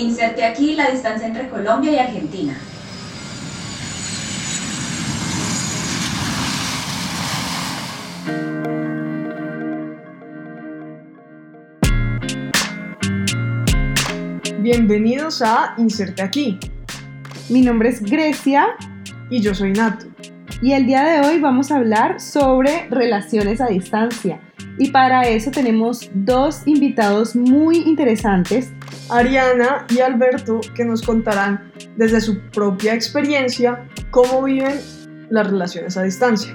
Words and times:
Inserte 0.00 0.42
aquí 0.42 0.76
la 0.76 0.90
distancia 0.90 1.26
entre 1.26 1.50
Colombia 1.50 1.92
y 1.92 1.98
Argentina. 1.98 2.56
Bienvenidos 14.60 15.42
a 15.42 15.74
Inserte 15.76 16.22
aquí. 16.22 16.58
Mi 17.50 17.60
nombre 17.60 17.90
es 17.90 18.00
Grecia 18.00 18.68
Y 19.28 19.42
yo 19.42 19.54
soy 19.54 19.72
Natu. 19.72 20.06
y 20.62 20.72
el 20.72 20.86
día 20.86 21.04
de 21.04 21.28
hoy 21.28 21.40
vamos 21.40 21.70
a 21.70 21.76
hablar 21.76 22.20
sobre 22.20 22.88
relaciones 22.88 23.60
a 23.60 23.66
distancia. 23.66 24.40
Y 24.78 24.92
para 24.92 25.28
eso 25.28 25.50
tenemos 25.50 26.10
dos 26.14 26.62
invitados 26.66 27.36
muy 27.36 27.76
interesantes. 27.80 28.72
Ariana 29.10 29.86
y 29.88 30.00
Alberto 30.00 30.60
que 30.74 30.84
nos 30.84 31.02
contarán 31.02 31.72
desde 31.96 32.20
su 32.20 32.40
propia 32.50 32.94
experiencia 32.94 33.86
cómo 34.10 34.42
viven 34.42 34.80
las 35.30 35.46
relaciones 35.46 35.96
a 35.96 36.02
distancia. 36.02 36.54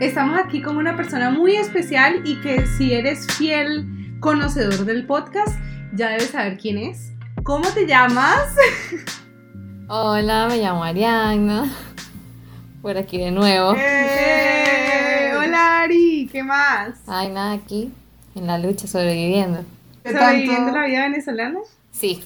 Estamos 0.00 0.38
aquí 0.38 0.60
con 0.60 0.76
una 0.76 0.96
persona 0.96 1.30
muy 1.30 1.56
especial 1.56 2.20
y 2.24 2.40
que 2.40 2.66
si 2.66 2.92
eres 2.92 3.26
fiel 3.38 3.86
conocedor 4.20 4.84
del 4.84 5.06
podcast, 5.06 5.58
ya 5.94 6.10
debes 6.10 6.30
saber 6.30 6.58
quién 6.58 6.78
es. 6.78 7.12
¿Cómo 7.42 7.68
te 7.70 7.86
llamas? 7.86 8.54
Hola, 9.88 10.48
me 10.48 10.58
llamo 10.58 10.82
Ariana. 10.82 11.72
Por 12.82 12.98
aquí 12.98 13.18
de 13.18 13.30
nuevo. 13.30 13.74
Eh, 13.78 15.32
hola 15.38 15.82
Ari, 15.82 16.03
¿qué 16.34 16.42
más? 16.42 16.98
Ay, 17.06 17.28
nada, 17.30 17.52
aquí, 17.52 17.92
en 18.34 18.48
la 18.48 18.58
lucha, 18.58 18.88
sobreviviendo. 18.88 19.60
¿Qué 20.02 20.10
¿Sobreviviendo 20.10 20.64
tanto? 20.72 20.78
la 20.80 20.86
vida 20.86 21.02
venezolana? 21.04 21.60
Sí. 21.92 22.24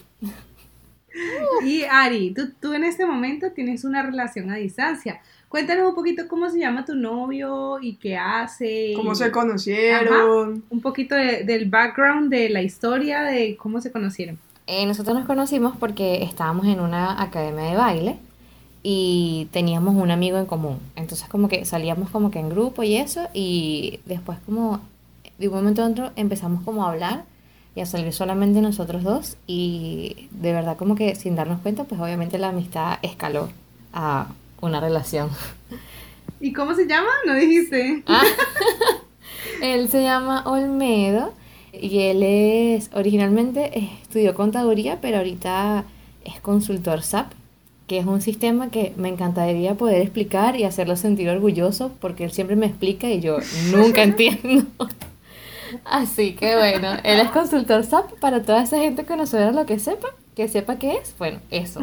Y 1.65 1.83
Ari, 1.85 2.33
tú, 2.33 2.51
tú 2.59 2.73
en 2.73 2.85
este 2.85 3.05
momento 3.05 3.51
tienes 3.53 3.85
una 3.85 4.03
relación 4.03 4.51
a 4.51 4.57
distancia. 4.57 5.21
Cuéntanos 5.51 5.89
un 5.91 5.95
poquito 5.95 6.27
cómo 6.27 6.49
se 6.49 6.59
llama 6.59 6.85
tu 6.87 6.95
novio 6.95 7.79
y 7.83 7.97
qué 7.97 8.17
hace. 8.17 8.93
¿Cómo 8.97 9.15
se 9.15 9.31
conocieron? 9.31 10.65
Un 10.71 10.81
poquito 10.81 11.15
de- 11.15 11.45
del 11.45 11.69
background 11.69 12.31
de 12.31 12.49
la 12.49 12.63
historia 12.63 13.23
de 13.23 13.57
cómo 13.57 13.81
se 13.83 13.93
conocieron. 13.93 14.39
Eh, 14.67 14.87
nosotros 14.87 15.17
nos 15.17 15.27
conocimos 15.27 15.75
porque 15.79 16.23
estábamos 16.23 16.67
en 16.67 16.81
una 16.81 17.21
academia 17.23 17.65
de 17.71 17.77
baile 17.77 18.19
y 18.83 19.49
teníamos 19.53 19.95
un 19.97 20.11
amigo 20.11 20.39
en 20.39 20.47
común. 20.47 20.79
Entonces 20.97 21.29
como 21.29 21.49
que 21.49 21.65
salíamos 21.65 22.11
como 22.11 22.31
que 22.31 22.39
en 22.39 22.49
grupo 22.49 22.83
y 22.83 22.97
eso 22.97 23.29
y 23.35 24.01
después 24.07 24.39
como 24.45 24.81
de 25.39 25.49
un 25.49 25.55
momento 25.55 25.83
a 25.83 25.89
otro 25.89 26.11
empezamos 26.17 26.63
como 26.65 26.85
a 26.85 26.91
hablar 26.91 27.25
y 27.75 27.81
a 27.81 27.87
salir 27.87 28.13
solamente 28.13 28.61
nosotros 28.61 29.03
dos 29.03 29.37
y 29.47 30.29
de 30.31 30.53
verdad 30.53 30.77
como 30.77 30.95
que 30.95 31.15
sin 31.15 31.37
darnos 31.37 31.61
cuenta 31.61 31.85
pues 31.85 32.01
obviamente 32.01 32.39
la 32.39 32.49
amistad 32.49 32.99
escaló 33.03 33.49
a 33.93 34.29
una 34.61 34.81
relación. 34.81 35.31
¿Y 36.41 36.53
cómo 36.53 36.75
se 36.75 36.87
llama? 36.87 37.11
¿No 37.27 37.35
dijiste? 37.35 38.03
Ah. 38.07 38.23
él 39.63 39.89
se 39.89 40.03
llama 40.03 40.43
Olmedo 40.47 41.33
y 41.73 42.01
él 42.01 42.23
es 42.23 42.91
originalmente 42.95 43.79
estudió 44.03 44.35
contaduría, 44.35 45.01
pero 45.01 45.19
ahorita 45.19 45.85
es 46.25 46.41
consultor 46.41 47.03
SAP, 47.03 47.33
que 47.89 47.99
es 47.99 48.07
un 48.07 48.21
sistema 48.21 48.71
que 48.71 48.93
me 48.97 49.09
encantaría 49.09 49.75
poder 49.75 50.03
explicar 50.03 50.57
y 50.57 50.65
hacerlo 50.65 50.95
sentir 50.95 51.29
orgulloso 51.31 51.91
porque 52.01 52.25
él 52.25 52.31
siempre 52.31 52.55
me 52.55 52.67
explica 52.67 53.09
y 53.09 53.21
yo 53.21 53.39
nunca 53.73 54.03
entiendo. 54.05 54.67
Así 55.85 56.35
que 56.35 56.55
bueno, 56.55 56.93
él 57.03 57.19
es 57.19 57.31
consultor 57.31 57.85
SAP 57.85 58.13
para 58.21 58.43
toda 58.43 58.63
esa 58.63 58.79
gente 58.79 59.05
conocedora 59.05 59.53
lo 59.53 59.67
que 59.67 59.79
sepa, 59.79 60.09
que 60.37 60.49
sepa 60.49 60.79
qué 60.79 60.97
es, 60.97 61.15
bueno, 61.19 61.41
eso. 61.51 61.81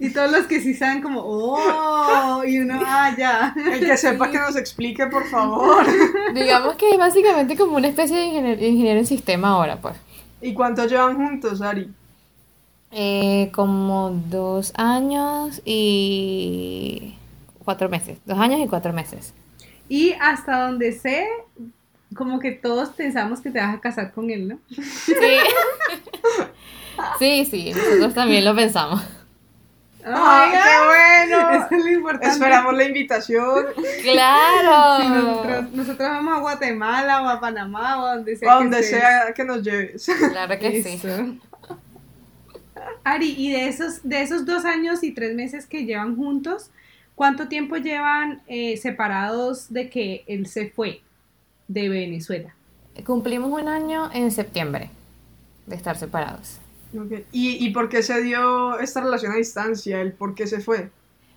Y 0.00 0.10
todos 0.10 0.32
los 0.32 0.46
que 0.46 0.60
sí 0.60 0.72
saben 0.72 1.02
como, 1.02 1.20
oh, 1.22 2.42
y 2.44 2.58
uno, 2.58 2.80
ah, 2.84 3.14
ya. 3.16 3.54
El 3.70 3.80
que 3.80 3.96
sepa 3.98 4.30
que 4.30 4.38
nos 4.38 4.56
explique, 4.56 5.06
por 5.06 5.26
favor. 5.26 5.86
Digamos 6.34 6.74
que 6.76 6.90
es 6.90 6.98
básicamente 6.98 7.56
como 7.56 7.76
una 7.76 7.88
especie 7.88 8.16
de 8.16 8.24
ingeniero, 8.24 8.64
ingeniero 8.64 8.98
en 9.00 9.06
sistema 9.06 9.50
ahora, 9.50 9.76
pues. 9.76 9.94
¿Y 10.40 10.54
cuánto 10.54 10.86
llevan 10.86 11.16
juntos, 11.16 11.60
Ari? 11.60 11.90
Eh, 12.92 13.50
como 13.52 14.10
dos 14.10 14.72
años 14.76 15.60
y 15.64 17.14
cuatro 17.64 17.88
meses. 17.88 18.18
Dos 18.24 18.38
años 18.38 18.60
y 18.60 18.66
cuatro 18.68 18.92
meses. 18.92 19.34
Y 19.88 20.12
hasta 20.20 20.66
donde 20.66 20.92
sé, 20.92 21.28
como 22.14 22.38
que 22.38 22.52
todos 22.52 22.90
pensamos 22.90 23.40
que 23.40 23.50
te 23.50 23.60
vas 23.60 23.74
a 23.74 23.80
casar 23.80 24.12
con 24.12 24.30
él, 24.30 24.48
¿no? 24.48 24.58
Sí. 24.70 25.14
Sí, 27.18 27.44
sí, 27.44 27.72
nosotros 27.74 28.14
también 28.14 28.42
lo 28.44 28.54
pensamos. 28.54 29.02
¡Ah, 30.04 30.48
qué 30.50 31.28
bueno! 31.34 31.50
Eso 31.66 31.74
es 31.74 31.84
lo 31.84 31.90
importante. 31.90 32.28
Esperamos 32.28 32.74
la 32.74 32.84
invitación 32.84 33.66
¡Claro! 34.02 35.02
Sí, 35.02 35.08
nosotros, 35.08 35.72
nosotros 35.72 36.08
vamos 36.08 36.36
a 36.36 36.40
Guatemala 36.40 37.22
o 37.22 37.28
a 37.28 37.40
Panamá 37.40 38.02
o 38.02 38.06
a 38.06 38.16
donde 38.16 38.36
sea. 38.36 38.54
a 38.54 38.58
que 38.58 38.62
donde 38.64 38.80
estés. 38.80 39.00
sea 39.00 39.34
que 39.34 39.44
nos 39.44 39.62
lleves. 39.62 40.06
Claro 40.30 40.58
que 40.58 40.82
sí. 40.82 41.40
Ari, 43.06 43.36
y 43.38 43.52
de 43.52 43.68
esos, 43.68 44.00
de 44.02 44.20
esos 44.20 44.44
dos 44.44 44.64
años 44.64 45.04
y 45.04 45.12
tres 45.12 45.32
meses 45.36 45.64
que 45.64 45.84
llevan 45.84 46.16
juntos, 46.16 46.70
¿cuánto 47.14 47.46
tiempo 47.46 47.76
llevan 47.76 48.42
eh, 48.48 48.76
separados 48.78 49.72
de 49.72 49.88
que 49.88 50.24
él 50.26 50.48
se 50.48 50.70
fue 50.70 51.02
de 51.68 51.88
Venezuela? 51.88 52.56
Cumplimos 53.06 53.52
un 53.52 53.68
año 53.68 54.10
en 54.12 54.32
septiembre 54.32 54.90
de 55.66 55.76
estar 55.76 55.96
separados. 55.96 56.58
¿Y, 57.30 57.64
¿Y 57.64 57.70
por 57.70 57.88
qué 57.88 58.02
se 58.02 58.20
dio 58.22 58.76
esta 58.80 59.00
relación 59.02 59.30
a 59.30 59.36
distancia? 59.36 60.00
¿El 60.00 60.12
por 60.12 60.34
qué 60.34 60.48
se 60.48 60.58
fue? 60.60 60.90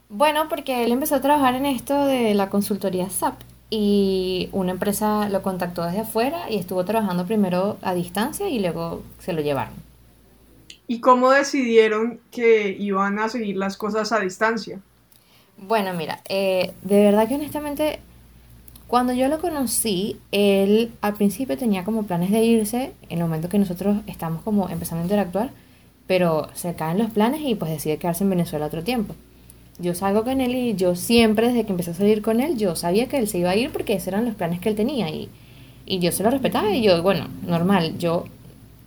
Bueno, 0.09 0.49
porque 0.49 0.83
él 0.83 0.91
empezó 0.91 1.13
a 1.15 1.21
trabajar 1.21 1.53
en 1.53 1.67
esto 1.67 2.07
de 2.07 2.33
la 2.33 2.49
consultoría 2.49 3.11
SAP 3.11 3.41
y 3.69 4.49
una 4.53 4.71
empresa 4.71 5.29
lo 5.29 5.43
contactó 5.43 5.85
desde 5.85 5.99
afuera 5.99 6.49
y 6.49 6.57
estuvo 6.57 6.83
trabajando 6.83 7.27
primero 7.27 7.77
a 7.83 7.93
distancia 7.93 8.49
y 8.49 8.57
luego 8.57 9.03
se 9.19 9.33
lo 9.33 9.41
llevaron. 9.41 9.88
¿Y 10.89 11.01
cómo 11.01 11.29
decidieron 11.29 12.19
que 12.31 12.75
iban 12.79 13.19
a 13.19 13.29
seguir 13.29 13.57
las 13.57 13.77
cosas 13.77 14.11
a 14.11 14.19
distancia? 14.19 14.79
Bueno, 15.55 15.93
mira, 15.93 16.21
eh, 16.27 16.73
de 16.81 17.03
verdad 17.03 17.27
que 17.27 17.35
honestamente, 17.35 17.99
cuando 18.87 19.13
yo 19.13 19.27
lo 19.27 19.39
conocí, 19.39 20.17
él 20.31 20.91
al 21.01 21.13
principio 21.13 21.59
tenía 21.59 21.83
como 21.83 22.07
planes 22.07 22.31
de 22.31 22.43
irse 22.43 22.91
en 23.07 23.19
el 23.19 23.23
momento 23.23 23.49
que 23.49 23.59
nosotros 23.59 23.97
estamos 24.07 24.41
como 24.41 24.67
empezando 24.67 25.03
a 25.03 25.05
interactuar, 25.05 25.51
pero 26.07 26.49
se 26.55 26.73
caen 26.73 26.97
los 26.97 27.11
planes 27.11 27.41
y 27.45 27.53
pues 27.53 27.69
decide 27.69 27.97
quedarse 27.97 28.23
en 28.23 28.31
Venezuela 28.31 28.65
otro 28.65 28.83
tiempo. 28.83 29.13
Yo 29.77 29.93
salgo 29.93 30.23
con 30.23 30.41
él 30.41 30.55
y 30.55 30.73
yo 30.73 30.95
siempre, 30.95 31.49
desde 31.49 31.65
que 31.65 31.71
empecé 31.71 31.91
a 31.91 31.93
salir 31.93 32.23
con 32.23 32.39
él, 32.41 32.57
yo 32.57 32.75
sabía 32.75 33.07
que 33.07 33.19
él 33.19 33.27
se 33.27 33.37
iba 33.37 33.51
a 33.51 33.55
ir 33.55 33.69
porque 33.69 33.93
esos 33.93 34.07
eran 34.07 34.25
los 34.25 34.33
planes 34.33 34.59
que 34.59 34.69
él 34.69 34.75
tenía 34.75 35.07
y, 35.11 35.29
y 35.85 35.99
yo 35.99 36.11
se 36.11 36.23
lo 36.23 36.31
respetaba 36.31 36.71
y 36.71 36.81
yo, 36.81 37.03
bueno, 37.03 37.27
normal, 37.45 37.99
yo 37.99 38.25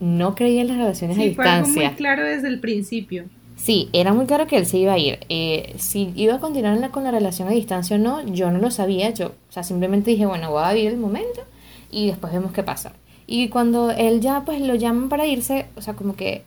no 0.03 0.35
creía 0.35 0.63
en 0.63 0.69
las 0.69 0.77
relaciones 0.79 1.17
a 1.17 1.23
Sí, 1.23 1.33
fue 1.35 1.45
algo 1.45 1.67
distancia. 1.67 1.89
muy 1.91 1.97
claro 1.97 2.25
desde 2.25 2.49
el 2.49 2.59
principio. 2.59 3.25
Sí, 3.55 3.89
era 3.93 4.13
muy 4.13 4.27
claro 4.27 4.49
que 4.49 4.57
él 4.57 4.67
se 4.67 4.79
iba 4.79 4.95
a 4.95 4.99
ir. 4.99 5.21
Eh, 5.29 5.75
si 5.79 6.13
iba 6.17 6.35
a 6.35 6.41
continuar 6.41 6.77
la- 6.79 6.89
con 6.91 7.05
la 7.05 7.13
relación 7.13 7.47
a 7.47 7.53
distancia 7.53 7.95
o 7.95 7.99
no, 8.01 8.21
yo 8.27 8.51
no 8.51 8.59
lo 8.59 8.73
sabía. 8.73 9.11
Yo, 9.11 9.29
o 9.29 9.53
sea, 9.53 9.63
simplemente 9.63 10.11
dije, 10.11 10.27
bueno, 10.27 10.51
voy 10.51 10.65
a 10.65 10.73
vivir 10.73 10.91
el 10.91 10.97
momento 10.99 11.43
y 11.91 12.09
después 12.09 12.33
vemos 12.33 12.51
qué 12.53 12.65
pasa. 12.65 12.93
Y 13.29 13.49
cuando 13.49 13.93
él 13.93 14.21
ya, 14.21 14.43
pues, 14.45 14.61
lo 14.61 14.75
llaman 14.75 15.09
para 15.09 15.27
irse, 15.27 15.67
o 15.77 15.81
sea, 15.83 15.95
como 15.95 16.17
que 16.17 16.43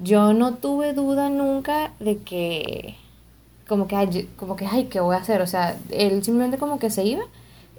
yo 0.00 0.32
no 0.32 0.54
tuve 0.54 0.92
duda 0.92 1.28
nunca 1.30 1.92
de 1.98 2.18
que, 2.18 2.94
como 3.66 3.88
que, 3.88 4.28
como 4.36 4.54
que, 4.54 4.66
ay, 4.66 4.84
¿qué 4.84 5.00
voy 5.00 5.16
a 5.16 5.18
hacer? 5.18 5.42
O 5.42 5.46
sea, 5.48 5.76
él 5.90 6.22
simplemente 6.22 6.56
como 6.58 6.78
que 6.78 6.90
se 6.90 7.04
iba 7.04 7.24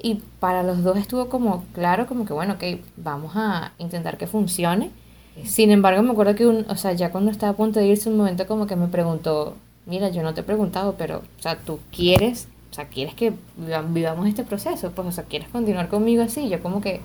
y 0.01 0.21
para 0.39 0.63
los 0.63 0.83
dos 0.83 0.97
estuvo 0.97 1.29
como 1.29 1.65
claro, 1.73 2.07
como 2.07 2.25
que, 2.25 2.33
bueno, 2.33 2.53
ok, 2.55 2.63
vamos 2.97 3.33
a 3.35 3.73
intentar 3.77 4.17
que 4.17 4.27
funcione. 4.27 4.91
Sin 5.43 5.71
embargo, 5.71 6.01
me 6.03 6.11
acuerdo 6.11 6.35
que, 6.35 6.45
un, 6.47 6.65
o 6.69 6.75
sea, 6.75 6.93
ya 6.93 7.11
cuando 7.11 7.31
estaba 7.31 7.53
a 7.53 7.55
punto 7.55 7.79
de 7.79 7.87
irse, 7.87 8.09
un 8.09 8.17
momento 8.17 8.45
como 8.47 8.67
que 8.67 8.75
me 8.75 8.87
preguntó, 8.87 9.55
mira, 9.85 10.09
yo 10.09 10.21
no 10.23 10.33
te 10.33 10.41
he 10.41 10.43
preguntado, 10.43 10.95
pero, 10.97 11.19
o 11.19 11.41
sea, 11.41 11.57
tú 11.57 11.79
quieres, 11.95 12.47
o 12.71 12.73
sea, 12.73 12.87
quieres 12.87 13.13
que 13.15 13.33
viva- 13.57 13.81
vivamos 13.81 14.27
este 14.27 14.43
proceso, 14.43 14.91
pues, 14.91 15.07
o 15.07 15.11
sea, 15.11 15.23
quieres 15.25 15.47
continuar 15.49 15.87
conmigo 15.89 16.21
así. 16.23 16.49
Yo 16.49 16.61
como 16.61 16.81
que, 16.81 17.01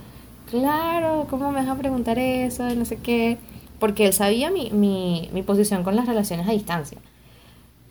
claro, 0.51 1.27
¿cómo 1.31 1.51
me 1.53 1.61
vas 1.61 1.69
a 1.69 1.77
preguntar 1.79 2.19
eso? 2.19 2.63
No 2.75 2.85
sé 2.85 2.97
qué. 2.99 3.39
Porque 3.79 4.07
él 4.07 4.13
sabía 4.13 4.51
mi, 4.51 4.71
mi, 4.71 5.29
mi 5.33 5.43
posición 5.43 5.83
con 5.85 5.97
las 5.97 6.07
relaciones 6.07 6.49
a 6.49 6.53
distancia. 6.53 6.99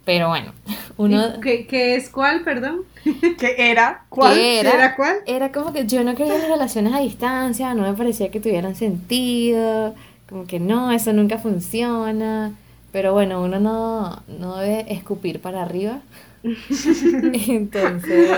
Pero 0.06 0.30
bueno, 0.30 0.54
uno... 0.98 1.36
¿Y 1.38 1.42
¿Qué, 1.42 1.68
qué 1.68 1.96
es 1.96 2.10
cuál, 2.10 2.44
perdón? 2.44 2.82
¿Qué 3.40 3.56
era? 3.58 4.06
¿Cuál? 4.10 4.36
¿Qué 4.36 4.60
era? 4.60 4.72
¿Era 4.72 4.96
cuál? 4.96 5.18
Era 5.26 5.52
como 5.52 5.74
que 5.74 5.86
yo 5.86 6.04
no 6.04 6.16
creía 6.16 6.36
en 6.36 6.42
las 6.42 6.50
relaciones 6.50 6.94
a 6.94 7.00
distancia, 7.00 7.74
no 7.74 7.84
me 7.84 7.94
parecía 7.98 8.32
que 8.32 8.40
tuvieran 8.40 8.76
sentido, 8.76 9.96
como 10.30 10.46
que 10.46 10.60
no, 10.60 10.92
eso 10.92 11.14
nunca 11.14 11.38
funciona. 11.38 12.54
Pero 12.92 13.14
bueno, 13.14 13.42
uno 13.42 13.60
no, 13.60 14.22
no 14.28 14.58
debe 14.58 14.94
escupir 14.94 15.40
para 15.40 15.64
arriba. 15.64 16.02
Entonces, 16.44 18.30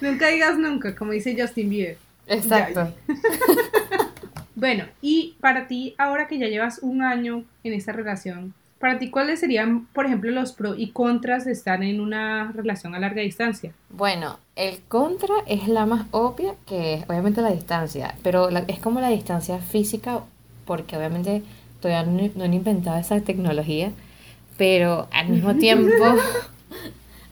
Nunca 0.00 0.28
digas 0.28 0.56
nunca, 0.58 0.94
como 0.94 1.12
dice 1.12 1.36
Justin 1.38 1.70
Bieber. 1.70 1.98
exacto. 2.26 2.92
Bueno, 4.54 4.86
y 5.00 5.36
para 5.40 5.68
ti, 5.68 5.94
ahora 5.98 6.26
que 6.26 6.38
ya 6.38 6.48
llevas 6.48 6.80
un 6.82 7.02
año 7.02 7.44
en 7.62 7.72
esta 7.74 7.92
relación, 7.92 8.54
para 8.78 8.98
ti, 8.98 9.10
¿cuáles 9.10 9.40
serían, 9.40 9.86
por 9.86 10.06
ejemplo, 10.06 10.30
los 10.30 10.52
pros 10.52 10.76
y 10.78 10.90
contras 10.90 11.44
de 11.44 11.52
estar 11.52 11.82
en 11.82 12.00
una 12.00 12.52
relación 12.52 12.94
a 12.94 12.98
larga 13.00 13.22
distancia? 13.22 13.72
Bueno, 13.90 14.38
el 14.56 14.80
contra 14.88 15.34
es 15.46 15.68
la 15.68 15.84
más 15.86 16.06
obvia, 16.12 16.54
que 16.66 16.94
es 16.94 17.04
obviamente 17.08 17.42
la 17.42 17.50
distancia, 17.50 18.14
pero 18.22 18.50
la- 18.50 18.64
es 18.68 18.78
como 18.78 19.00
la 19.00 19.08
distancia 19.08 19.58
física, 19.58 20.20
porque 20.64 20.96
obviamente 20.96 21.42
todavía 21.80 22.10
no, 22.10 22.30
no 22.34 22.44
han 22.44 22.54
inventado 22.54 22.98
esa 22.98 23.20
tecnología, 23.20 23.90
pero 24.56 25.08
al 25.12 25.28
mismo 25.28 25.54
tiempo, 25.56 26.04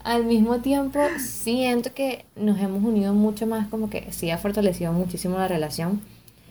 al 0.04 0.24
mismo 0.24 0.58
tiempo 0.58 1.00
siento 1.18 1.92
que 1.92 2.24
nos 2.36 2.58
hemos 2.60 2.82
unido 2.84 3.12
mucho 3.14 3.46
más, 3.46 3.66
como 3.68 3.90
que 3.90 4.12
sí 4.12 4.30
ha 4.30 4.38
fortalecido 4.38 4.92
muchísimo 4.92 5.36
la 5.38 5.48
relación. 5.48 6.00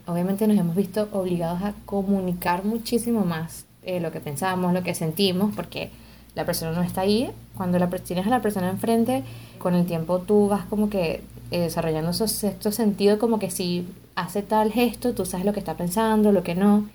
Obviamente 0.08 0.48
nos 0.48 0.58
hemos 0.58 0.76
visto 0.76 1.08
obligados 1.14 1.62
a 1.64 1.74
comunicar 1.86 2.64
muchísimo 2.66 3.26
más 3.26 3.66
eh, 3.86 4.00
lo 4.00 4.12
que 4.12 4.20
pensamos, 4.20 4.74
lo 4.74 4.84
que 4.84 4.94
sentimos, 4.96 5.54
porque 5.56 5.90
la 6.36 6.46
persona 6.46 6.72
no 6.72 6.82
está 6.82 7.02
ahí. 7.02 7.32
Cuando 7.56 7.80
la, 7.80 7.90
tienes 7.90 8.28
a 8.28 8.30
la 8.30 8.42
persona 8.42 8.70
enfrente, 8.70 9.24
con 9.58 9.74
el 9.76 9.86
tiempo 9.86 10.20
tú 10.20 10.48
vas 10.48 10.66
como 10.66 10.90
que 10.90 11.22
eh, 11.52 11.60
desarrollando 11.60 12.12
esos 12.12 12.32
sexto 12.32 12.72
sentido, 12.72 13.18
como 13.20 13.40
que 13.40 13.50
si 13.50 13.88
hace 14.16 14.42
tal 14.42 14.72
gesto, 14.72 15.14
tú 15.14 15.26
sabes 15.26 15.46
lo 15.46 15.54
que 15.54 15.60
está 15.60 15.76
pensando, 15.76 16.32
lo 16.32 16.44
que 16.44 16.56
no. 16.56 16.90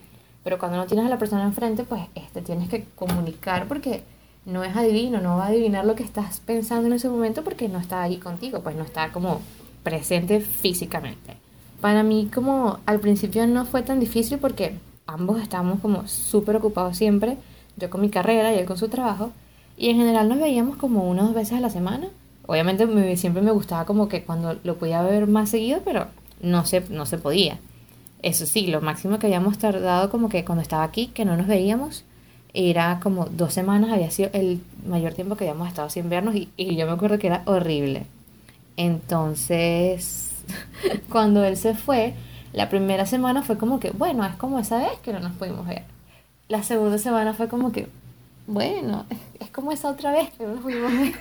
Pero 0.44 0.58
cuando 0.58 0.78
no 0.78 0.86
tienes 0.86 1.06
a 1.06 1.08
la 1.08 1.18
persona 1.18 1.44
enfrente, 1.44 1.84
pues 1.84 2.02
este, 2.14 2.42
tienes 2.42 2.68
que 2.68 2.84
comunicar 2.96 3.68
porque 3.68 4.02
no 4.46 4.64
es 4.64 4.74
adivino, 4.74 5.20
no 5.20 5.36
va 5.36 5.44
a 5.44 5.48
adivinar 5.48 5.84
lo 5.84 5.94
que 5.94 6.02
estás 6.02 6.40
pensando 6.40 6.86
en 6.86 6.94
ese 6.94 7.08
momento 7.08 7.44
porque 7.44 7.68
no 7.68 7.78
está 7.78 8.02
ahí 8.02 8.16
contigo, 8.16 8.60
pues 8.60 8.74
no 8.76 8.84
está 8.84 9.12
como 9.12 9.40
presente 9.82 10.40
físicamente. 10.40 11.36
Para 11.80 12.02
mí 12.02 12.30
como 12.32 12.78
al 12.86 13.00
principio 13.00 13.46
no 13.46 13.64
fue 13.64 13.82
tan 13.82 14.00
difícil 14.00 14.38
porque 14.38 14.74
ambos 15.14 15.40
estábamos 15.42 15.80
como 15.80 16.06
súper 16.08 16.56
ocupados 16.56 16.96
siempre, 16.96 17.36
yo 17.76 17.90
con 17.90 18.00
mi 18.00 18.10
carrera 18.10 18.52
y 18.54 18.58
él 18.58 18.66
con 18.66 18.78
su 18.78 18.88
trabajo, 18.88 19.30
y 19.76 19.90
en 19.90 19.96
general 19.96 20.28
nos 20.28 20.38
veíamos 20.40 20.76
como 20.76 21.08
una 21.08 21.22
o 21.22 21.26
dos 21.26 21.34
veces 21.34 21.54
a 21.58 21.60
la 21.60 21.70
semana. 21.70 22.08
Obviamente 22.46 22.86
me- 22.86 23.16
siempre 23.16 23.42
me 23.42 23.50
gustaba 23.52 23.84
como 23.86 24.08
que 24.08 24.22
cuando 24.24 24.56
lo 24.64 24.76
podía 24.76 25.02
ver 25.02 25.26
más 25.26 25.50
seguido, 25.50 25.80
pero 25.84 26.06
no 26.42 26.66
se, 26.66 26.80
no 26.90 27.06
se 27.06 27.18
podía. 27.18 27.58
Eso 28.22 28.46
sí, 28.46 28.66
lo 28.66 28.80
máximo 28.82 29.18
que 29.18 29.26
habíamos 29.26 29.58
tardado 29.58 30.10
como 30.10 30.28
que 30.28 30.44
cuando 30.44 30.62
estaba 30.62 30.84
aquí, 30.84 31.06
que 31.08 31.24
no 31.24 31.36
nos 31.36 31.46
veíamos, 31.46 32.04
era 32.52 33.00
como 33.02 33.26
dos 33.26 33.54
semanas, 33.54 33.90
había 33.92 34.10
sido 34.10 34.30
el 34.34 34.60
mayor 34.86 35.14
tiempo 35.14 35.36
que 35.36 35.44
habíamos 35.48 35.68
estado 35.68 35.88
sin 35.90 36.08
vernos 36.10 36.34
y, 36.34 36.48
y 36.56 36.76
yo 36.76 36.86
me 36.86 36.92
acuerdo 36.92 37.18
que 37.18 37.28
era 37.28 37.42
horrible. 37.46 38.06
Entonces, 38.76 40.30
cuando 41.10 41.44
él 41.44 41.56
se 41.56 41.74
fue, 41.74 42.14
la 42.52 42.68
primera 42.68 43.06
semana 43.06 43.42
fue 43.42 43.58
como 43.58 43.78
que, 43.78 43.90
bueno, 43.90 44.24
es 44.26 44.34
como 44.34 44.58
esa 44.58 44.78
vez 44.78 44.98
que 45.02 45.12
no 45.12 45.20
nos 45.20 45.32
pudimos 45.32 45.66
ver. 45.66 45.84
La 46.48 46.62
segunda 46.62 46.98
semana 46.98 47.32
fue 47.32 47.48
como 47.48 47.70
que, 47.70 47.88
bueno, 48.46 49.06
es, 49.38 49.50
como 49.50 49.70
esa 49.70 49.88
otra 49.90 50.12
vez 50.12 50.30
que 50.30 50.44
no 50.44 50.54
nos 50.54 50.62
pudimos 50.62 50.92
ver. 50.92 51.12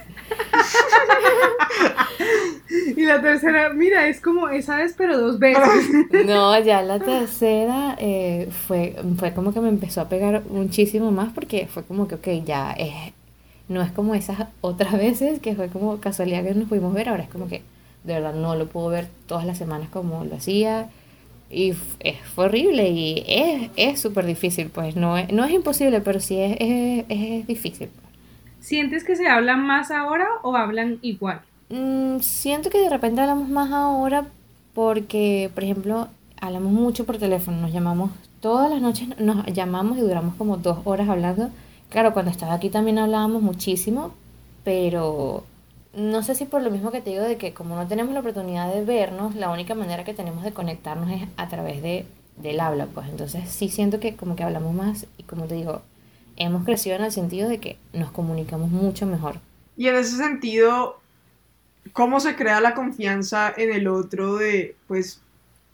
Y 2.96 3.06
la 3.06 3.22
tercera, 3.22 3.70
mira, 3.70 4.08
es 4.08 4.20
como 4.20 4.50
esa 4.50 4.78
vez, 4.78 4.94
pero 4.98 5.18
dos 5.18 5.40
veces. 5.40 5.64
No, 6.26 6.60
ya 6.60 6.82
la 6.82 7.00
tercera 7.00 7.96
eh, 8.00 8.50
fue, 8.68 8.96
fue 9.18 9.34
como 9.34 9.54
que 9.54 9.62
me 9.62 9.70
empezó 9.70 10.02
a 10.02 10.10
pegar 10.10 10.44
muchísimo 10.50 11.12
más 11.12 11.32
porque 11.34 11.68
fue 11.68 11.84
como 11.84 12.08
que, 12.08 12.16
ok, 12.16 12.46
ya 12.46 12.72
es, 12.72 13.14
no 13.68 13.82
es 13.82 13.92
como 13.92 14.16
esas 14.16 14.48
otras 14.62 14.94
veces 14.94 15.40
que 15.40 15.56
fue 15.56 15.70
como 15.70 16.00
casualidad 16.00 16.44
que 16.44 16.54
nos 16.56 16.68
pudimos 16.68 16.94
ver, 16.94 17.10
ahora 17.10 17.24
es 17.24 17.30
como 17.30 17.48
que 17.48 17.62
de 18.04 18.14
verdad 18.16 18.34
no 18.34 18.56
lo 18.56 18.68
puedo 18.68 18.90
ver 18.90 19.08
todas 19.28 19.46
las 19.46 19.58
semanas 19.58 19.90
como 19.90 20.26
lo 20.26 20.36
hacía 20.36 20.90
y 21.50 21.74
fue 21.74 22.46
horrible 22.46 22.90
y 22.90 23.24
es 23.28 23.72
es 23.76 24.02
súper 24.02 24.26
difícil, 24.26 24.70
pues 24.70 24.96
no 24.96 25.18
es, 25.18 25.32
no 25.32 25.44
es 25.46 25.52
imposible, 25.52 26.02
pero 26.02 26.20
sí 26.20 26.40
es, 26.40 26.58
es, 26.60 27.06
es 27.10 27.48
difícil. 27.48 27.90
¿Sientes 28.60 29.04
que 29.04 29.16
se 29.16 29.28
hablan 29.28 29.66
más 29.66 29.90
ahora 29.90 30.28
o 30.44 30.56
hablan 30.56 31.00
igual? 31.02 31.42
Mm, 31.70 32.20
siento 32.20 32.70
que 32.70 32.80
de 32.80 32.90
repente 32.90 33.22
hablamos 33.22 33.50
más 33.50 33.72
ahora 33.72 34.26
porque, 34.74 35.50
por 35.54 35.64
ejemplo, 35.64 36.08
hablamos 36.42 36.72
mucho 36.72 37.06
por 37.06 37.18
teléfono, 37.18 37.62
nos 37.62 37.74
llamamos 37.74 38.12
todas 38.42 38.70
las 38.70 38.82
noches, 38.82 39.08
nos 39.20 39.46
llamamos 39.48 39.98
y 39.98 40.02
duramos 40.02 40.36
como 40.36 40.58
dos 40.58 40.80
horas 40.86 41.10
hablando. 41.10 41.50
Claro, 41.90 42.14
cuando 42.14 42.32
estaba 42.32 42.54
aquí 42.54 42.70
también 42.70 43.00
hablábamos 43.00 43.42
muchísimo, 43.42 44.12
pero 44.64 45.44
no 45.94 46.22
sé 46.24 46.36
si 46.36 46.46
por 46.46 46.62
lo 46.62 46.72
mismo 46.72 46.92
que 46.92 47.02
te 47.02 47.10
digo 47.10 47.24
de 47.24 47.38
que 47.38 47.54
como 47.54 47.76
no 47.76 47.88
tenemos 47.88 48.14
la 48.14 48.20
oportunidad 48.20 48.74
de 48.74 48.84
vernos, 48.86 49.36
la 49.36 49.50
única 49.50 49.76
manera 49.76 50.04
que 50.04 50.14
tenemos 50.14 50.44
de 50.44 50.54
conectarnos 50.54 51.10
es 51.12 51.28
a 51.38 51.48
través 51.48 51.82
de, 51.82 52.06
del 52.38 52.60
habla, 52.60 52.88
pues 52.88 53.08
entonces 53.10 53.50
sí 53.50 53.70
siento 53.70 54.00
que 54.00 54.16
como 54.16 54.36
que 54.36 54.44
hablamos 54.44 54.74
más 54.74 55.08
y 55.18 55.24
como 55.24 55.46
te 55.46 55.56
digo, 55.56 55.82
hemos 56.38 56.64
crecido 56.64 56.96
en 56.96 57.04
el 57.04 57.12
sentido 57.12 57.50
de 57.50 57.60
que 57.60 57.78
nos 57.94 58.12
comunicamos 58.12 58.70
mucho 58.70 59.06
mejor. 59.06 59.40
Y 59.78 59.88
en 59.88 59.96
ese 59.96 60.18
sentido, 60.18 61.00
¿cómo 61.94 62.20
se 62.20 62.36
crea 62.36 62.62
la 62.62 62.76
confianza 62.76 63.54
en 63.56 63.74
el 63.74 63.88
otro 63.88 64.36
de, 64.36 64.76
pues, 64.88 65.22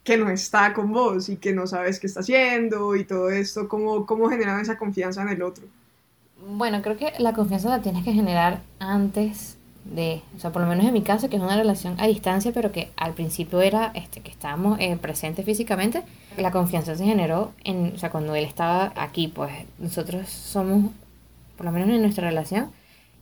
que 0.03 0.18
no 0.18 0.29
está 0.29 0.73
con 0.73 0.91
vos 0.91 1.29
y 1.29 1.38
que 1.38 1.53
no 1.53 1.68
sabes 1.68 2.00
qué 2.00 2.07
está 2.07 2.19
haciendo 2.21 2.95
y 2.95 3.03
todo 3.03 3.29
esto? 3.29 3.68
¿Cómo, 3.68 4.06
cómo 4.06 4.29
generan 4.29 4.59
esa 4.59 4.77
confianza 4.77 5.23
en 5.23 5.29
el 5.29 5.41
otro? 5.41 5.65
Bueno, 6.47 6.81
creo 6.81 6.97
que 6.97 7.13
la 7.18 7.33
confianza 7.33 7.69
la 7.69 7.81
tienes 7.81 8.03
que 8.03 8.13
generar 8.13 8.61
antes 8.79 9.55
de, 9.85 10.21
o 10.35 10.39
sea, 10.39 10.51
por 10.51 10.61
lo 10.61 10.67
menos 10.67 10.85
en 10.85 10.93
mi 10.93 11.01
caso, 11.01 11.29
que 11.29 11.37
es 11.37 11.41
una 11.41 11.55
relación 11.55 11.95
a 11.99 12.07
distancia, 12.07 12.51
pero 12.53 12.71
que 12.71 12.91
al 12.97 13.13
principio 13.13 13.61
era 13.61 13.91
este, 13.93 14.21
que 14.21 14.31
estábamos 14.31 14.79
eh, 14.79 14.97
presentes 14.99 15.45
físicamente, 15.45 16.03
la 16.37 16.51
confianza 16.51 16.95
se 16.95 17.05
generó 17.05 17.51
en, 17.63 17.93
o 17.95 17.97
sea, 17.97 18.09
cuando 18.09 18.35
él 18.35 18.45
estaba 18.45 18.91
aquí, 18.95 19.27
pues 19.27 19.51
nosotros 19.79 20.29
somos, 20.29 20.91
por 21.55 21.65
lo 21.65 21.71
menos 21.71 21.89
en 21.89 22.01
nuestra 22.01 22.27
relación, 22.27 22.71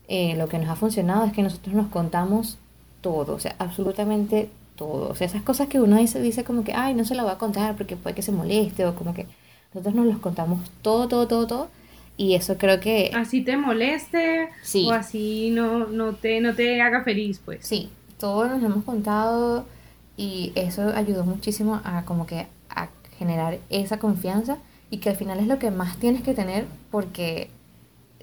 eh, 0.08 0.36
lo 0.36 0.48
que 0.48 0.58
nos 0.58 0.70
ha 0.70 0.76
funcionado 0.76 1.26
es 1.26 1.34
que 1.34 1.44
nosotros 1.44 1.76
nos 1.76 1.88
contamos 1.88 2.58
todo, 3.02 3.36
o 3.36 3.40
sea, 3.40 3.56
absolutamente 3.60 4.50
todo. 4.76 5.10
O 5.10 5.16
sea, 5.16 5.28
esas 5.28 5.44
cosas 5.44 5.68
que 5.68 5.80
uno 5.80 5.98
dice, 5.98 6.22
dice 6.22 6.44
como 6.44 6.64
que, 6.64 6.74
ay, 6.74 6.94
no 6.94 7.06
se 7.06 7.16
la 7.16 7.24
voy 7.24 7.34
a 7.34 7.38
contar 7.38 7.76
porque 7.76 7.96
puede 7.98 8.16
que 8.16 8.22
se 8.22 8.32
moleste, 8.32 8.86
o 8.86 8.96
como 8.96 9.14
que 9.14 9.28
nosotros 9.74 9.96
nos 9.96 10.06
los 10.06 10.20
contamos 10.20 10.72
todo, 10.82 11.08
todo, 11.08 11.28
todo, 11.28 11.48
todo. 11.48 11.68
Y 12.16 12.36
eso 12.36 12.58
creo 12.58 12.80
que 12.80 13.12
Así 13.16 13.42
te 13.44 13.58
moleste 13.58 14.50
Sí. 14.62 14.86
o 14.88 14.92
así 14.94 15.50
no, 15.52 15.88
no, 15.88 16.14
te, 16.14 16.40
no 16.42 16.54
te 16.54 16.82
haga 16.82 17.04
feliz, 17.04 17.42
pues. 17.44 17.66
Sí, 17.66 17.90
todos 18.20 18.50
nos 18.50 18.64
hemos 18.64 18.84
contado 18.84 19.66
y 20.16 20.52
eso 20.56 20.90
ayudó 20.96 21.26
muchísimo 21.26 21.82
a 21.84 22.06
como 22.06 22.28
que 22.28 22.48
a 22.70 22.90
generar 23.18 23.58
esa 23.70 23.98
confianza 23.98 24.58
y 24.92 24.98
que 24.98 25.10
al 25.10 25.16
final 25.16 25.40
es 25.40 25.48
lo 25.48 25.58
que 25.58 25.72
más 25.72 25.98
tienes 25.98 26.22
que 26.22 26.36
tener 26.36 26.66
porque 26.92 27.50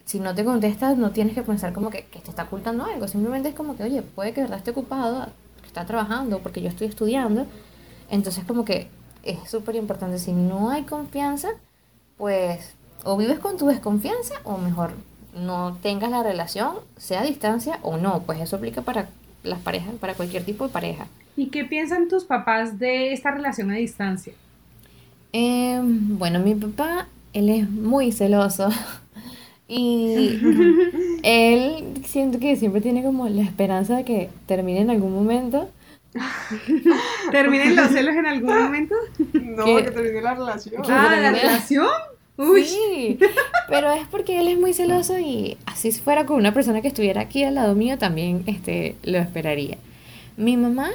si 0.05 0.21
no 0.21 0.35
te 0.35 0.45
contestas 0.45 0.97
no 0.97 1.11
tienes 1.11 1.35
que 1.35 1.43
pensar 1.43 1.73
como 1.73 1.91
que, 1.91 2.05
que 2.05 2.21
te 2.21 2.31
está 2.31 2.45
ocultando 2.45 2.85
algo, 2.85 3.09
simplemente 3.09 3.49
es 3.49 3.55
como 3.55 3.77
que, 3.77 3.83
oye, 3.85 4.03
puede 4.03 4.33
que 4.33 4.41
de 4.41 4.43
verdad 4.45 4.59
esté 4.59 4.71
ocupado, 4.71 5.27
que 5.61 5.67
está 5.67 5.85
trabajando 5.85 6.39
porque 6.39 6.63
yo 6.63 6.69
estoy 6.69 6.87
estudiando, 6.87 7.47
entonces 8.09 8.45
como 8.45 8.65
que 8.65 8.89
es 9.23 9.51
súper 9.51 9.75
importante, 9.77 10.19
si 10.19 10.33
no 10.33 10.71
hay 10.71 10.83
confianza, 10.85 11.49
pues 12.17 12.75
o 13.05 13.17
vives 13.17 13.39
con 13.39 13.57
tu 13.57 13.67
desconfianza 13.67 14.35
o 14.45 14.59
mejor 14.59 14.93
no 15.35 15.79
tengas 15.83 16.11
la 16.11 16.23
relación, 16.23 16.73
sea 16.97 17.21
a 17.21 17.25
distancia 17.25 17.79
o 17.83 17.97
no, 17.97 18.23
pues 18.27 18.41
eso 18.41 18.57
aplica 18.57 18.83
para 18.83 19.09
las 19.43 19.59
parejas, 19.61 19.95
para 20.01 20.15
cualquier 20.15 20.45
tipo 20.45 20.67
de 20.67 20.73
pareja. 20.73 21.07
¿Y 21.37 21.47
qué 21.47 21.65
piensan 21.65 22.09
tus 22.09 22.25
papás 22.25 22.79
de 22.79 23.13
esta 23.13 23.31
relación 23.31 23.71
a 23.71 23.75
distancia? 23.75 24.33
Eh, 25.33 25.81
bueno, 25.83 26.41
mi 26.41 26.55
papá, 26.55 27.07
él 27.33 27.49
es 27.49 27.71
muy 27.71 28.13
celoso 28.13 28.69
y 29.69 30.41
él 31.23 32.03
siento 32.05 32.39
que 32.39 32.57
siempre 32.57 32.81
tiene 32.81 33.03
como 33.03 33.29
la 33.29 33.43
esperanza 33.43 33.97
de 33.97 34.05
que 34.05 34.31
termine 34.47 34.81
en 34.81 34.91
algún 34.91 35.15
momento. 35.15 35.71
¿Terminen 37.31 37.77
los 37.77 37.89
celos 37.89 38.17
en 38.17 38.27
algún 38.27 38.53
momento? 38.53 38.97
No, 39.33 39.65
¿Qué? 39.65 39.85
que 39.85 39.91
termine 39.93 40.21
la 40.21 40.35
relación. 40.35 40.83
Ah, 40.89 41.17
¿la 41.21 41.31
relación? 41.31 41.87
Uy. 42.41 42.65
Sí, 42.65 43.19
pero 43.69 43.93
es 43.93 44.07
porque 44.09 44.41
él 44.41 44.49
es 44.49 44.59
muy 44.59 44.73
celoso 44.73 45.19
y 45.19 45.59
así 45.67 45.93
fuera 45.93 46.25
con 46.25 46.37
una 46.37 46.55
persona 46.55 46.81
que 46.81 46.89
estuviera 46.89 47.21
aquí 47.21 47.45
al 47.45 47.57
lado 47.57 47.75
mío 47.75 47.99
también 47.99 48.45
este, 48.47 48.97
lo 49.03 49.19
esperaría. 49.19 49.77
Mi 50.39 50.57
mamá, 50.57 50.89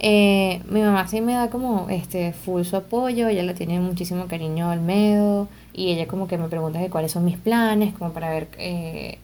eh, 0.00 0.60
mi 0.68 0.80
mamá 0.80 1.06
sí 1.06 1.20
me 1.20 1.34
da 1.34 1.50
como 1.50 1.88
este 1.88 2.32
full 2.32 2.64
su 2.64 2.74
apoyo, 2.74 3.28
ella 3.28 3.44
le 3.44 3.54
tiene 3.54 3.78
muchísimo 3.78 4.26
cariño 4.26 4.70
al 4.70 4.80
Medo 4.80 5.46
y 5.72 5.92
ella 5.92 6.08
como 6.08 6.26
que 6.26 6.36
me 6.36 6.48
pregunta 6.48 6.80
que 6.80 6.90
cuáles 6.90 7.12
son 7.12 7.24
mis 7.24 7.36
planes, 7.36 7.94
como 7.94 8.12
para 8.12 8.30
ver 8.30 8.48
eh, 8.58 9.18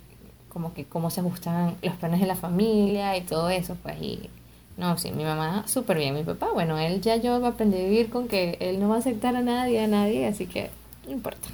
como 0.49 0.75
que 0.75 0.85
cómo 0.85 1.11
se 1.11 1.21
ajustan 1.23 1.75
los 1.83 1.97
planes 1.97 2.21
de 2.21 2.27
la 2.27 2.37
familia 2.37 3.17
y 3.17 3.23
todo 3.23 3.51
eso, 3.51 3.77
pues 3.83 4.01
y 4.01 4.31
no, 4.77 4.97
sí, 4.97 5.11
mi 5.11 5.25
mamá 5.25 5.65
súper 5.67 5.99
bien, 5.99 6.15
mi 6.15 6.23
papá, 6.23 6.51
bueno, 6.55 6.79
él 6.79 7.01
ya 7.01 7.17
yo 7.17 7.45
aprendí 7.45 7.79
a 7.79 7.85
vivir 7.85 8.11
con 8.11 8.29
que 8.29 8.59
él 8.61 8.79
no 8.79 8.89
va 8.89 8.97
a 8.97 8.99
aceptar 8.99 9.35
a 9.35 9.41
nadie, 9.41 9.83
a 9.83 9.89
nadie, 9.89 10.27
así 10.27 10.47
que 10.47 10.71
no 11.07 11.13
importa. 11.13 11.49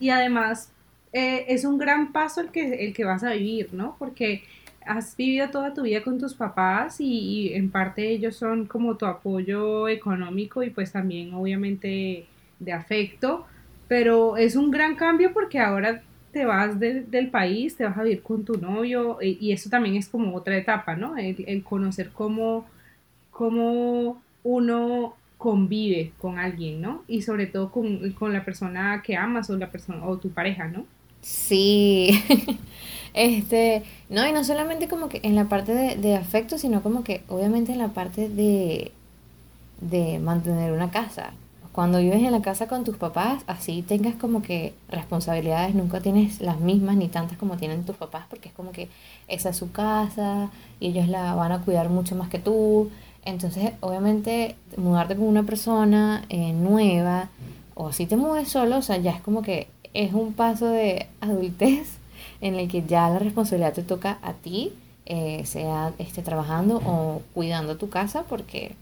Y 0.00 0.10
además 0.10 0.74
eh, 1.12 1.46
es 1.48 1.64
un 1.64 1.78
gran 1.78 2.12
paso 2.12 2.42
el 2.42 2.50
que, 2.52 2.86
el 2.86 2.94
que 2.94 3.04
vas 3.04 3.24
a 3.24 3.32
vivir, 3.34 3.70
¿no? 3.74 3.96
Porque 3.98 4.44
has 4.86 5.16
vivido 5.16 5.50
toda 5.50 5.74
tu 5.74 5.82
vida 5.84 6.02
con 6.02 6.18
tus 6.18 6.34
papás 6.34 6.96
y, 7.00 7.52
en 7.54 7.70
parte 7.70 8.10
ellos 8.10 8.36
son 8.36 8.66
como 8.66 8.96
tu 8.96 9.06
apoyo 9.06 9.88
económico 9.88 10.62
y 10.64 10.70
pues 10.70 10.92
también 10.92 11.34
obviamente 11.34 12.26
de 12.60 12.72
afecto, 12.72 13.46
pero 13.88 14.36
es 14.38 14.56
un 14.56 14.70
gran 14.72 14.96
cambio 14.96 15.32
porque 15.34 15.60
ahora 15.60 16.02
te 16.32 16.44
vas 16.46 16.78
del- 16.80 17.10
del 17.10 17.30
país, 17.30 17.76
te 17.76 17.84
vas 17.84 17.98
a 17.98 18.02
vivir 18.04 18.22
con 18.22 18.44
tu 18.44 18.56
novio 18.58 19.18
y, 19.22 19.38
y 19.40 19.52
eso 19.52 19.70
también 19.70 19.96
es 19.96 20.08
como 20.08 20.34
otra 20.36 20.56
etapa, 20.56 20.96
¿no? 20.96 21.16
El, 21.18 21.44
el 21.46 21.62
conocer 21.64 22.10
cómo, 22.12 22.66
cómo 23.30 24.22
uno 24.44 25.16
convive 25.40 26.12
con 26.18 26.38
alguien, 26.38 26.82
¿no? 26.82 27.02
Y 27.08 27.22
sobre 27.22 27.46
todo 27.46 27.72
con, 27.72 28.12
con 28.12 28.34
la 28.34 28.44
persona 28.44 29.02
que 29.02 29.16
amas 29.16 29.48
o 29.48 29.56
la 29.56 29.70
persona 29.70 30.04
o 30.06 30.18
tu 30.18 30.28
pareja, 30.30 30.68
¿no? 30.68 30.84
Sí, 31.22 32.10
este, 33.14 33.82
no, 34.10 34.26
y 34.28 34.32
no 34.32 34.44
solamente 34.44 34.86
como 34.86 35.08
que 35.08 35.20
en 35.22 35.34
la 35.36 35.46
parte 35.46 35.72
de, 35.72 35.96
de 35.96 36.14
afecto, 36.14 36.58
sino 36.58 36.82
como 36.82 37.04
que 37.04 37.22
obviamente 37.28 37.72
en 37.72 37.78
la 37.78 37.88
parte 37.88 38.28
de, 38.28 38.92
de 39.80 40.18
mantener 40.18 40.72
una 40.72 40.90
casa. 40.90 41.30
Cuando 41.72 42.00
vives 42.00 42.22
en 42.22 42.32
la 42.32 42.42
casa 42.42 42.68
con 42.68 42.84
tus 42.84 42.98
papás, 42.98 43.42
así 43.46 43.80
tengas 43.80 44.16
como 44.16 44.42
que 44.42 44.74
responsabilidades, 44.90 45.74
nunca 45.74 46.00
tienes 46.02 46.42
las 46.42 46.60
mismas 46.60 46.96
ni 46.96 47.08
tantas 47.08 47.38
como 47.38 47.56
tienen 47.56 47.86
tus 47.86 47.96
papás, 47.96 48.26
porque 48.28 48.50
es 48.50 48.54
como 48.54 48.72
que 48.72 48.90
esa 49.26 49.50
es 49.50 49.56
su 49.56 49.72
casa 49.72 50.50
y 50.80 50.88
ellos 50.88 51.08
la 51.08 51.34
van 51.34 51.52
a 51.52 51.62
cuidar 51.62 51.88
mucho 51.88 52.14
más 52.14 52.28
que 52.28 52.40
tú. 52.40 52.90
Entonces, 53.24 53.72
obviamente, 53.80 54.56
mudarte 54.76 55.16
con 55.16 55.26
una 55.26 55.42
persona 55.42 56.24
eh, 56.28 56.52
nueva, 56.52 57.28
o 57.74 57.92
si 57.92 58.06
te 58.06 58.16
mudes 58.16 58.48
solo, 58.48 58.78
o 58.78 58.82
sea, 58.82 58.96
ya 58.96 59.12
es 59.12 59.20
como 59.20 59.42
que 59.42 59.68
es 59.94 60.12
un 60.12 60.32
paso 60.32 60.66
de 60.66 61.06
adultez 61.20 61.98
en 62.40 62.54
el 62.54 62.68
que 62.68 62.82
ya 62.82 63.08
la 63.10 63.18
responsabilidad 63.18 63.74
te 63.74 63.82
toca 63.82 64.18
a 64.22 64.32
ti, 64.32 64.72
eh, 65.06 65.42
sea 65.44 65.92
este, 65.98 66.22
trabajando 66.22 66.80
o 66.84 67.22
cuidando 67.34 67.76
tu 67.76 67.90
casa, 67.90 68.24
porque, 68.28 68.72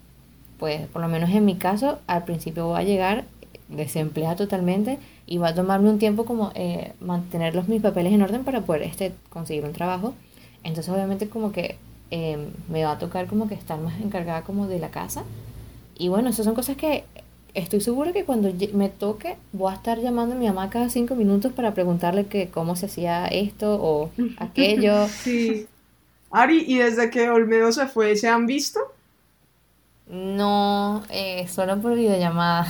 pues, 0.59 0.87
por 0.89 1.03
lo 1.03 1.09
menos 1.09 1.31
en 1.31 1.45
mi 1.45 1.57
caso, 1.57 1.99
al 2.07 2.25
principio 2.25 2.67
voy 2.67 2.81
a 2.81 2.85
llegar 2.85 3.25
desempleada 3.69 4.37
totalmente 4.37 4.99
y 5.27 5.39
va 5.39 5.49
a 5.49 5.55
tomarme 5.55 5.91
un 5.91 5.99
tiempo 5.99 6.25
como 6.25 6.53
eh, 6.55 6.93
mantener 7.01 7.55
los, 7.55 7.69
mis 7.69 7.83
papeles 7.83 8.13
en 8.13 8.23
orden 8.23 8.45
para 8.45 8.63
poder 8.63 8.83
este, 8.83 9.13
conseguir 9.29 9.65
un 9.65 9.73
trabajo. 9.73 10.15
Entonces, 10.65 10.93
obviamente, 10.93 11.29
como 11.29 11.53
que 11.53 11.77
eh, 12.11 12.49
me 12.69 12.85
va 12.85 12.93
a 12.93 12.99
tocar 12.99 13.27
como 13.27 13.49
que 13.49 13.55
estar 13.55 13.79
más 13.81 14.01
encargada 14.01 14.43
como 14.43 14.67
de 14.67 14.79
la 14.79 14.91
casa. 14.91 15.25
Y 15.97 16.09
bueno, 16.09 16.31
esas 16.31 16.45
son 16.45 16.55
cosas 16.55 16.77
que 16.77 17.05
estoy 17.55 17.81
segura 17.81 18.13
que 18.13 18.25
cuando 18.25 18.53
me 18.73 18.89
toque 18.89 19.37
voy 19.53 19.73
a 19.73 19.77
estar 19.77 19.99
llamando 19.99 20.35
a 20.35 20.39
mi 20.39 20.47
mamá 20.47 20.71
cada 20.71 20.91
cinco 20.91 21.15
minutos 21.15 21.53
para 21.53 21.75
preguntarle 21.75 22.27
que 22.27 22.49
cómo 22.49 22.77
se 22.77 22.87
hacía 22.87 23.27
esto 23.27 23.79
o 23.81 24.11
aquello. 24.39 25.09
Sí. 25.09 25.67
Ari, 26.31 26.65
¿y 26.67 26.79
desde 26.79 27.11
que 27.11 27.31
Olmedo 27.31 27.73
se 27.73 27.87
fue, 27.87 28.17
se 28.17 28.29
han 28.29 28.47
visto? 28.47 28.81
No, 30.09 31.03
eh, 31.11 31.47
solo 31.49 31.81
por 31.81 31.95
videollamada. 31.95 32.67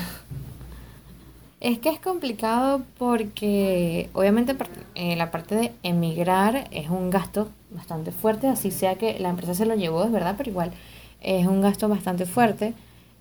Es 1.61 1.78
que 1.80 1.88
es 1.88 1.99
complicado 1.99 2.83
porque 2.99 4.11
obviamente 4.12 4.57
eh, 4.95 5.16
la 5.16 5.30
parte 5.33 5.57
de 5.57 5.73
emigrar 5.83 6.68
es 6.71 6.88
un 6.88 7.11
gasto 7.11 7.49
bastante 7.70 8.12
fuerte, 8.12 8.48
así 8.48 8.70
sea 8.70 8.96
que 8.96 9.18
la 9.18 9.30
empresa 9.30 9.54
se 9.54 9.66
lo 9.66 9.75
llevó, 9.75 10.04
es 10.04 10.12
verdad, 10.12 10.34
pero 10.37 10.50
igual 10.50 10.72
es 11.20 11.46
un 11.46 11.60
gasto 11.60 11.88
bastante 11.88 12.26
fuerte. 12.26 12.75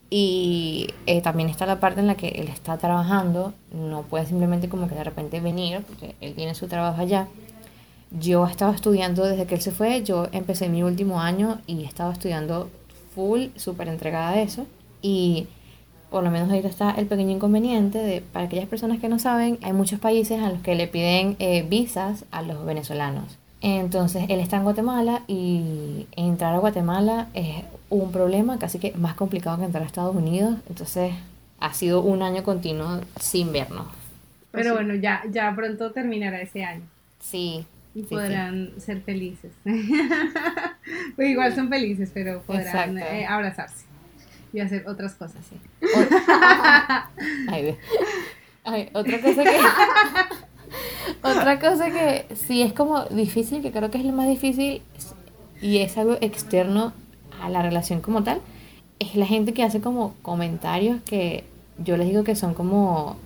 Y 0.09 0.87
eh, 1.05 1.21
también 1.21 1.49
está 1.49 1.65
la 1.65 1.81
parte 1.81 1.99
en 1.99 2.07
la 2.07 2.15
que 2.15 2.29
él 2.29 2.47
está 2.47 2.77
trabajando, 2.77 3.53
no 3.73 4.03
puede 4.03 4.25
simplemente 4.25 4.69
como 4.69 4.87
que 4.87 4.95
de 4.95 5.03
repente 5.03 5.41
venir, 5.41 5.81
porque 5.81 6.15
él 6.21 6.33
tiene 6.33 6.55
su 6.55 6.67
trabajo 6.67 7.01
allá. 7.01 7.27
Yo 8.11 8.45
estaba 8.47 8.73
estudiando 8.73 9.25
desde 9.25 9.45
que 9.45 9.55
él 9.55 9.61
se 9.61 9.71
fue, 9.71 10.03
yo 10.03 10.27
empecé 10.31 10.69
mi 10.69 10.81
último 10.81 11.19
año 11.19 11.59
y 11.67 11.83
estaba 11.83 12.13
estudiando 12.13 12.69
full, 13.13 13.47
súper 13.57 13.89
entregada 13.89 14.29
a 14.29 14.41
eso. 14.41 14.65
Y 15.01 15.47
por 16.09 16.23
lo 16.23 16.31
menos 16.31 16.49
ahorita 16.49 16.69
está 16.69 16.91
el 16.91 17.07
pequeño 17.07 17.31
inconveniente 17.31 17.97
de, 17.97 18.21
para 18.21 18.45
aquellas 18.45 18.67
personas 18.67 18.99
que 18.99 19.09
no 19.09 19.19
saben, 19.19 19.59
hay 19.61 19.73
muchos 19.73 19.99
países 19.99 20.41
a 20.41 20.49
los 20.49 20.61
que 20.61 20.75
le 20.75 20.87
piden 20.87 21.35
eh, 21.39 21.65
visas 21.67 22.23
a 22.31 22.41
los 22.43 22.65
venezolanos. 22.65 23.37
Entonces 23.61 24.25
él 24.29 24.39
está 24.39 24.57
en 24.57 24.63
Guatemala 24.63 25.23
y 25.27 26.05
entrar 26.15 26.53
a 26.53 26.59
Guatemala 26.59 27.27
es 27.33 27.63
un 27.89 28.11
problema 28.11 28.59
casi 28.59 28.77
que 28.79 28.91
más 28.93 29.15
complicado 29.15 29.57
que 29.57 29.65
entrar 29.65 29.83
a 29.83 29.87
Estados 29.87 30.15
Unidos. 30.15 30.55
Entonces 30.69 31.13
ha 31.59 31.73
sido 31.73 32.01
un 32.01 32.21
año 32.21 32.43
continuo 32.43 33.01
sin 33.19 33.51
vernos. 33.51 33.87
Pero 34.51 34.73
bueno, 34.73 34.95
ya, 34.95 35.23
ya 35.29 35.53
pronto 35.55 35.91
terminará 35.91 36.41
ese 36.41 36.63
año 36.63 36.83
Sí, 37.19 37.65
y 37.93 38.01
Sí, 38.01 38.07
podrán 38.09 38.71
ser 38.77 39.01
felices. 39.01 39.51
pues 41.15 41.29
igual 41.29 41.53
son 41.55 41.69
felices, 41.69 42.11
pero 42.13 42.41
podrán 42.43 42.97
eh, 42.97 43.25
abrazarse 43.27 43.85
y 44.53 44.59
hacer 44.59 44.87
otras 44.87 45.15
cosas. 45.15 45.43
sí. 45.49 45.59
Ay. 47.49 47.77
Ay, 48.63 48.89
otra 48.93 49.21
cosa 49.21 49.43
que 49.43 49.57
otra 51.23 51.59
cosa 51.59 51.91
que 51.91 52.25
sí 52.35 52.61
es 52.61 52.73
como 52.73 53.05
difícil, 53.05 53.61
que 53.61 53.71
creo 53.71 53.89
que 53.91 53.97
es 53.97 54.05
lo 54.05 54.11
más 54.11 54.27
difícil 54.27 54.81
y 55.61 55.77
es 55.77 55.97
algo 55.97 56.17
externo 56.21 56.93
a 57.41 57.49
la 57.49 57.61
relación 57.61 58.01
como 58.01 58.23
tal, 58.23 58.41
es 58.99 59.15
la 59.15 59.25
gente 59.25 59.53
que 59.53 59.63
hace 59.63 59.81
como 59.81 60.13
comentarios 60.21 61.01
que 61.03 61.43
yo 61.83 61.97
les 61.97 62.07
digo 62.07 62.23
que 62.23 62.35
son 62.35 62.53
como 62.53 63.17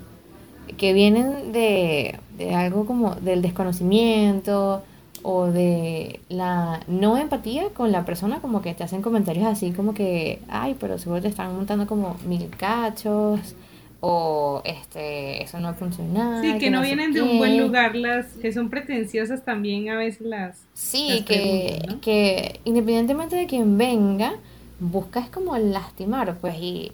que 0.78 0.94
vienen 0.94 1.52
de, 1.52 2.20
de 2.38 2.56
algo 2.56 2.86
como 2.86 3.16
del 3.16 3.42
desconocimiento 3.42 4.84
o 5.24 5.48
de 5.48 6.20
la 6.30 6.82
no 6.88 7.18
empatía 7.18 7.70
con 7.74 7.92
la 7.92 8.06
persona, 8.06 8.40
como 8.42 8.62
que 8.62 8.74
te 8.74 8.84
hacen 8.84 9.02
comentarios 9.02 9.46
así 9.46 9.72
como 9.72 9.94
que, 9.94 10.42
ay, 10.50 10.76
pero 10.80 10.98
seguro 10.98 11.22
te 11.22 11.28
están 11.28 11.56
montando 11.56 11.88
como 11.88 12.16
mil 12.26 12.50
cachos 12.50 13.56
o 14.02 14.64
este, 14.66 15.44
eso 15.44 15.60
no 15.60 15.66
va 15.66 15.70
a 15.72 15.76
funcionar. 15.76 16.44
Sí, 16.44 16.58
que 16.58 16.72
no 16.72 16.82
vienen 16.82 17.14
de 17.14 17.22
qué". 17.22 17.26
un 17.26 17.38
buen 17.38 17.60
lugar, 17.60 17.96
las 17.96 18.26
que 18.34 18.52
son 18.52 18.70
pretenciosas 18.70 19.46
también 19.46 19.90
a 19.90 19.96
veces 19.96 20.22
las... 20.22 20.58
Sí, 20.74 21.08
las 21.10 21.22
que, 21.22 21.98
que 22.02 22.60
independientemente 22.66 23.36
de 23.36 23.46
quién 23.46 23.78
venga, 23.78 24.34
buscas 24.80 25.30
como 25.30 25.56
lastimar, 25.58 26.36
pues, 26.40 26.56
y, 26.60 26.92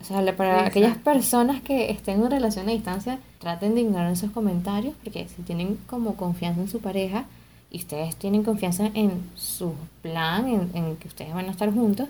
o 0.00 0.04
sea, 0.04 0.16
para 0.36 0.50
Exacto. 0.50 0.70
aquellas 0.70 0.98
personas 0.98 1.62
que 1.62 1.92
estén 1.92 2.22
en 2.24 2.30
relación 2.30 2.68
a 2.68 2.72
distancia, 2.72 3.20
traten 3.38 3.76
de 3.76 3.82
ignorar 3.82 4.10
esos 4.10 4.32
comentarios, 4.32 4.94
porque 5.02 5.28
si 5.28 5.42
tienen 5.42 5.78
como 5.86 6.16
confianza 6.16 6.60
en 6.60 6.68
su 6.68 6.80
pareja, 6.80 7.24
y 7.70 7.78
ustedes 7.78 8.16
tienen 8.16 8.42
confianza 8.42 8.90
en 8.94 9.12
su 9.36 9.74
plan, 10.02 10.48
en, 10.48 10.70
en 10.74 10.96
que 10.96 11.06
ustedes 11.06 11.32
van 11.32 11.46
a 11.46 11.52
estar 11.52 11.72
juntos, 11.72 12.08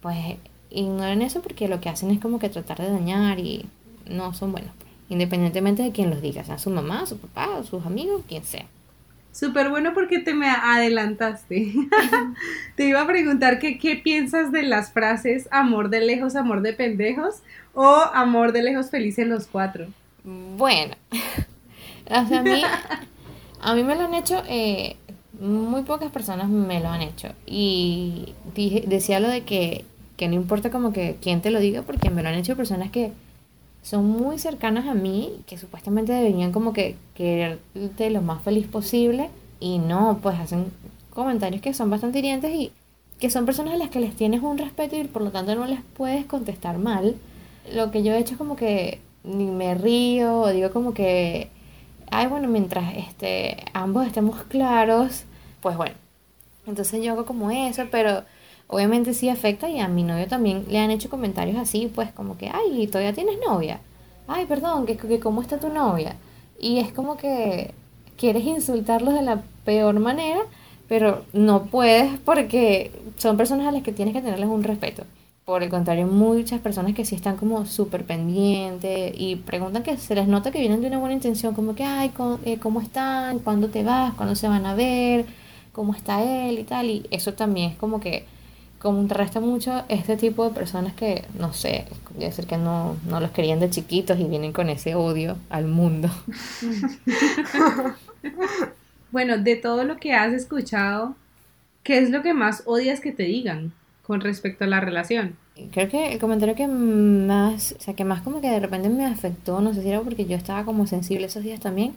pues 0.00 0.16
ignoren 0.70 1.20
eso 1.20 1.42
porque 1.42 1.68
lo 1.68 1.80
que 1.80 1.88
hacen 1.88 2.10
es 2.10 2.20
como 2.20 2.38
que 2.38 2.48
tratar 2.48 2.78
de 2.78 2.90
dañar 2.90 3.40
y 3.40 3.66
no 4.10 4.34
son 4.34 4.52
buenos, 4.52 4.70
pues, 4.78 4.90
independientemente 5.08 5.82
de 5.82 5.92
quién 5.92 6.10
los 6.10 6.20
diga, 6.20 6.44
sea 6.44 6.58
su 6.58 6.70
mamá, 6.70 7.06
su 7.06 7.18
papá, 7.18 7.62
sus 7.64 7.84
amigos, 7.86 8.22
quien 8.28 8.44
sea. 8.44 8.66
Súper 9.32 9.70
bueno 9.70 9.94
porque 9.94 10.18
te 10.18 10.34
me 10.34 10.48
adelantaste. 10.48 11.72
te 12.76 12.84
iba 12.84 13.00
a 13.00 13.06
preguntar 13.06 13.60
que 13.60 13.78
qué 13.78 13.96
piensas 13.96 14.50
de 14.50 14.64
las 14.64 14.92
frases 14.92 15.48
amor 15.52 15.88
de 15.88 16.00
lejos, 16.00 16.34
amor 16.34 16.62
de 16.62 16.72
pendejos 16.72 17.36
o 17.72 17.86
amor 18.12 18.52
de 18.52 18.62
lejos 18.62 18.90
felices 18.90 19.26
los 19.26 19.46
cuatro. 19.46 19.86
Bueno, 20.24 20.94
o 22.10 22.26
sea, 22.26 22.40
a 22.40 22.42
mí, 22.42 22.62
a 23.60 23.74
mí 23.74 23.84
me 23.84 23.94
lo 23.94 24.02
han 24.02 24.14
hecho, 24.14 24.42
eh, 24.48 24.96
muy 25.38 25.82
pocas 25.82 26.10
personas 26.10 26.48
me 26.48 26.80
lo 26.80 26.88
han 26.88 27.02
hecho. 27.02 27.28
Y 27.46 28.34
dije, 28.54 28.84
decía 28.86 29.20
lo 29.20 29.28
de 29.28 29.42
que, 29.42 29.84
que 30.16 30.28
no 30.28 30.34
importa 30.34 30.70
como 30.70 30.92
que 30.92 31.16
quién 31.22 31.40
te 31.40 31.50
lo 31.50 31.60
diga, 31.60 31.82
porque 31.82 32.10
me 32.10 32.22
lo 32.22 32.28
han 32.28 32.34
hecho 32.34 32.56
personas 32.56 32.90
que 32.90 33.12
son 33.82 34.06
muy 34.06 34.38
cercanas 34.38 34.86
a 34.86 34.94
mí, 34.94 35.42
que 35.46 35.58
supuestamente 35.58 36.12
deberían 36.12 36.52
como 36.52 36.72
que 36.72 36.96
quererte 37.14 38.10
lo 38.10 38.22
más 38.22 38.42
feliz 38.42 38.66
posible, 38.66 39.30
y 39.60 39.78
no, 39.78 40.18
pues 40.22 40.38
hacen 40.38 40.72
comentarios 41.10 41.60
que 41.62 41.74
son 41.74 41.90
bastante 41.90 42.18
hirientes 42.18 42.54
y 42.54 42.72
que 43.18 43.30
son 43.30 43.44
personas 43.44 43.74
a 43.74 43.76
las 43.76 43.90
que 43.90 44.00
les 44.00 44.16
tienes 44.16 44.42
un 44.42 44.56
respeto 44.56 44.96
y 44.96 45.04
por 45.04 45.22
lo 45.22 45.30
tanto 45.30 45.54
no 45.54 45.66
les 45.66 45.80
puedes 45.96 46.24
contestar 46.24 46.78
mal. 46.78 47.16
Lo 47.74 47.90
que 47.90 48.02
yo 48.02 48.14
he 48.14 48.18
hecho 48.18 48.32
es 48.32 48.38
como 48.38 48.56
que 48.56 49.00
ni 49.22 49.44
me 49.44 49.74
río 49.74 50.46
digo 50.48 50.70
como 50.70 50.94
que, 50.94 51.50
ay, 52.10 52.26
bueno, 52.26 52.48
mientras 52.48 52.96
este, 52.96 53.58
ambos 53.74 54.06
estemos 54.06 54.42
claros, 54.44 55.24
pues 55.60 55.76
bueno. 55.76 55.94
Entonces 56.66 57.02
yo 57.04 57.12
hago 57.12 57.26
como 57.26 57.50
eso, 57.50 57.82
pero 57.90 58.24
obviamente 58.70 59.14
sí 59.14 59.28
afecta 59.28 59.68
y 59.68 59.80
a 59.80 59.88
mi 59.88 60.04
novio 60.04 60.28
también 60.28 60.64
le 60.68 60.78
han 60.78 60.90
hecho 60.90 61.10
comentarios 61.10 61.56
así, 61.58 61.90
pues 61.92 62.12
como 62.12 62.38
que, 62.38 62.50
ay, 62.52 62.86
todavía 62.86 63.12
tienes 63.12 63.36
novia. 63.46 63.80
Ay, 64.28 64.46
perdón, 64.46 64.86
que, 64.86 64.96
que 64.96 65.18
cómo 65.18 65.42
está 65.42 65.58
tu 65.58 65.68
novia. 65.68 66.14
Y 66.58 66.78
es 66.78 66.92
como 66.92 67.16
que 67.16 67.74
quieres 68.16 68.44
insultarlos 68.44 69.14
de 69.14 69.22
la 69.22 69.42
peor 69.64 69.98
manera, 69.98 70.40
pero 70.88 71.24
no 71.32 71.64
puedes 71.64 72.16
porque 72.20 72.92
son 73.16 73.36
personas 73.36 73.66
a 73.66 73.72
las 73.72 73.82
que 73.82 73.92
tienes 73.92 74.14
que 74.14 74.22
tenerles 74.22 74.48
un 74.48 74.62
respeto. 74.62 75.04
Por 75.44 75.64
el 75.64 75.68
contrario, 75.68 76.06
muchas 76.06 76.60
personas 76.60 76.94
que 76.94 77.04
sí 77.04 77.16
están 77.16 77.36
como 77.36 77.66
súper 77.66 78.04
pendientes 78.04 79.12
y 79.16 79.34
preguntan 79.34 79.82
que 79.82 79.96
se 79.96 80.14
les 80.14 80.28
nota 80.28 80.52
que 80.52 80.60
vienen 80.60 80.80
de 80.80 80.86
una 80.86 80.98
buena 80.98 81.14
intención, 81.14 81.54
como 81.54 81.74
que, 81.74 81.82
ay, 81.82 82.10
¿cómo, 82.10 82.38
eh, 82.44 82.58
¿cómo 82.58 82.80
están? 82.80 83.40
¿Cuándo 83.40 83.68
te 83.68 83.82
vas? 83.82 84.14
¿Cuándo 84.14 84.36
se 84.36 84.46
van 84.46 84.64
a 84.64 84.74
ver? 84.74 85.26
¿Cómo 85.72 85.92
está 85.92 86.22
él? 86.22 86.60
Y 86.60 86.64
tal. 86.64 86.88
Y 86.88 87.06
eso 87.10 87.34
también 87.34 87.72
es 87.72 87.76
como 87.76 87.98
que 87.98 88.26
contrasta 88.80 89.40
mucho 89.40 89.84
este 89.88 90.16
tipo 90.16 90.48
de 90.48 90.54
personas 90.54 90.94
que, 90.94 91.24
no 91.38 91.52
sé, 91.52 91.84
debe 92.18 92.32
ser 92.32 92.46
que 92.46 92.56
no, 92.56 92.96
no 93.06 93.20
los 93.20 93.30
querían 93.30 93.60
de 93.60 93.70
chiquitos 93.70 94.18
y 94.18 94.24
vienen 94.24 94.52
con 94.52 94.70
ese 94.70 94.94
odio 94.94 95.36
al 95.50 95.66
mundo. 95.66 96.10
Bueno, 99.12 99.38
de 99.38 99.56
todo 99.56 99.84
lo 99.84 99.96
que 99.96 100.12
has 100.12 100.32
escuchado, 100.32 101.16
¿qué 101.82 101.98
es 101.98 102.10
lo 102.10 102.22
que 102.22 102.32
más 102.32 102.62
odias 102.66 103.00
que 103.00 103.10
te 103.10 103.24
digan 103.24 103.72
con 104.06 104.20
respecto 104.20 104.64
a 104.64 104.68
la 104.68 104.80
relación? 104.80 105.36
Creo 105.72 105.88
que 105.88 106.12
el 106.12 106.20
comentario 106.20 106.54
que 106.54 106.68
más, 106.68 107.74
o 107.76 107.82
sea, 107.82 107.94
que 107.94 108.04
más 108.04 108.22
como 108.22 108.40
que 108.40 108.48
de 108.48 108.60
repente 108.60 108.88
me 108.88 109.04
afectó, 109.04 109.60
no 109.60 109.74
sé 109.74 109.82
si 109.82 109.88
era 109.88 110.00
porque 110.00 110.26
yo 110.26 110.36
estaba 110.36 110.64
como 110.64 110.86
sensible 110.86 111.26
esos 111.26 111.42
días 111.42 111.58
también, 111.58 111.94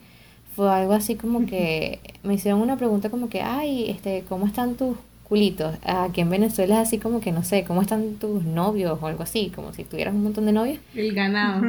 fue 0.55 0.71
algo 0.71 0.93
así 0.93 1.15
como 1.15 1.45
que 1.45 1.99
me 2.23 2.33
hicieron 2.33 2.61
una 2.61 2.77
pregunta 2.77 3.09
como 3.09 3.29
que, 3.29 3.41
ay, 3.41 3.89
este, 3.91 4.23
¿cómo 4.27 4.47
están 4.47 4.75
tus 4.75 4.97
culitos? 5.23 5.75
Aquí 5.83 6.21
en 6.21 6.29
Venezuela 6.29 6.81
es 6.81 6.87
así 6.87 6.99
como 6.99 7.19
que, 7.21 7.31
no 7.31 7.43
sé, 7.43 7.63
¿cómo 7.63 7.81
están 7.81 8.15
tus 8.15 8.43
novios 8.43 8.97
o 9.01 9.07
algo 9.07 9.23
así? 9.23 9.51
Como 9.55 9.73
si 9.73 9.83
tuvieras 9.83 10.13
un 10.13 10.23
montón 10.23 10.45
de 10.45 10.51
novios. 10.51 10.79
El 10.95 11.13
ganado. 11.13 11.61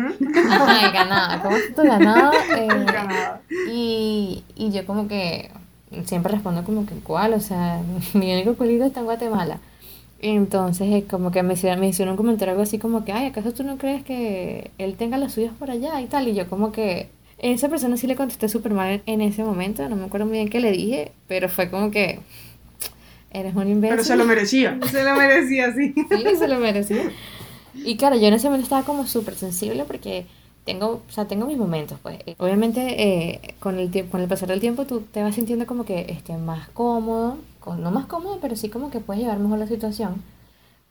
Ajá, 0.50 0.86
el 0.86 0.92
ganado, 0.92 1.42
¿cómo 1.42 1.56
está 1.56 1.82
tu 1.82 1.88
ganado? 1.88 2.32
Eh, 2.56 2.66
El 2.70 2.84
ganado. 2.92 3.38
y, 3.72 4.44
y 4.56 4.70
yo 4.70 4.84
como 4.86 5.08
que 5.08 5.50
siempre 6.04 6.32
respondo 6.32 6.64
como 6.64 6.86
que, 6.86 6.94
¿cuál? 6.96 7.34
O 7.34 7.40
sea, 7.40 7.80
mi 8.14 8.32
único 8.32 8.54
culito 8.56 8.84
está 8.84 9.00
en 9.00 9.06
Guatemala. 9.06 9.60
Entonces, 10.20 10.88
eh, 10.92 11.04
como 11.08 11.30
que 11.30 11.42
me 11.42 11.54
hicieron, 11.54 11.80
me 11.80 11.88
hicieron 11.88 12.12
un 12.12 12.16
comentario 12.16 12.52
algo 12.52 12.62
así 12.62 12.78
como 12.78 13.04
que, 13.04 13.12
ay, 13.12 13.26
¿acaso 13.26 13.52
tú 13.52 13.62
no 13.62 13.76
crees 13.78 14.02
que 14.04 14.70
él 14.78 14.94
tenga 14.96 15.18
los 15.18 15.32
suyos 15.32 15.52
por 15.58 15.70
allá 15.70 16.00
y 16.00 16.06
tal? 16.06 16.28
Y 16.28 16.34
yo 16.34 16.48
como 16.48 16.72
que, 16.72 17.10
esa 17.38 17.68
persona 17.68 17.96
sí 17.98 18.06
le 18.06 18.16
contesté 18.16 18.48
súper 18.48 18.72
mal 18.72 19.02
en 19.06 19.20
ese 19.20 19.44
momento, 19.44 19.86
no 19.88 19.96
me 19.96 20.04
acuerdo 20.06 20.26
muy 20.26 20.36
bien 20.38 20.48
qué 20.48 20.60
le 20.60 20.72
dije, 20.72 21.12
pero 21.28 21.48
fue 21.50 21.68
como 21.70 21.90
que, 21.90 22.20
eres 23.34 23.54
un 23.54 23.68
imbécil. 23.68 23.96
Pero 23.96 24.04
se 24.04 24.16
lo 24.16 24.24
merecía. 24.24 24.78
Se 24.90 25.04
lo 25.04 25.14
merecía, 25.16 25.74
sí. 25.74 25.92
Sí, 25.94 26.36
se 26.38 26.48
lo 26.48 26.58
merecía. 26.58 27.10
Y 27.74 27.96
claro, 27.96 28.16
yo 28.16 28.28
en 28.28 28.34
ese 28.34 28.46
momento 28.46 28.64
estaba 28.64 28.84
como 28.84 29.06
súper 29.06 29.34
sensible 29.34 29.84
porque 29.84 30.26
tengo, 30.64 31.02
o 31.06 31.12
sea, 31.12 31.26
tengo 31.26 31.46
mis 31.46 31.58
momentos, 31.58 31.98
pues. 32.02 32.18
Obviamente, 32.38 32.80
eh, 33.02 33.54
con 33.60 33.78
el 33.78 33.90
tiempo, 33.90 34.12
con 34.12 34.20
el 34.22 34.28
pasar 34.28 34.48
del 34.48 34.60
tiempo, 34.60 34.86
tú 34.86 35.00
te 35.12 35.22
vas 35.22 35.34
sintiendo 35.34 35.66
como 35.66 35.84
que 35.84 36.06
este, 36.08 36.36
más 36.38 36.68
cómodo, 36.70 37.36
con- 37.60 37.82
no 37.82 37.90
más 37.90 38.06
cómodo, 38.06 38.38
pero 38.40 38.56
sí 38.56 38.68
como 38.70 38.90
que 38.90 39.00
puedes 39.00 39.22
llevar 39.22 39.38
mejor 39.40 39.58
la 39.58 39.66
situación. 39.66 40.22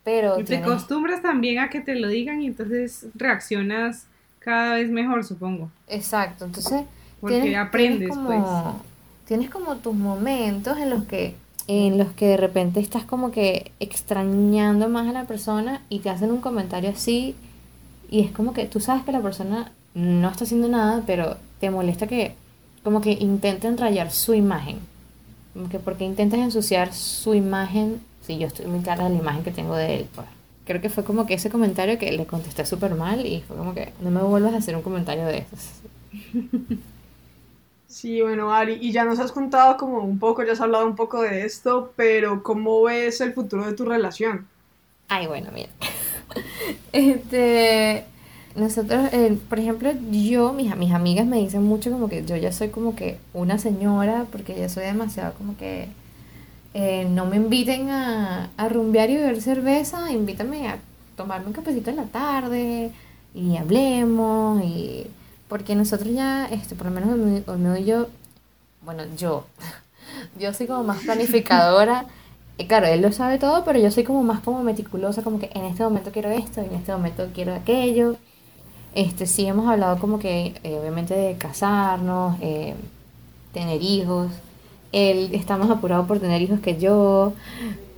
Pero 0.03 0.35
Y 0.39 0.43
te 0.43 0.57
tienes- 0.57 0.67
acostumbras 0.67 1.21
también 1.21 1.59
a 1.59 1.69
que 1.69 1.79
te 1.79 1.95
lo 1.95 2.09
digan 2.09 2.41
y 2.41 2.47
entonces 2.47 3.05
reaccionas 3.15 4.05
cada 4.39 4.75
vez 4.75 4.89
mejor, 4.91 5.23
supongo. 5.23 5.71
Exacto, 5.87 6.43
entonces 6.45 6.83
Porque 7.21 7.39
tienes, 7.41 7.57
aprendes, 7.59 7.99
tienes 8.09 8.17
pues. 8.25 8.37
como, 8.43 8.81
tienes 9.25 9.49
como 9.49 9.75
tus 9.77 9.95
momentos 9.95 10.77
en 10.77 10.89
los 10.89 11.05
que 11.05 11.35
en 11.67 11.97
los 11.97 12.11
que 12.11 12.27
de 12.27 12.37
repente 12.37 12.79
estás 12.79 13.05
como 13.05 13.31
que 13.31 13.71
extrañando 13.79 14.89
más 14.89 15.07
a 15.07 15.13
la 15.13 15.25
persona 15.25 15.81
y 15.89 15.99
te 15.99 16.09
hacen 16.09 16.31
un 16.31 16.41
comentario 16.41 16.89
así 16.89 17.35
y 18.09 18.21
es 18.21 18.31
como 18.31 18.53
que 18.53 18.65
tú 18.65 18.79
sabes 18.79 19.03
que 19.03 19.11
la 19.11 19.21
persona 19.21 19.71
no 19.93 20.29
está 20.29 20.43
haciendo 20.43 20.67
nada, 20.67 21.03
pero 21.05 21.37
te 21.59 21.69
molesta 21.69 22.07
que 22.07 22.35
como 22.83 23.01
que 23.01 23.13
intenten 23.13 23.77
rayar 23.77 24.11
su 24.11 24.33
imagen. 24.33 24.77
Como 25.53 25.69
que 25.69 25.79
porque 25.79 26.03
intentas 26.03 26.39
ensuciar 26.39 26.93
su 26.93 27.33
imagen, 27.33 28.01
si 28.25 28.37
yo 28.37 28.47
estoy 28.47 28.65
muy 28.65 28.81
clara 28.81 29.05
de 29.05 29.11
la 29.11 29.19
imagen 29.19 29.43
que 29.43 29.51
tengo 29.51 29.75
de 29.75 29.95
él, 29.95 30.07
pues. 30.13 30.27
Creo 30.65 30.79
que 30.79 30.89
fue 30.89 31.03
como 31.03 31.25
que 31.25 31.33
ese 31.33 31.49
comentario 31.49 31.97
que 31.97 32.11
le 32.11 32.25
contesté 32.25 32.65
súper 32.65 32.95
mal 32.95 33.25
y 33.25 33.41
fue 33.41 33.57
como 33.57 33.73
que 33.73 33.91
no 34.01 34.11
me 34.11 34.21
vuelvas 34.21 34.53
a 34.53 34.57
hacer 34.57 34.75
un 34.75 34.81
comentario 34.81 35.25
de 35.25 35.39
esos. 35.39 35.81
Sí, 37.93 38.23
bueno, 38.23 38.51
Ari, 38.51 38.79
y 38.81 38.91
ya 38.91 39.05
nos 39.05 39.19
has 39.19 39.31
contado 39.31 39.77
como 39.77 39.99
un 39.99 40.17
poco, 40.17 40.43
ya 40.43 40.53
has 40.53 40.61
hablado 40.61 40.87
un 40.87 40.95
poco 40.95 41.21
de 41.21 41.45
esto, 41.45 41.93
pero 41.95 42.41
¿cómo 42.41 42.81
ves 42.81 43.21
el 43.21 43.33
futuro 43.33 43.67
de 43.67 43.73
tu 43.73 43.85
relación? 43.85 44.47
Ay, 45.09 45.27
bueno, 45.27 45.51
mira. 45.53 45.69
Este, 46.91 48.03
nosotros, 48.55 49.13
eh, 49.13 49.37
por 49.47 49.59
ejemplo, 49.59 49.91
yo, 50.09 50.53
mis, 50.53 50.75
mis 50.75 50.91
amigas 50.91 51.27
me 51.27 51.37
dicen 51.37 51.61
mucho 51.61 51.91
como 51.91 52.09
que 52.09 52.25
yo 52.25 52.35
ya 52.35 52.51
soy 52.51 52.69
como 52.69 52.95
que 52.95 53.19
una 53.31 53.59
señora, 53.59 54.25
porque 54.31 54.55
ya 54.55 54.69
soy 54.69 54.85
demasiado 54.85 55.35
como 55.35 55.55
que 55.55 55.87
eh, 56.73 57.05
no 57.07 57.27
me 57.27 57.35
inviten 57.35 57.91
a, 57.91 58.49
a 58.57 58.69
rumbear 58.69 59.11
y 59.11 59.17
beber 59.17 59.39
cerveza, 59.39 60.11
invítame 60.11 60.67
a 60.67 60.79
tomarme 61.15 61.45
un 61.45 61.53
cafecito 61.53 61.91
en 61.91 61.97
la 61.97 62.05
tarde 62.05 62.89
y 63.35 63.57
hablemos 63.57 64.63
y 64.63 65.05
porque 65.53 65.75
nosotros 65.75 66.11
ya, 66.11 66.47
este, 66.47 66.73
por 66.73 66.87
lo 66.87 66.91
menos 66.91 67.11
Olmedo 67.47 67.77
y 67.77 67.85
yo, 67.85 68.07
bueno, 68.83 69.03
yo, 69.15 69.45
yo 70.39 70.51
soy 70.51 70.65
como 70.65 70.83
más 70.83 71.03
planificadora. 71.03 72.05
Y 72.57 72.65
claro, 72.65 72.87
él 72.87 73.01
lo 73.03 73.11
sabe 73.11 73.37
todo, 73.37 73.63
pero 73.63 73.77
yo 73.79 73.91
soy 73.91 74.03
como 74.03 74.23
más 74.23 74.39
como 74.39 74.63
meticulosa, 74.63 75.21
como 75.21 75.39
que 75.39 75.51
en 75.53 75.65
este 75.65 75.83
momento 75.83 76.11
quiero 76.11 76.31
esto, 76.31 76.61
en 76.61 76.73
este 76.73 76.91
momento 76.91 77.27
quiero 77.35 77.53
aquello. 77.53 78.15
Este, 78.95 79.27
sí 79.27 79.45
hemos 79.45 79.69
hablado 79.69 79.99
como 79.99 80.17
que, 80.17 80.55
eh, 80.63 80.79
obviamente, 80.79 81.13
de 81.13 81.35
casarnos, 81.37 82.35
eh, 82.41 82.73
tener 83.53 83.79
hijos. 83.83 84.31
Él 84.91 85.29
está 85.33 85.57
más 85.57 85.69
apurado 85.69 86.07
por 86.07 86.19
tener 86.19 86.41
hijos 86.41 86.59
que 86.61 86.79
yo, 86.79 87.33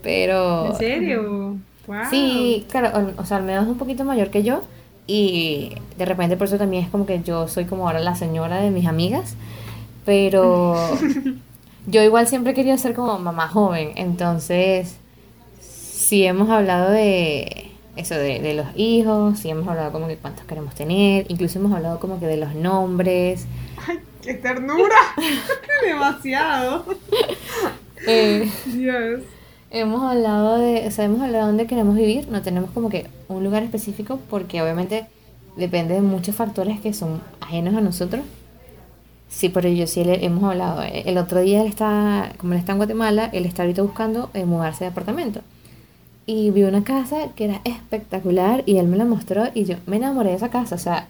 pero... 0.03 0.67
¿En 0.67 0.75
serio? 0.75 1.57
Wow. 1.87 1.97
Sí, 2.09 2.65
claro, 2.69 2.97
Ol- 2.97 3.13
o 3.17 3.25
sea, 3.25 3.37
Olmedo 3.37 3.61
es 3.61 3.67
un 3.67 3.77
poquito 3.77 4.03
mayor 4.03 4.29
que 4.29 4.43
yo 4.43 4.61
y 5.07 5.75
de 5.97 6.05
repente 6.05 6.37
por 6.37 6.47
eso 6.47 6.57
también 6.57 6.83
es 6.83 6.89
como 6.89 7.05
que 7.05 7.21
yo 7.21 7.47
soy 7.47 7.65
como 7.65 7.87
ahora 7.87 7.99
la 7.99 8.15
señora 8.15 8.61
de 8.61 8.71
mis 8.71 8.87
amigas, 8.87 9.35
pero 10.05 10.75
yo 11.87 12.01
igual 12.01 12.27
siempre 12.27 12.51
he 12.51 12.55
querido 12.55 12.77
ser 12.77 12.93
como 12.93 13.17
mamá 13.19 13.47
joven, 13.47 13.91
entonces 13.95 14.97
sí 15.59 16.25
hemos 16.25 16.49
hablado 16.49 16.91
de 16.91 17.71
eso, 17.95 18.15
de, 18.15 18.39
de 18.39 18.53
los 18.53 18.67
hijos, 18.75 19.39
sí 19.39 19.49
hemos 19.49 19.67
hablado 19.67 19.91
como 19.91 20.07
que 20.07 20.17
cuántos 20.17 20.45
queremos 20.45 20.75
tener, 20.75 21.25
incluso 21.29 21.59
hemos 21.59 21.73
hablado 21.73 21.99
como 21.99 22.19
que 22.19 22.27
de 22.27 22.37
los 22.37 22.53
nombres. 22.55 23.45
¡Ay, 23.87 23.99
qué 24.21 24.33
ternura! 24.33 24.97
Demasiado. 25.85 26.85
eh, 28.07 28.51
Dios. 28.65 29.21
Hemos 29.75 30.01
hablado 30.03 30.57
de, 30.57 30.87
o 30.87 30.91
sea, 30.91 31.05
hemos 31.05 31.21
hablado 31.21 31.45
de 31.45 31.51
dónde 31.51 31.67
queremos 31.67 31.95
vivir, 31.95 32.27
no 32.29 32.41
tenemos 32.41 32.71
como 32.71 32.89
que 32.89 33.07
un 33.27 33.43
lugar 33.43 33.61
específico 33.61 34.19
porque 34.29 34.61
obviamente 34.61 35.05
depende 35.57 35.95
de 35.95 36.01
muchos 36.01 36.35
factores 36.35 36.79
que 36.79 36.93
son 36.93 37.21
ajenos 37.41 37.75
a 37.75 37.81
nosotros. 37.81 38.23
Sí, 39.27 39.49
pero 39.49 39.67
yo 39.69 39.85
sí 39.87 40.03
le 40.03 40.23
hemos 40.25 40.43
hablado. 40.43 40.81
eh, 40.83 41.03
El 41.05 41.17
otro 41.17 41.41
día 41.41 41.61
él 41.61 41.67
está, 41.67 42.31
como 42.37 42.53
él 42.53 42.59
está 42.59 42.71
en 42.71 42.77
Guatemala, 42.77 43.29
él 43.33 43.45
está 43.45 43.63
ahorita 43.63 43.81
buscando 43.81 44.29
eh, 44.33 44.45
mudarse 44.45 44.85
de 44.85 44.91
apartamento. 44.91 45.41
Y 46.25 46.51
vi 46.51 46.63
una 46.63 46.83
casa 46.83 47.29
que 47.35 47.45
era 47.45 47.61
espectacular 47.65 48.63
y 48.65 48.77
él 48.77 48.87
me 48.87 48.97
la 48.97 49.05
mostró 49.05 49.45
y 49.53 49.65
yo 49.65 49.77
me 49.87 49.97
enamoré 49.97 50.31
de 50.31 50.37
esa 50.37 50.49
casa. 50.49 50.75
O 50.75 50.79
sea, 50.79 51.07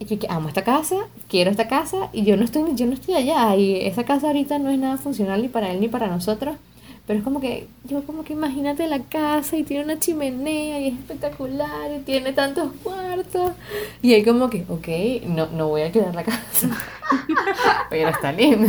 yo 0.00 0.16
amo 0.30 0.48
esta 0.48 0.64
casa, 0.64 0.96
quiero 1.28 1.50
esta 1.50 1.68
casa 1.68 2.08
y 2.12 2.24
yo 2.24 2.36
no 2.36 2.44
estoy, 2.44 2.64
yo 2.74 2.86
no 2.86 2.94
estoy 2.94 3.14
allá 3.16 3.56
y 3.56 3.76
esa 3.86 4.04
casa 4.04 4.28
ahorita 4.28 4.58
no 4.58 4.70
es 4.70 4.78
nada 4.78 4.96
funcional 4.98 5.42
ni 5.42 5.48
para 5.48 5.72
él 5.72 5.80
ni 5.80 5.88
para 5.88 6.08
nosotros. 6.08 6.56
Pero 7.06 7.18
es 7.18 7.24
como 7.24 7.40
que, 7.40 7.66
yo 7.84 8.04
como 8.04 8.22
que 8.22 8.34
imagínate 8.34 8.86
la 8.86 9.00
casa 9.00 9.56
y 9.56 9.64
tiene 9.64 9.84
una 9.84 9.98
chimenea 9.98 10.80
y 10.80 10.88
es 10.88 10.94
espectacular 10.94 11.90
y 11.96 12.00
tiene 12.00 12.32
tantos 12.32 12.72
cuartos. 12.82 13.52
Y 14.00 14.14
él 14.14 14.24
como 14.24 14.48
que, 14.48 14.64
ok, 14.68 15.26
no, 15.26 15.46
no 15.48 15.68
voy 15.68 15.82
a 15.82 15.86
alquilar 15.86 16.14
la 16.14 16.22
casa. 16.22 16.70
Pero 17.90 18.10
está 18.10 18.30
lindo. 18.30 18.68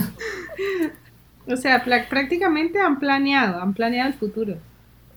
O 1.47 1.55
sea, 1.55 1.83
prácticamente 1.83 2.79
han 2.79 2.99
planeado, 2.99 3.61
han 3.61 3.73
planeado 3.73 4.09
el 4.09 4.15
futuro. 4.15 4.55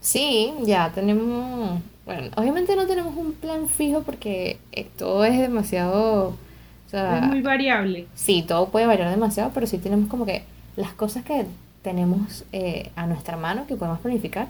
Sí, 0.00 0.52
ya 0.62 0.90
tenemos, 0.92 1.80
bueno, 2.04 2.30
obviamente 2.36 2.76
no 2.76 2.86
tenemos 2.86 3.16
un 3.16 3.32
plan 3.32 3.68
fijo 3.68 4.02
porque 4.02 4.58
eh, 4.72 4.86
todo 4.98 5.24
es 5.24 5.38
demasiado, 5.38 6.28
o 6.28 6.90
sea, 6.90 7.20
Es 7.20 7.26
muy 7.26 7.40
variable. 7.40 8.06
Sí, 8.14 8.44
todo 8.46 8.68
puede 8.68 8.86
variar 8.86 9.08
demasiado, 9.10 9.50
pero 9.54 9.66
sí 9.66 9.78
tenemos 9.78 10.10
como 10.10 10.26
que 10.26 10.42
las 10.76 10.92
cosas 10.92 11.24
que 11.24 11.46
tenemos 11.84 12.44
eh, 12.50 12.90
a 12.96 13.06
nuestra 13.06 13.36
mano 13.36 13.66
que 13.68 13.76
podemos 13.76 14.00
planificar, 14.00 14.48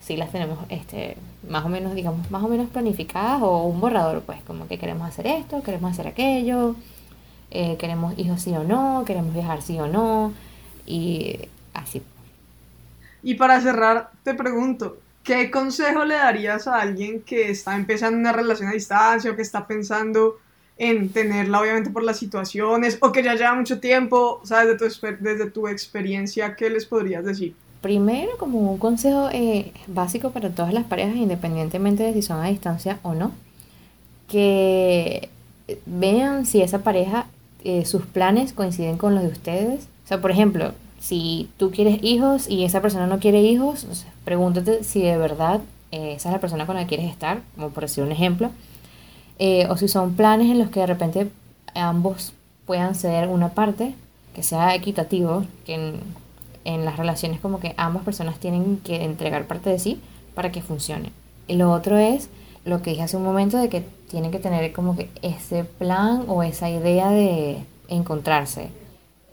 sí 0.00 0.16
las 0.16 0.32
tenemos 0.32 0.58
este, 0.68 1.16
más 1.48 1.64
o 1.64 1.68
menos, 1.68 1.94
digamos, 1.94 2.28
más 2.30 2.42
o 2.42 2.48
menos 2.48 2.68
planificadas 2.68 3.40
o 3.40 3.64
un 3.64 3.80
borrador, 3.80 4.22
pues, 4.22 4.42
como 4.42 4.66
que 4.66 4.78
queremos 4.78 5.08
hacer 5.08 5.28
esto, 5.28 5.62
queremos 5.62 5.92
hacer 5.92 6.08
aquello, 6.08 6.74
eh, 7.52 7.76
queremos 7.78 8.18
hijos 8.18 8.42
sí 8.42 8.50
o 8.50 8.64
no, 8.64 9.04
queremos 9.06 9.32
viajar 9.32 9.62
sí 9.62 9.78
o 9.78 9.86
no, 9.86 10.32
y 10.84 11.38
así. 11.72 12.02
Y 13.22 13.34
para 13.34 13.60
cerrar, 13.60 14.10
te 14.24 14.34
pregunto, 14.34 14.98
¿qué 15.22 15.52
consejo 15.52 16.04
le 16.04 16.16
darías 16.16 16.66
a 16.66 16.80
alguien 16.80 17.22
que 17.22 17.48
está 17.50 17.76
empezando 17.76 18.18
una 18.18 18.32
relación 18.32 18.68
a 18.68 18.72
distancia 18.72 19.30
o 19.30 19.36
que 19.36 19.42
está 19.42 19.68
pensando 19.68 20.40
en 20.82 21.10
tenerla 21.10 21.60
obviamente 21.60 21.90
por 21.90 22.02
las 22.02 22.18
situaciones 22.18 22.98
o 23.00 23.12
que 23.12 23.22
ya 23.22 23.36
lleva 23.36 23.54
mucho 23.54 23.78
tiempo, 23.78 24.40
sea, 24.42 24.64
desde 24.66 24.78
tu, 24.78 25.06
desde 25.20 25.46
tu 25.48 25.68
experiencia, 25.68 26.56
¿qué 26.56 26.70
les 26.70 26.86
podrías 26.86 27.24
decir? 27.24 27.54
Primero, 27.80 28.32
como 28.36 28.72
un 28.72 28.78
consejo 28.78 29.28
eh, 29.32 29.72
básico 29.86 30.32
para 30.32 30.50
todas 30.50 30.74
las 30.74 30.84
parejas, 30.84 31.14
independientemente 31.14 32.02
de 32.02 32.12
si 32.12 32.22
son 32.22 32.40
a 32.40 32.48
distancia 32.48 32.98
o 33.02 33.14
no, 33.14 33.30
que 34.28 35.28
vean 35.86 36.46
si 36.46 36.62
esa 36.62 36.80
pareja, 36.80 37.26
eh, 37.62 37.84
sus 37.84 38.04
planes 38.04 38.52
coinciden 38.52 38.98
con 38.98 39.14
los 39.14 39.22
de 39.22 39.30
ustedes. 39.30 39.84
O 40.04 40.08
sea, 40.08 40.20
por 40.20 40.32
ejemplo, 40.32 40.72
Si 40.98 41.48
tú 41.58 41.72
quieres 41.72 41.98
hijos 42.02 42.48
y 42.48 42.64
esa 42.64 42.80
persona 42.80 43.08
no 43.08 43.18
quiere 43.18 43.40
hijos, 43.42 43.86
pregúntate 44.24 44.84
si 44.84 45.02
de 45.02 45.16
verdad 45.16 45.60
eh, 45.90 46.14
esa 46.14 46.28
es 46.28 46.32
la 46.32 46.40
persona 46.40 46.64
con 46.64 46.76
la 46.76 46.82
que 46.82 46.94
quieres 46.94 47.10
estar, 47.10 47.42
como 47.56 47.70
por 47.70 47.82
decir 47.82 48.04
un 48.04 48.12
ejemplo. 48.12 48.50
Eh, 49.44 49.66
o 49.68 49.76
si 49.76 49.88
son 49.88 50.14
planes 50.14 50.48
en 50.52 50.58
los 50.60 50.70
que 50.70 50.78
de 50.80 50.86
repente 50.86 51.28
ambos 51.74 52.32
puedan 52.64 52.94
ceder 52.94 53.28
una 53.28 53.48
parte, 53.48 53.92
que 54.36 54.42
sea 54.44 54.72
equitativo, 54.76 55.44
que 55.66 55.74
en, 55.74 55.94
en 56.64 56.84
las 56.84 56.96
relaciones 56.96 57.40
como 57.40 57.58
que 57.58 57.74
ambas 57.76 58.04
personas 58.04 58.38
tienen 58.38 58.76
que 58.84 59.02
entregar 59.04 59.46
parte 59.48 59.68
de 59.70 59.80
sí 59.80 60.00
para 60.36 60.52
que 60.52 60.62
funcione. 60.62 61.10
Y 61.48 61.56
lo 61.56 61.72
otro 61.72 61.98
es 61.98 62.28
lo 62.64 62.82
que 62.82 62.90
dije 62.90 63.02
hace 63.02 63.16
un 63.16 63.24
momento 63.24 63.58
de 63.58 63.68
que 63.68 63.84
tienen 64.08 64.30
que 64.30 64.38
tener 64.38 64.72
como 64.72 64.94
que 64.94 65.10
ese 65.22 65.64
plan 65.64 66.22
o 66.28 66.44
esa 66.44 66.70
idea 66.70 67.10
de 67.10 67.58
encontrarse. 67.88 68.68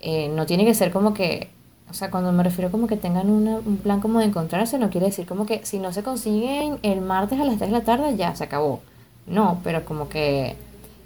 Eh, 0.02 0.30
no 0.34 0.48
tiene 0.48 0.66
que 0.66 0.74
ser 0.74 0.90
como 0.92 1.14
que, 1.14 1.50
o 1.90 1.94
sea, 1.94 2.10
cuando 2.10 2.32
me 2.32 2.42
refiero 2.44 2.72
como 2.72 2.88
que 2.88 2.98
tengan 2.98 3.30
una- 3.30 3.58
un 3.60 3.78
plan 3.78 4.00
como 4.02 4.18
de 4.20 4.26
encontrarse, 4.26 4.80
no 4.80 4.90
quiere 4.90 5.08
decir 5.08 5.28
como 5.28 5.46
que 5.46 5.64
si 5.66 5.78
no 5.78 5.94
se 5.94 6.02
consiguen 6.02 6.80
el 6.82 7.02
martes 7.02 7.40
a 7.40 7.44
las 7.44 7.58
3 7.58 7.70
de 7.72 7.78
la 7.78 7.84
tarde 7.84 8.16
ya 8.18 8.36
se 8.36 8.44
acabó. 8.46 8.80
No, 9.28 9.60
pero 9.64 9.86
como 9.86 10.10
que 10.10 10.56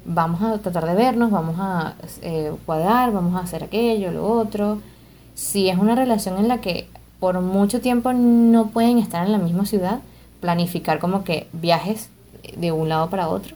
vamos 0.06 0.42
a 0.42 0.58
tratar 0.60 0.86
de 0.86 0.96
vernos, 0.96 1.32
vamos 1.32 1.56
a 1.60 1.94
eh, 2.22 2.52
cuadrar, 2.66 3.12
vamos 3.12 3.36
a 3.36 3.40
hacer 3.40 3.64
aquello, 3.64 4.12
lo 4.12 4.26
otro. 4.26 4.80
Si 5.36 5.70
es 5.70 5.78
una 5.78 5.96
relación 5.96 6.38
en 6.38 6.48
la 6.48 6.62
que 6.62 6.88
por 7.20 7.40
mucho 7.42 7.82
tiempo 7.82 8.14
no 8.14 8.68
pueden 8.68 8.98
estar 8.98 9.26
en 9.26 9.32
la 9.32 9.38
misma 9.38 9.66
ciudad, 9.66 10.00
planificar 10.42 11.00
como 11.00 11.24
que 11.24 11.48
viajes 11.54 12.10
de 12.58 12.72
un 12.72 12.90
lado 12.90 13.10
para 13.10 13.30
otro 13.30 13.56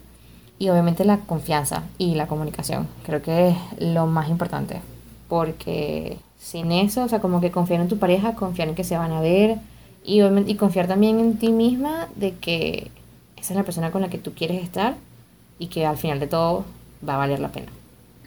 y 0.59 0.69
obviamente 0.69 1.05
la 1.05 1.17
confianza 1.17 1.83
y 1.97 2.15
la 2.15 2.27
comunicación. 2.27 2.87
Creo 3.05 3.21
que 3.21 3.49
es 3.49 3.57
lo 3.79 4.07
más 4.07 4.29
importante 4.29 4.81
porque 5.27 6.17
sin 6.39 6.71
eso, 6.71 7.03
o 7.03 7.09
sea, 7.09 7.19
como 7.19 7.41
que 7.41 7.51
confiar 7.51 7.81
en 7.81 7.89
tu 7.89 7.97
pareja, 7.99 8.33
confiar 8.35 8.69
en 8.69 8.75
que 8.75 8.83
se 8.85 8.97
van 8.97 9.11
a 9.11 9.19
ver 9.21 9.57
y, 10.03 10.21
obviamente- 10.21 10.51
y 10.51 10.55
confiar 10.55 10.87
también 10.87 11.19
en 11.19 11.37
ti 11.37 11.51
misma 11.51 12.07
de 12.15 12.33
que 12.35 12.89
esa 13.39 13.53
es 13.53 13.57
la 13.57 13.63
persona 13.63 13.91
con 13.91 14.01
la 14.01 14.09
que 14.09 14.17
tú 14.17 14.33
quieres 14.33 14.63
estar 14.63 14.95
y 15.59 15.67
que 15.67 15.85
al 15.85 15.97
final 15.97 16.19
de 16.19 16.27
todo 16.27 16.65
va 17.07 17.15
a 17.15 17.17
valer 17.17 17.39
la 17.39 17.49
pena. 17.49 17.67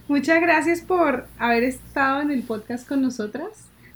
Muchas 0.09 0.40
gracias 0.40 0.81
por 0.81 1.27
haber 1.38 1.62
estado 1.64 2.20
en 2.23 2.31
el 2.31 2.42
podcast 2.42 2.87
con 2.88 3.01
nosotras, 3.03 3.51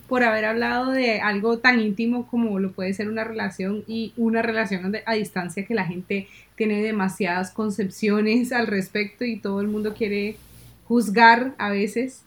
por 0.09 0.23
haber 0.23 0.45
hablado 0.45 0.91
de 0.93 1.21
algo 1.21 1.59
tan 1.59 1.81
íntimo 1.81 2.27
como 2.27 2.59
lo 2.61 2.73
puede 2.73 2.95
ser 2.95 3.09
una 3.09 3.25
relación 3.25 3.83
y 3.89 4.13
una 4.17 4.43
relación 4.43 4.95
a 5.07 5.15
distancia 5.15 5.65
que 5.67 5.75
la 5.75 5.87
gente 5.87 6.29
tiene 6.57 6.83
demasiadas 6.83 7.51
concepciones 7.51 8.53
al 8.53 8.67
respecto 8.69 9.25
y 9.25 9.39
todo 9.39 9.61
el 9.61 9.67
mundo 9.67 9.95
quiere 9.95 10.37
juzgar 10.87 11.55
a 11.59 11.71
veces. 11.71 12.21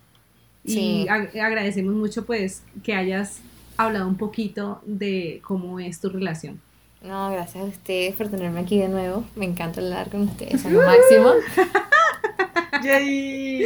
Sí. 0.65 1.03
Y 1.03 1.07
ag- 1.07 1.39
agradecemos 1.39 1.93
mucho 1.95 2.25
pues 2.25 2.63
que 2.83 2.93
hayas 2.93 3.39
hablado 3.77 4.07
un 4.07 4.17
poquito 4.17 4.81
de 4.85 5.39
cómo 5.45 5.79
es 5.79 6.01
tu 6.01 6.09
relación. 6.09 6.59
No, 7.01 7.31
gracias 7.31 7.63
a 7.63 7.67
ustedes 7.67 8.15
por 8.15 8.29
tenerme 8.29 8.59
aquí 8.61 8.79
de 8.79 8.87
nuevo. 8.87 9.23
Me 9.35 9.45
encanta 9.45 9.81
hablar 9.81 10.09
con 10.09 10.23
ustedes, 10.23 10.65
es 10.65 10.71
lo 10.71 10.81
máximo. 10.81 11.31
Yay. 12.83 13.65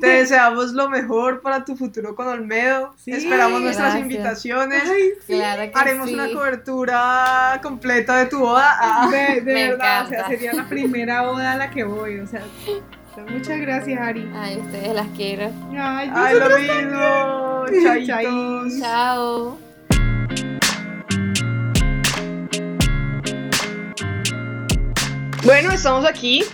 Te 0.00 0.06
deseamos 0.06 0.72
lo 0.72 0.88
mejor 0.88 1.40
para 1.40 1.64
tu 1.64 1.76
futuro 1.76 2.14
con 2.14 2.28
Olmedo. 2.28 2.94
Sí, 2.98 3.12
Esperamos 3.12 3.60
nuestras 3.60 3.98
invitaciones. 3.98 4.82
Claro 5.26 5.62
que 5.62 5.72
Haremos 5.74 6.08
sí. 6.08 6.14
una 6.14 6.30
cobertura 6.30 7.60
completa 7.62 8.16
de 8.18 8.26
tu 8.26 8.38
boda. 8.40 8.76
Ah. 8.80 9.08
De, 9.10 9.40
de 9.40 9.54
verdad, 9.68 10.06
o 10.06 10.08
sea, 10.08 10.28
sería 10.28 10.52
la 10.52 10.68
primera 10.68 11.22
boda 11.22 11.52
a 11.52 11.56
la 11.56 11.70
que 11.70 11.84
voy, 11.84 12.20
o 12.20 12.26
sea, 12.26 12.42
muchas 13.28 13.60
gracias, 13.60 14.00
Ari. 14.00 14.30
Ay, 14.34 14.56
ustedes 14.56 14.94
las 14.94 15.08
quiero. 15.16 15.50
Ay, 15.76 16.10
Ay, 16.14 16.38
lo 16.38 16.58
mismo. 16.58 17.66
Chao. 18.80 19.67
Bueno, 25.44 25.70
estamos 25.72 26.04
aquí 26.04 26.44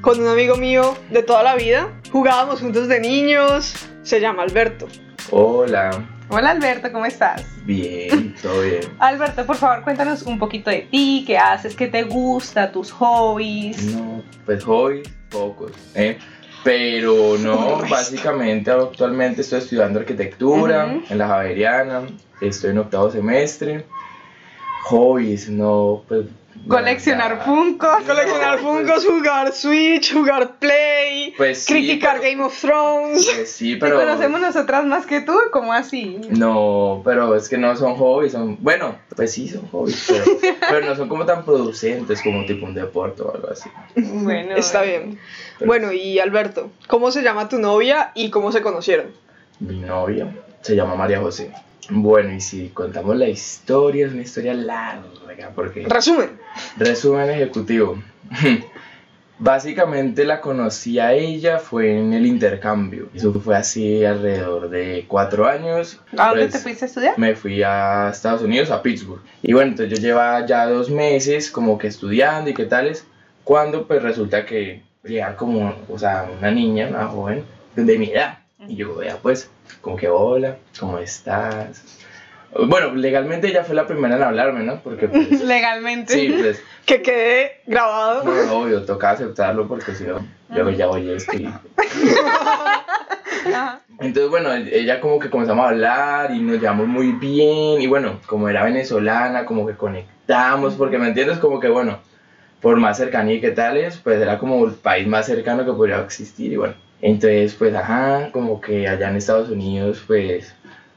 con 0.00 0.20
un 0.20 0.28
amigo 0.28 0.56
mío 0.56 0.96
de 1.10 1.22
toda 1.22 1.42
la 1.42 1.56
vida. 1.56 1.88
Jugábamos 2.10 2.60
juntos 2.60 2.88
de 2.88 3.00
niños. 3.00 3.74
Se 4.02 4.20
llama 4.20 4.42
Alberto. 4.42 4.86
Hola, 5.30 6.06
Hola 6.30 6.50
Alberto, 6.50 6.92
¿cómo 6.92 7.06
estás? 7.06 7.44
bien, 7.64 8.34
todo 8.42 8.60
bien. 8.60 8.82
Alberto, 8.98 9.46
por 9.46 9.56
favor, 9.56 9.82
cuéntanos 9.82 10.22
un 10.22 10.38
poquito 10.38 10.68
de 10.70 10.82
ti, 10.90 11.24
qué 11.26 11.38
haces, 11.38 11.74
qué 11.74 11.86
te 11.86 12.02
gusta, 12.02 12.70
tus 12.70 12.92
hobbies. 12.92 13.94
No, 13.94 14.22
pues 14.44 14.62
hobbies, 14.64 15.08
pocos, 15.30 15.72
¿eh? 15.94 16.18
Pero 16.64 17.38
no, 17.38 17.78
básicamente 17.88 18.70
actualmente 18.70 19.40
estoy 19.40 19.60
estudiando 19.60 20.00
arquitectura 20.00 21.00
en 21.08 21.18
la 21.18 21.28
Javeriana, 21.28 22.02
estoy 22.42 22.70
en 22.70 22.78
octavo 22.78 23.10
semestre. 23.10 23.86
Hobbies, 24.84 25.48
no, 25.48 26.04
pues... 26.06 26.26
Coleccionar 26.66 27.32
nada. 27.34 27.44
funcos. 27.44 28.02
Coleccionar 28.06 28.58
fungos, 28.60 29.06
jugar 29.06 29.52
Switch, 29.52 30.12
jugar 30.12 30.56
Play, 30.58 31.32
Pues 31.36 31.64
sí, 31.64 31.72
criticar 31.72 32.18
pero- 32.20 32.30
Game 32.30 32.42
of 32.44 32.60
Thrones. 32.60 33.26
Pues 33.34 33.50
sí, 33.52 33.76
Pero 33.76 33.96
pero... 33.98 34.06
conocemos 34.08 34.40
nosotras 34.40 34.84
más 34.84 35.06
que 35.06 35.20
tú, 35.20 35.32
¿cómo 35.50 35.72
así? 35.72 36.18
No, 36.30 37.02
pero 37.04 37.34
es 37.36 37.48
que 37.48 37.56
no 37.58 37.74
son 37.76 37.94
hobbies, 37.96 38.32
son... 38.32 38.56
Bueno, 38.60 38.96
pues 39.16 39.32
sí 39.32 39.48
son 39.48 39.66
hobbies, 39.68 40.04
pero, 40.08 40.56
pero 40.68 40.86
no 40.86 40.96
son 40.96 41.08
como 41.08 41.24
tan 41.24 41.44
producentes 41.44 42.22
como 42.22 42.44
tipo 42.44 42.66
un 42.66 42.74
deporte 42.74 43.22
o 43.22 43.32
algo 43.34 43.48
así. 43.50 43.70
Bueno, 43.96 44.56
Está 44.56 44.84
eh, 44.84 44.88
bien. 44.98 45.18
Bueno, 45.64 45.92
y 45.92 46.18
Alberto, 46.18 46.70
¿cómo 46.86 47.10
se 47.10 47.22
llama 47.22 47.48
tu 47.48 47.58
novia 47.58 48.12
y 48.14 48.30
cómo 48.30 48.52
se 48.52 48.60
conocieron? 48.62 49.06
Mi 49.60 49.78
novia 49.78 50.28
se 50.60 50.76
llama 50.76 50.94
María 50.94 51.20
José. 51.20 51.52
Bueno, 51.90 52.34
y 52.34 52.40
si 52.40 52.68
contamos 52.68 53.16
la 53.16 53.28
historia, 53.28 54.06
es 54.06 54.12
una 54.12 54.22
historia 54.22 54.54
larga, 54.54 55.50
porque... 55.54 55.86
Resumen. 55.88 56.38
Resumen 56.76 57.30
ejecutivo. 57.30 58.02
Básicamente 59.40 60.24
la 60.24 60.40
conocí 60.40 60.98
a 60.98 61.12
ella 61.12 61.60
fue 61.60 61.96
en 61.96 62.12
el 62.12 62.26
intercambio. 62.26 63.08
Eso 63.14 63.32
fue 63.32 63.56
así 63.56 64.04
alrededor 64.04 64.68
de 64.68 65.04
cuatro 65.06 65.46
años. 65.46 66.00
¿A 66.16 66.30
dónde 66.30 66.46
Pues, 66.46 66.54
te 66.54 66.58
fuiste 66.58 66.84
a 66.84 66.88
estudiar? 66.88 67.18
Me 67.18 67.36
fui 67.36 67.62
a 67.62 68.08
Estados 68.10 68.42
Unidos, 68.42 68.72
a 68.72 68.82
Pittsburgh. 68.82 69.22
Y 69.42 69.52
bueno, 69.52 69.70
entonces 69.70 69.96
yo 69.96 70.04
llevaba 70.04 70.44
ya 70.44 70.66
dos 70.66 70.90
meses 70.90 71.52
como 71.52 71.78
que 71.78 71.86
estudiando 71.86 72.50
y 72.50 72.54
qué 72.54 72.64
tales. 72.64 73.06
Cuando 73.44 73.86
pues 73.86 74.02
resulta 74.02 74.44
que 74.44 74.82
llega 75.04 75.36
como, 75.36 75.72
o 75.88 75.98
sea, 75.98 76.28
una 76.36 76.50
niña, 76.50 76.88
una 76.88 77.06
joven 77.06 77.44
de 77.76 77.96
mi 77.96 78.10
edad. 78.10 78.40
Y 78.66 78.74
yo, 78.74 78.96
vea 78.96 79.18
pues, 79.22 79.48
como 79.80 79.96
que 79.96 80.08
hola, 80.08 80.56
¿cómo 80.78 80.98
estás? 80.98 81.82
Bueno, 82.66 82.94
legalmente 82.94 83.48
ella 83.48 83.62
fue 83.62 83.74
la 83.74 83.86
primera 83.86 84.16
en 84.16 84.22
hablarme, 84.22 84.64
¿no? 84.64 84.80
Porque 84.80 85.06
pues, 85.08 85.42
Legalmente. 85.42 86.14
sí, 86.14 86.34
pues, 86.38 86.62
Que 86.86 87.02
quede 87.02 87.60
grabado. 87.66 88.24
no, 88.24 88.52
obvio, 88.58 88.84
toca 88.84 89.10
aceptarlo 89.10 89.68
porque 89.68 89.94
si 89.94 90.04
no, 90.04 90.26
luego 90.50 90.70
ya 90.70 90.88
oye 90.88 91.16
esto 91.16 91.36
y... 91.36 91.48
Entonces, 94.00 94.30
bueno, 94.30 94.52
ella 94.54 95.00
como 95.00 95.18
que 95.18 95.28
comenzamos 95.28 95.66
a 95.66 95.68
hablar 95.70 96.30
y 96.30 96.38
nos 96.40 96.60
llevamos 96.60 96.86
muy 96.86 97.12
bien 97.12 97.80
y 97.82 97.86
bueno, 97.86 98.20
como 98.26 98.48
era 98.48 98.64
venezolana, 98.64 99.44
como 99.44 99.66
que 99.66 99.74
conectamos, 99.74 100.74
porque 100.74 100.98
me 100.98 101.08
entiendes, 101.08 101.38
como 101.38 101.58
que 101.58 101.68
bueno, 101.68 101.98
por 102.60 102.76
más 102.76 102.96
cercanía 102.96 103.34
y 103.36 103.40
qué 103.40 103.50
tales, 103.50 103.98
pues 104.02 104.20
era 104.20 104.38
como 104.38 104.64
el 104.66 104.72
país 104.74 105.06
más 105.08 105.26
cercano 105.26 105.64
que 105.64 105.72
podría 105.72 105.98
existir 106.00 106.52
y 106.52 106.56
bueno, 106.56 106.74
entonces 107.00 107.54
pues 107.54 107.74
ajá, 107.74 108.30
como 108.32 108.60
que 108.60 108.88
allá 108.88 109.10
en 109.10 109.16
Estados 109.16 109.50
Unidos 109.50 110.02
pues, 110.06 110.54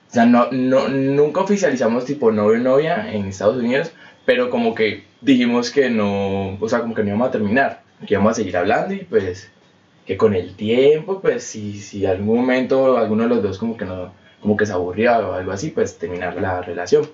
o 0.10 0.14
sea, 0.14 0.26
no, 0.26 0.52
no, 0.52 0.88
nunca 0.90 1.42
oficializamos 1.42 2.06
tipo 2.06 2.32
novio 2.32 2.60
novia 2.60 3.12
en 3.14 3.28
Estados 3.28 3.58
Unidos, 3.58 3.92
pero 4.26 4.50
como 4.50 4.76
que 4.76 5.06
dijimos 5.22 5.72
que 5.72 5.90
no, 5.90 6.58
o 6.60 6.70
sea, 6.70 6.82
como 6.82 6.94
que 6.96 7.04
no 7.04 7.10
íbamos 7.10 7.30
a 7.30 7.32
terminar, 7.32 7.84
que 8.06 8.14
íbamos 8.16 8.32
a 8.32 8.36
seguir 8.36 8.58
hablando 8.58 8.94
y 8.94 9.00
pues 9.00 9.52
que 10.06 10.18
con 10.18 10.34
el 10.34 10.56
tiempo, 10.56 11.22
pues 11.22 11.44
si, 11.44 11.80
si 11.80 12.06
algún 12.06 12.38
momento 12.38 12.98
alguno 12.98 13.24
de 13.24 13.30
los 13.30 13.44
dos 13.44 13.58
como 13.58 13.78
que 13.78 13.86
no, 13.86 14.14
como 14.42 14.58
que 14.58 14.66
se 14.66 14.74
aburría 14.74 15.20
o 15.20 15.34
algo 15.34 15.52
así, 15.52 15.70
pues 15.70 15.98
terminar 15.98 16.36
la 16.42 16.62
relación. 16.62 17.08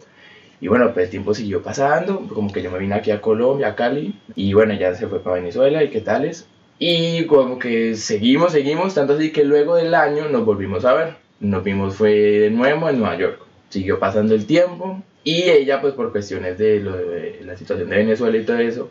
Y 0.60 0.68
bueno, 0.68 0.92
pues 0.94 1.06
el 1.06 1.12
tiempo 1.12 1.34
siguió 1.34 1.62
pasando, 1.62 2.28
como 2.34 2.52
que 2.52 2.64
yo 2.64 2.72
me 2.72 2.80
vine 2.80 2.96
aquí 2.96 3.12
a 3.12 3.22
Colombia, 3.22 3.70
a 3.70 3.76
Cali, 3.76 4.20
y 4.36 4.54
bueno, 4.54 4.74
ya 4.74 4.96
se 4.96 5.08
fue 5.08 5.20
para 5.20 5.36
Venezuela 5.36 5.84
y 5.84 5.90
qué 5.90 6.02
tales. 6.02 6.48
Y 6.80 7.26
como 7.26 7.58
que 7.58 7.96
seguimos, 7.96 8.52
seguimos, 8.52 8.94
tanto 8.94 9.14
así 9.14 9.32
que 9.32 9.44
luego 9.44 9.76
del 9.76 9.96
año 9.96 10.30
nos 10.30 10.46
volvimos 10.46 10.86
a 10.86 10.94
ver. 10.94 11.16
Nos 11.40 11.64
vimos 11.64 11.96
fue 11.96 12.12
de 12.14 12.50
nuevo 12.52 12.90
en 12.90 13.00
Nueva 13.00 13.18
York. 13.18 13.40
Siguió 13.70 14.00
pasando 14.00 14.34
el 14.34 14.46
tiempo 14.46 15.02
y 15.24 15.44
ella 15.44 15.82
pues 15.82 15.94
por 15.94 16.12
cuestiones 16.12 16.58
de, 16.58 16.80
lo 16.80 16.96
de 16.96 17.42
la 17.44 17.58
situación 17.58 17.90
de 17.90 17.98
Venezuela 17.98 18.38
y 18.38 18.46
todo 18.46 18.60
eso, 18.60 18.90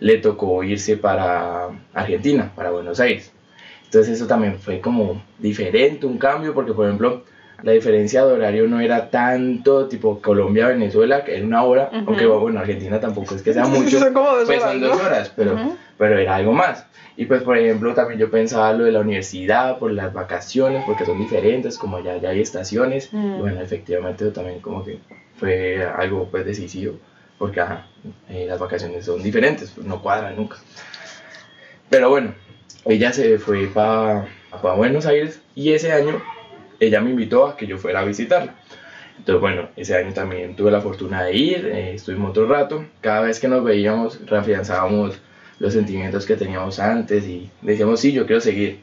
le 0.00 0.18
tocó 0.18 0.62
irse 0.62 0.96
para 0.96 1.68
Argentina, 1.92 2.52
para 2.54 2.70
Buenos 2.70 3.00
Aires. 3.00 3.32
Entonces 3.84 4.16
eso 4.16 4.26
también 4.26 4.58
fue 4.58 4.80
como 4.80 5.22
diferente, 5.38 6.06
un 6.06 6.18
cambio, 6.18 6.54
porque 6.54 6.72
por 6.72 6.86
ejemplo, 6.86 7.24
la 7.62 7.72
diferencia 7.72 8.24
de 8.24 8.32
horario 8.32 8.66
no 8.66 8.80
era 8.80 9.10
tanto, 9.10 9.86
tipo 9.86 10.20
Colombia-Venezuela, 10.20 11.22
que 11.22 11.36
era 11.36 11.46
una 11.46 11.62
hora, 11.62 11.90
Ujú. 11.92 12.04
aunque 12.08 12.26
bueno, 12.26 12.60
Argentina 12.60 12.98
tampoco 12.98 13.34
es 13.34 13.42
que 13.42 13.52
sea 13.52 13.66
mucho, 13.66 13.98
Son 13.98 14.12
como 14.12 14.30
dos 14.30 14.46
pues 14.46 14.62
son 14.62 14.80
dos 14.80 15.00
horas, 15.00 15.32
pero, 15.36 15.54
Ujú. 15.54 15.76
Pero 15.98 16.18
era 16.18 16.36
algo 16.36 16.52
más. 16.52 16.86
Y 17.16 17.26
pues, 17.26 17.42
por 17.42 17.56
ejemplo, 17.56 17.94
también 17.94 18.18
yo 18.18 18.30
pensaba 18.30 18.72
lo 18.72 18.84
de 18.84 18.92
la 18.92 19.00
universidad, 19.00 19.78
por 19.78 19.92
las 19.92 20.12
vacaciones, 20.12 20.82
porque 20.84 21.06
son 21.06 21.18
diferentes, 21.18 21.78
como 21.78 22.00
ya, 22.02 22.16
ya 22.16 22.30
hay 22.30 22.40
estaciones, 22.40 23.12
Mm. 23.12 23.36
y 23.36 23.40
bueno, 23.40 23.60
efectivamente 23.60 24.30
también 24.30 24.60
como 24.60 24.84
que 24.84 24.98
fue 25.38 25.84
algo 25.84 26.28
pues 26.30 26.44
decisivo, 26.44 26.94
porque 27.38 27.60
ajá, 27.60 27.86
eh, 28.28 28.46
las 28.48 28.58
vacaciones 28.58 29.04
son 29.04 29.22
diferentes, 29.22 29.70
pues, 29.70 29.86
no 29.86 30.02
cuadran 30.02 30.34
nunca. 30.36 30.56
Pero 31.88 32.10
bueno, 32.10 32.34
ella 32.84 33.12
se 33.12 33.38
fue 33.38 33.66
para 33.68 34.26
Buenos 34.76 35.06
Aires 35.06 35.40
y 35.54 35.72
ese 35.72 35.92
año 35.92 36.20
ella 36.80 37.00
me 37.00 37.10
invitó 37.10 37.46
a 37.46 37.56
que 37.56 37.66
yo 37.66 37.78
fuera 37.78 38.00
a 38.00 38.04
visitarla. 38.04 38.54
Entonces, 39.18 39.40
bueno, 39.40 39.68
ese 39.76 39.96
año 39.96 40.12
también 40.12 40.56
tuve 40.56 40.72
la 40.72 40.80
fortuna 40.80 41.22
de 41.22 41.36
ir, 41.36 41.66
eh, 41.66 41.94
estuvimos 41.94 42.30
otro 42.30 42.46
rato. 42.48 42.84
Cada 43.00 43.20
vez 43.20 43.38
que 43.38 43.46
nos 43.46 43.62
veíamos, 43.62 44.20
reafianzábamos 44.26 45.20
los 45.58 45.72
sentimientos 45.72 46.26
que 46.26 46.36
teníamos 46.36 46.78
antes 46.78 47.24
y 47.24 47.50
decíamos, 47.62 48.00
sí, 48.00 48.12
yo 48.12 48.26
quiero 48.26 48.40
seguir. 48.40 48.80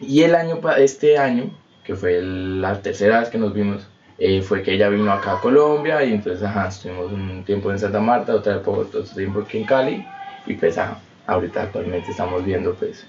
Y 0.00 0.22
el 0.22 0.34
año, 0.34 0.60
este 0.76 1.18
año, 1.18 1.50
que 1.84 1.94
fue 1.94 2.20
la 2.22 2.80
tercera 2.80 3.20
vez 3.20 3.28
que 3.28 3.38
nos 3.38 3.52
vimos, 3.52 3.86
eh, 4.18 4.42
fue 4.42 4.62
que 4.62 4.74
ella 4.74 4.88
vino 4.88 5.12
acá 5.12 5.34
a 5.34 5.40
Colombia 5.40 6.02
y 6.04 6.12
entonces, 6.12 6.42
ajá, 6.42 6.68
estuvimos 6.68 7.12
un 7.12 7.44
tiempo 7.44 7.70
en 7.70 7.78
Santa 7.78 8.00
Marta, 8.00 8.34
otra 8.34 8.54
vez 8.54 8.64
por 8.64 8.78
otro 8.78 9.02
tiempo 9.02 9.40
aquí 9.40 9.58
en 9.58 9.64
Cali 9.64 10.06
y 10.46 10.54
pues, 10.54 10.76
ajá, 10.76 11.00
ahorita 11.26 11.62
actualmente 11.62 12.10
estamos 12.10 12.44
viendo, 12.44 12.74
pues, 12.74 13.06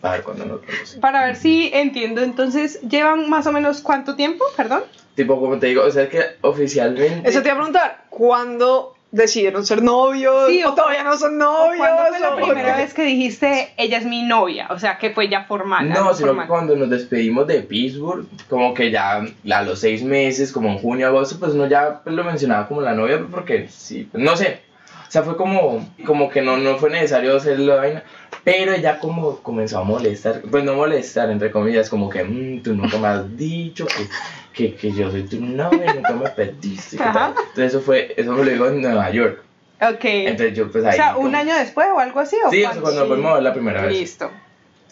para 0.00 0.14
ver 0.14 0.24
cuándo 0.24 0.46
nos 0.46 0.60
vemos. 0.66 0.98
Para 1.00 1.26
ver 1.26 1.36
si 1.36 1.70
entiendo, 1.72 2.22
entonces, 2.22 2.80
¿llevan 2.82 3.30
más 3.30 3.46
o 3.46 3.52
menos 3.52 3.80
cuánto 3.82 4.16
tiempo? 4.16 4.44
Perdón. 4.56 4.82
Tipo, 5.14 5.40
como 5.40 5.58
te 5.58 5.68
digo, 5.68 5.84
o 5.84 5.90
sea, 5.90 6.04
es 6.04 6.08
que 6.10 6.22
oficialmente... 6.42 7.28
Eso 7.28 7.42
te 7.42 7.48
iba 7.48 7.54
a 7.54 7.56
preguntar, 7.56 8.04
¿cuándo 8.08 8.94
decidieron 9.10 9.64
ser 9.64 9.82
novios? 9.82 10.48
Sí, 10.48 10.62
¿O 10.64 10.70
o- 10.70 10.74
todavía 10.74 11.02
no 11.02 11.16
son 11.16 11.38
novios? 11.38 11.78
¿Cuándo 11.78 12.02
fue 12.08 12.20
la 12.20 12.30
¿O 12.30 12.36
primera 12.36 12.74
qué? 12.76 12.82
vez 12.82 12.94
que 12.94 13.02
dijiste, 13.04 13.72
ella 13.76 13.98
es 13.98 14.04
mi 14.04 14.22
novia? 14.22 14.66
O 14.70 14.78
sea, 14.78 14.98
que 14.98 15.10
fue 15.10 15.28
ya 15.28 15.44
formal. 15.44 15.88
No, 15.88 16.12
sino 16.14 16.28
formal. 16.28 16.46
que 16.46 16.48
cuando 16.50 16.76
nos 16.76 16.90
despedimos 16.90 17.46
de 17.46 17.60
Pittsburgh, 17.62 18.26
como 18.48 18.74
que 18.74 18.90
ya 18.90 19.22
a 19.50 19.62
los 19.62 19.80
seis 19.80 20.02
meses, 20.02 20.52
como 20.52 20.68
en 20.70 20.78
junio, 20.78 21.06
agosto, 21.06 21.36
pues 21.38 21.52
uno 21.52 21.66
ya 21.66 22.00
pues, 22.04 22.14
lo 22.14 22.24
mencionaba 22.24 22.68
como 22.68 22.80
la 22.82 22.94
novia, 22.94 23.20
porque 23.30 23.68
sí, 23.68 24.06
pues, 24.10 24.22
no 24.22 24.36
sé. 24.36 24.60
O 25.06 25.10
sea, 25.10 25.22
fue 25.22 25.38
como, 25.38 25.88
como 26.04 26.28
que 26.28 26.42
no, 26.42 26.58
no 26.58 26.76
fue 26.76 26.90
necesario 26.90 27.34
hacer 27.34 27.58
la 27.60 27.76
vaina, 27.76 28.02
pero 28.50 28.72
ella 28.72 28.98
como 28.98 29.36
comenzó 29.38 29.78
a 29.78 29.84
molestar, 29.84 30.42
pues 30.50 30.64
no 30.64 30.74
molestar, 30.74 31.30
entre 31.30 31.50
comillas, 31.50 31.88
como 31.90 32.08
que 32.08 32.24
"Mm, 32.24 32.62
tú 32.62 32.74
nunca 32.74 32.96
me 32.98 33.06
has 33.08 33.36
dicho 33.36 33.86
que, 33.86 34.06
que, 34.52 34.74
que 34.74 34.92
yo 34.92 35.10
soy 35.10 35.24
tu 35.24 35.40
novia, 35.40 35.92
nunca 35.94 36.12
me 36.12 36.28
pediste. 36.30 36.96
¿qué 36.96 37.02
tal?". 37.04 37.16
Ajá. 37.16 37.34
Entonces 37.38 37.64
eso 37.74 37.80
fue, 37.80 38.14
eso 38.16 38.32
me 38.32 38.44
lo 38.44 38.50
digo 38.50 38.66
en 38.68 38.80
Nueva 38.80 39.10
York. 39.10 39.42
Ok. 39.80 40.04
Entonces 40.04 40.56
yo 40.56 40.70
pues 40.72 40.84
o 40.84 40.88
ahí... 40.88 40.96
sea, 40.96 41.16
un 41.16 41.34
año 41.34 41.54
después 41.56 41.86
o 41.94 41.98
algo 42.00 42.20
así. 42.20 42.36
¿o 42.44 42.50
Sí, 42.50 42.62
o 42.62 42.66
cuándo? 42.66 42.82
cuando 42.82 43.06
fuimos 43.06 43.30
a 43.30 43.34
ver 43.34 43.42
la 43.42 43.52
primera 43.52 43.82
vez. 43.82 43.92
Listo. 43.92 44.30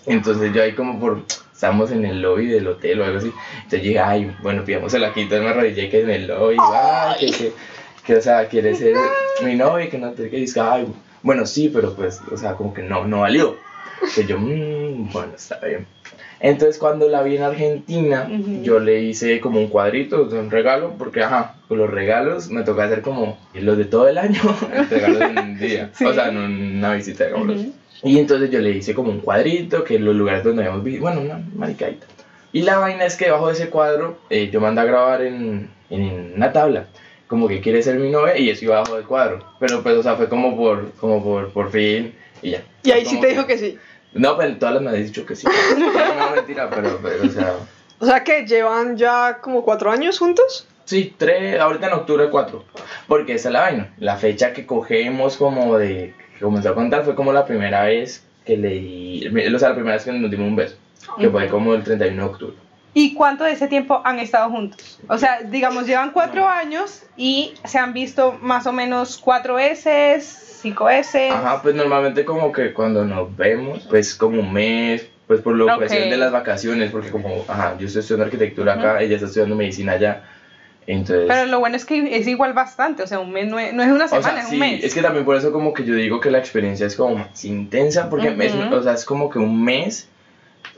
Entonces 0.06 0.52
yo 0.52 0.62
ahí 0.62 0.72
como 0.72 1.00
por, 1.00 1.22
estábamos 1.52 1.90
en 1.90 2.04
el 2.04 2.20
lobby 2.22 2.46
del 2.46 2.66
hotel 2.68 3.00
o 3.00 3.04
algo 3.04 3.18
así, 3.18 3.32
entonces 3.56 3.82
dije, 3.82 3.98
ay, 3.98 4.36
bueno, 4.42 4.64
pidámosela 4.64 5.08
aquí, 5.08 5.22
entonces 5.22 5.44
me 5.44 5.50
arrodillé 5.50 5.88
que 5.90 6.02
en 6.02 6.10
el 6.10 6.26
lobby, 6.28 6.56
ay, 6.60 7.16
que, 7.18 7.32
que, 7.32 7.52
que, 8.04 8.14
o 8.16 8.20
sea, 8.20 8.46
quiere 8.46 8.76
ser 8.76 8.94
mi 9.44 9.56
novia, 9.56 9.90
que 9.90 9.98
no 9.98 10.12
te 10.12 10.30
que 10.30 10.36
dice, 10.36 10.60
ay, 10.60 10.86
bueno, 11.26 11.44
sí, 11.44 11.70
pero 11.72 11.94
pues, 11.94 12.20
o 12.32 12.36
sea, 12.36 12.54
como 12.54 12.72
que 12.72 12.82
no, 12.82 13.04
no 13.06 13.20
valió. 13.20 13.56
Entonces 13.96 14.26
yo, 14.28 14.38
"Mm, 14.38 15.10
bueno, 15.12 15.32
está 15.36 15.58
bien. 15.60 15.86
Entonces 16.38 16.78
cuando 16.78 17.08
la 17.08 17.22
vi 17.22 17.36
en 17.36 17.42
Argentina, 17.42 18.28
Ujú. 18.30 18.62
yo 18.62 18.78
le 18.78 19.00
hice 19.02 19.40
como 19.40 19.58
un 19.58 19.68
cuadrito 19.68 20.26
de 20.26 20.38
un 20.38 20.50
regalo, 20.50 20.92
porque 20.98 21.22
ajá, 21.22 21.54
con 21.66 21.78
los 21.78 21.90
regalos 21.90 22.50
me 22.50 22.62
toca 22.62 22.84
hacer 22.84 23.00
como 23.02 23.38
los 23.54 23.76
de 23.78 23.86
todo 23.86 24.06
el 24.06 24.18
año, 24.18 24.40
regalos 24.90 25.20
en 25.22 25.38
un 25.38 25.58
día, 25.58 25.90
Sí. 25.94 26.04
o 26.04 26.12
sea, 26.12 26.28
en 26.28 26.36
una 26.36 26.92
visita, 26.94 27.26
digamos. 27.26 27.56
Ujú. 27.56 27.72
Y 28.02 28.18
entonces 28.18 28.50
yo 28.50 28.60
le 28.60 28.70
hice 28.70 28.92
como 28.94 29.10
un 29.10 29.20
cuadrito, 29.20 29.82
que 29.82 29.98
los 29.98 30.14
lugares 30.14 30.44
donde 30.44 30.62
habíamos 30.62 30.84
visto, 30.84 31.00
bueno, 31.02 31.22
una 31.22 31.40
maricadita. 31.56 32.06
Y 32.52 32.62
la 32.62 32.78
vaina 32.78 33.04
es 33.06 33.16
que 33.16 33.24
debajo 33.26 33.48
de 33.48 33.54
ese 33.54 33.68
cuadro 33.70 34.18
eh, 34.30 34.50
yo 34.52 34.60
mandé 34.60 34.82
a 34.82 34.84
grabar 34.84 35.22
en, 35.22 35.70
en 35.90 36.32
una 36.36 36.52
tabla, 36.52 36.86
como 37.26 37.48
que 37.48 37.60
quiere 37.60 37.82
ser 37.82 37.98
mi 37.98 38.10
novia 38.10 38.38
y 38.38 38.50
eso 38.50 38.64
iba 38.64 38.76
abajo 38.76 38.96
del 38.96 39.04
cuadro. 39.04 39.44
Pero 39.58 39.82
pues, 39.82 39.96
o 39.96 40.02
sea, 40.02 40.16
fue 40.16 40.28
como 40.28 40.56
por, 40.56 40.92
como 40.92 41.22
por, 41.22 41.50
por 41.52 41.70
fin 41.70 42.14
y 42.42 42.50
ya. 42.52 42.62
Y 42.82 42.90
ahí 42.90 43.04
sí 43.04 43.20
te 43.20 43.28
dijo 43.28 43.46
que 43.46 43.58
sí. 43.58 43.78
No, 44.14 44.36
pero 44.36 44.56
todas 44.56 44.74
las 44.74 44.82
me 44.82 44.90
han 44.90 45.04
dicho 45.04 45.26
que 45.26 45.36
sí. 45.36 45.46
no, 45.78 46.34
mentira, 46.34 46.70
pero, 46.70 46.98
pero, 47.02 47.24
o 47.24 47.28
sea... 47.28 47.54
O 47.98 48.04
sea 48.04 48.22
que 48.22 48.46
llevan 48.46 48.96
ya 48.96 49.38
como 49.40 49.64
cuatro 49.64 49.90
años 49.90 50.18
juntos. 50.18 50.66
Sí, 50.84 51.14
tres, 51.16 51.58
ahorita 51.58 51.88
en 51.88 51.92
octubre 51.94 52.30
cuatro. 52.30 52.64
Porque 53.08 53.34
esa 53.34 53.48
es 53.48 53.52
la 53.52 53.60
vaina. 53.60 53.94
La 53.98 54.16
fecha 54.16 54.52
que 54.52 54.66
cogemos 54.66 55.36
como 55.36 55.78
de, 55.78 56.14
que 56.34 56.44
comenzó 56.44 56.70
a 56.70 56.74
contar 56.74 57.04
fue 57.04 57.14
como 57.14 57.32
la 57.32 57.46
primera 57.46 57.84
vez 57.84 58.24
que 58.44 58.56
le 58.56 58.68
di, 58.68 59.26
o 59.26 59.58
sea, 59.58 59.70
la 59.70 59.74
primera 59.74 59.96
vez 59.96 60.04
que 60.04 60.12
nos 60.12 60.30
dimos 60.30 60.46
un 60.46 60.56
beso. 60.56 60.76
Que 61.18 61.30
fue 61.30 61.48
como 61.48 61.74
el 61.74 61.82
31 61.82 62.22
de 62.22 62.28
octubre. 62.28 62.56
¿Y 62.98 63.12
cuánto 63.12 63.44
de 63.44 63.52
ese 63.52 63.68
tiempo 63.68 64.00
han 64.04 64.18
estado 64.20 64.48
juntos? 64.48 64.98
O 65.06 65.18
sea, 65.18 65.40
digamos, 65.42 65.86
llevan 65.86 66.12
cuatro 66.12 66.48
años 66.48 67.02
y 67.14 67.52
se 67.64 67.76
han 67.78 67.92
visto 67.92 68.38
más 68.40 68.66
o 68.66 68.72
menos 68.72 69.18
cuatro 69.18 69.56
veces, 69.56 70.24
cinco 70.62 70.86
veces. 70.86 71.30
Ajá, 71.30 71.60
pues 71.60 71.74
normalmente 71.74 72.24
como 72.24 72.50
que 72.50 72.72
cuando 72.72 73.04
nos 73.04 73.36
vemos, 73.36 73.86
pues 73.90 74.14
como 74.14 74.40
un 74.40 74.50
mes, 74.50 75.06
pues 75.26 75.42
por 75.42 75.54
la 75.58 75.74
Ok. 75.74 75.80
cuestión 75.80 76.08
de 76.08 76.16
las 76.16 76.32
vacaciones, 76.32 76.90
porque 76.90 77.10
como, 77.10 77.44
ajá, 77.46 77.76
yo 77.78 77.86
estoy 77.86 78.00
estudiando 78.00 78.24
arquitectura 78.24 78.72
acá, 78.72 79.02
ella 79.02 79.16
está 79.16 79.26
estudiando 79.26 79.56
medicina 79.56 79.92
allá, 79.92 80.22
entonces... 80.86 81.26
Pero 81.28 81.44
lo 81.50 81.58
bueno 81.58 81.76
es 81.76 81.84
que 81.84 82.16
es 82.16 82.26
igual 82.26 82.54
bastante, 82.54 83.02
o 83.02 83.06
sea, 83.06 83.20
un 83.20 83.30
mes 83.30 83.46
no 83.46 83.58
es, 83.58 83.74
no 83.74 83.82
es 83.82 83.90
una 83.90 84.06
O 84.06 84.08
semana, 84.08 84.22
sea, 84.30 84.38
es 84.40 84.48
sí, 84.48 84.54
un 84.54 84.60
mes. 84.60 84.82
es 84.82 84.94
que 84.94 85.02
también 85.02 85.26
por 85.26 85.36
eso 85.36 85.52
como 85.52 85.74
que 85.74 85.84
yo 85.84 85.94
digo 85.94 86.18
que 86.18 86.30
la 86.30 86.38
experiencia 86.38 86.86
es 86.86 86.96
como 86.96 87.14
más 87.16 87.44
intensa, 87.44 88.08
porque 88.08 88.34
es, 88.40 88.54
Ujú. 88.54 88.74
o 88.74 88.82
sea, 88.82 88.94
es 88.94 89.04
como 89.04 89.28
que 89.28 89.38
un 89.38 89.62
mes, 89.62 90.08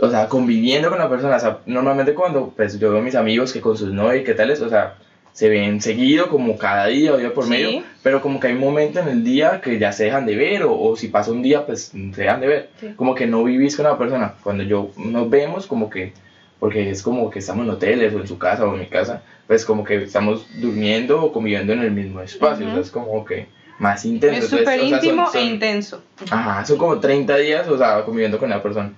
o 0.00 0.10
sea, 0.10 0.28
conviviendo 0.28 0.88
con 0.90 0.98
la 0.98 1.08
persona, 1.08 1.36
o 1.36 1.40
sea, 1.40 1.58
normalmente 1.66 2.14
cuando 2.14 2.52
pues 2.56 2.78
yo 2.78 2.90
veo 2.90 3.00
a 3.00 3.02
mis 3.02 3.14
amigos 3.14 3.52
que 3.52 3.60
con 3.60 3.76
sus 3.76 3.92
novias 3.92 4.24
qué 4.24 4.34
tales, 4.34 4.60
o 4.60 4.68
sea, 4.68 4.94
se 5.32 5.48
ven 5.48 5.80
seguido 5.80 6.28
como 6.28 6.56
cada 6.58 6.86
día 6.86 7.12
o 7.12 7.16
día 7.16 7.32
por 7.32 7.44
Sí. 7.44 7.50
medio, 7.50 7.82
pero 8.02 8.20
como 8.20 8.40
que 8.40 8.48
hay 8.48 8.54
un 8.54 8.60
momento 8.60 8.98
en 9.00 9.08
el 9.08 9.24
día 9.24 9.60
que 9.60 9.78
ya 9.78 9.92
se 9.92 10.04
dejan 10.04 10.26
de 10.26 10.34
ver 10.36 10.62
o, 10.64 10.78
o 10.78 10.96
si 10.96 11.08
pasa 11.08 11.30
un 11.30 11.42
día 11.42 11.64
pues 11.66 11.92
se 11.92 12.22
dejan 12.22 12.40
de 12.40 12.46
ver, 12.46 12.70
Sí. 12.80 12.92
como 12.96 13.14
que 13.14 13.26
no 13.26 13.44
vivís 13.44 13.76
con 13.76 13.84
la 13.86 13.96
persona, 13.98 14.34
cuando 14.42 14.64
yo 14.64 14.90
nos 14.96 15.28
vemos 15.30 15.66
como 15.66 15.88
que, 15.90 16.12
porque 16.58 16.90
es 16.90 17.02
como 17.02 17.30
que 17.30 17.38
estamos 17.38 17.64
en 17.64 17.70
hoteles 17.70 18.12
o 18.14 18.20
en 18.20 18.26
su 18.26 18.36
casa 18.38 18.64
o 18.66 18.74
en 18.74 18.80
mi 18.80 18.86
casa, 18.86 19.22
pues 19.46 19.64
como 19.64 19.84
que 19.84 20.02
estamos 20.02 20.46
durmiendo 20.60 21.22
o 21.22 21.32
conviviendo 21.32 21.72
en 21.72 21.80
el 21.80 21.90
mismo 21.92 22.20
espacio, 22.20 22.64
Ujú. 22.66 22.70
o 22.72 22.74
sea, 22.76 22.82
es 22.82 22.90
como 22.90 23.24
que 23.24 23.46
más 23.78 24.04
intenso. 24.04 24.38
es 24.44 24.50
súper 24.50 24.62
o 24.62 24.70
sea, 24.70 24.76
son- 24.78 24.88
íntimo 24.88 25.26
son- 25.30 25.40
e 25.40 25.44
intenso. 25.44 26.02
Ajá, 26.30 26.64
son 26.64 26.78
como 26.78 26.98
30 26.98 27.36
días, 27.36 27.68
o 27.68 27.78
sea, 27.78 28.04
conviviendo 28.04 28.38
con 28.38 28.50
la 28.50 28.60
persona. 28.60 28.90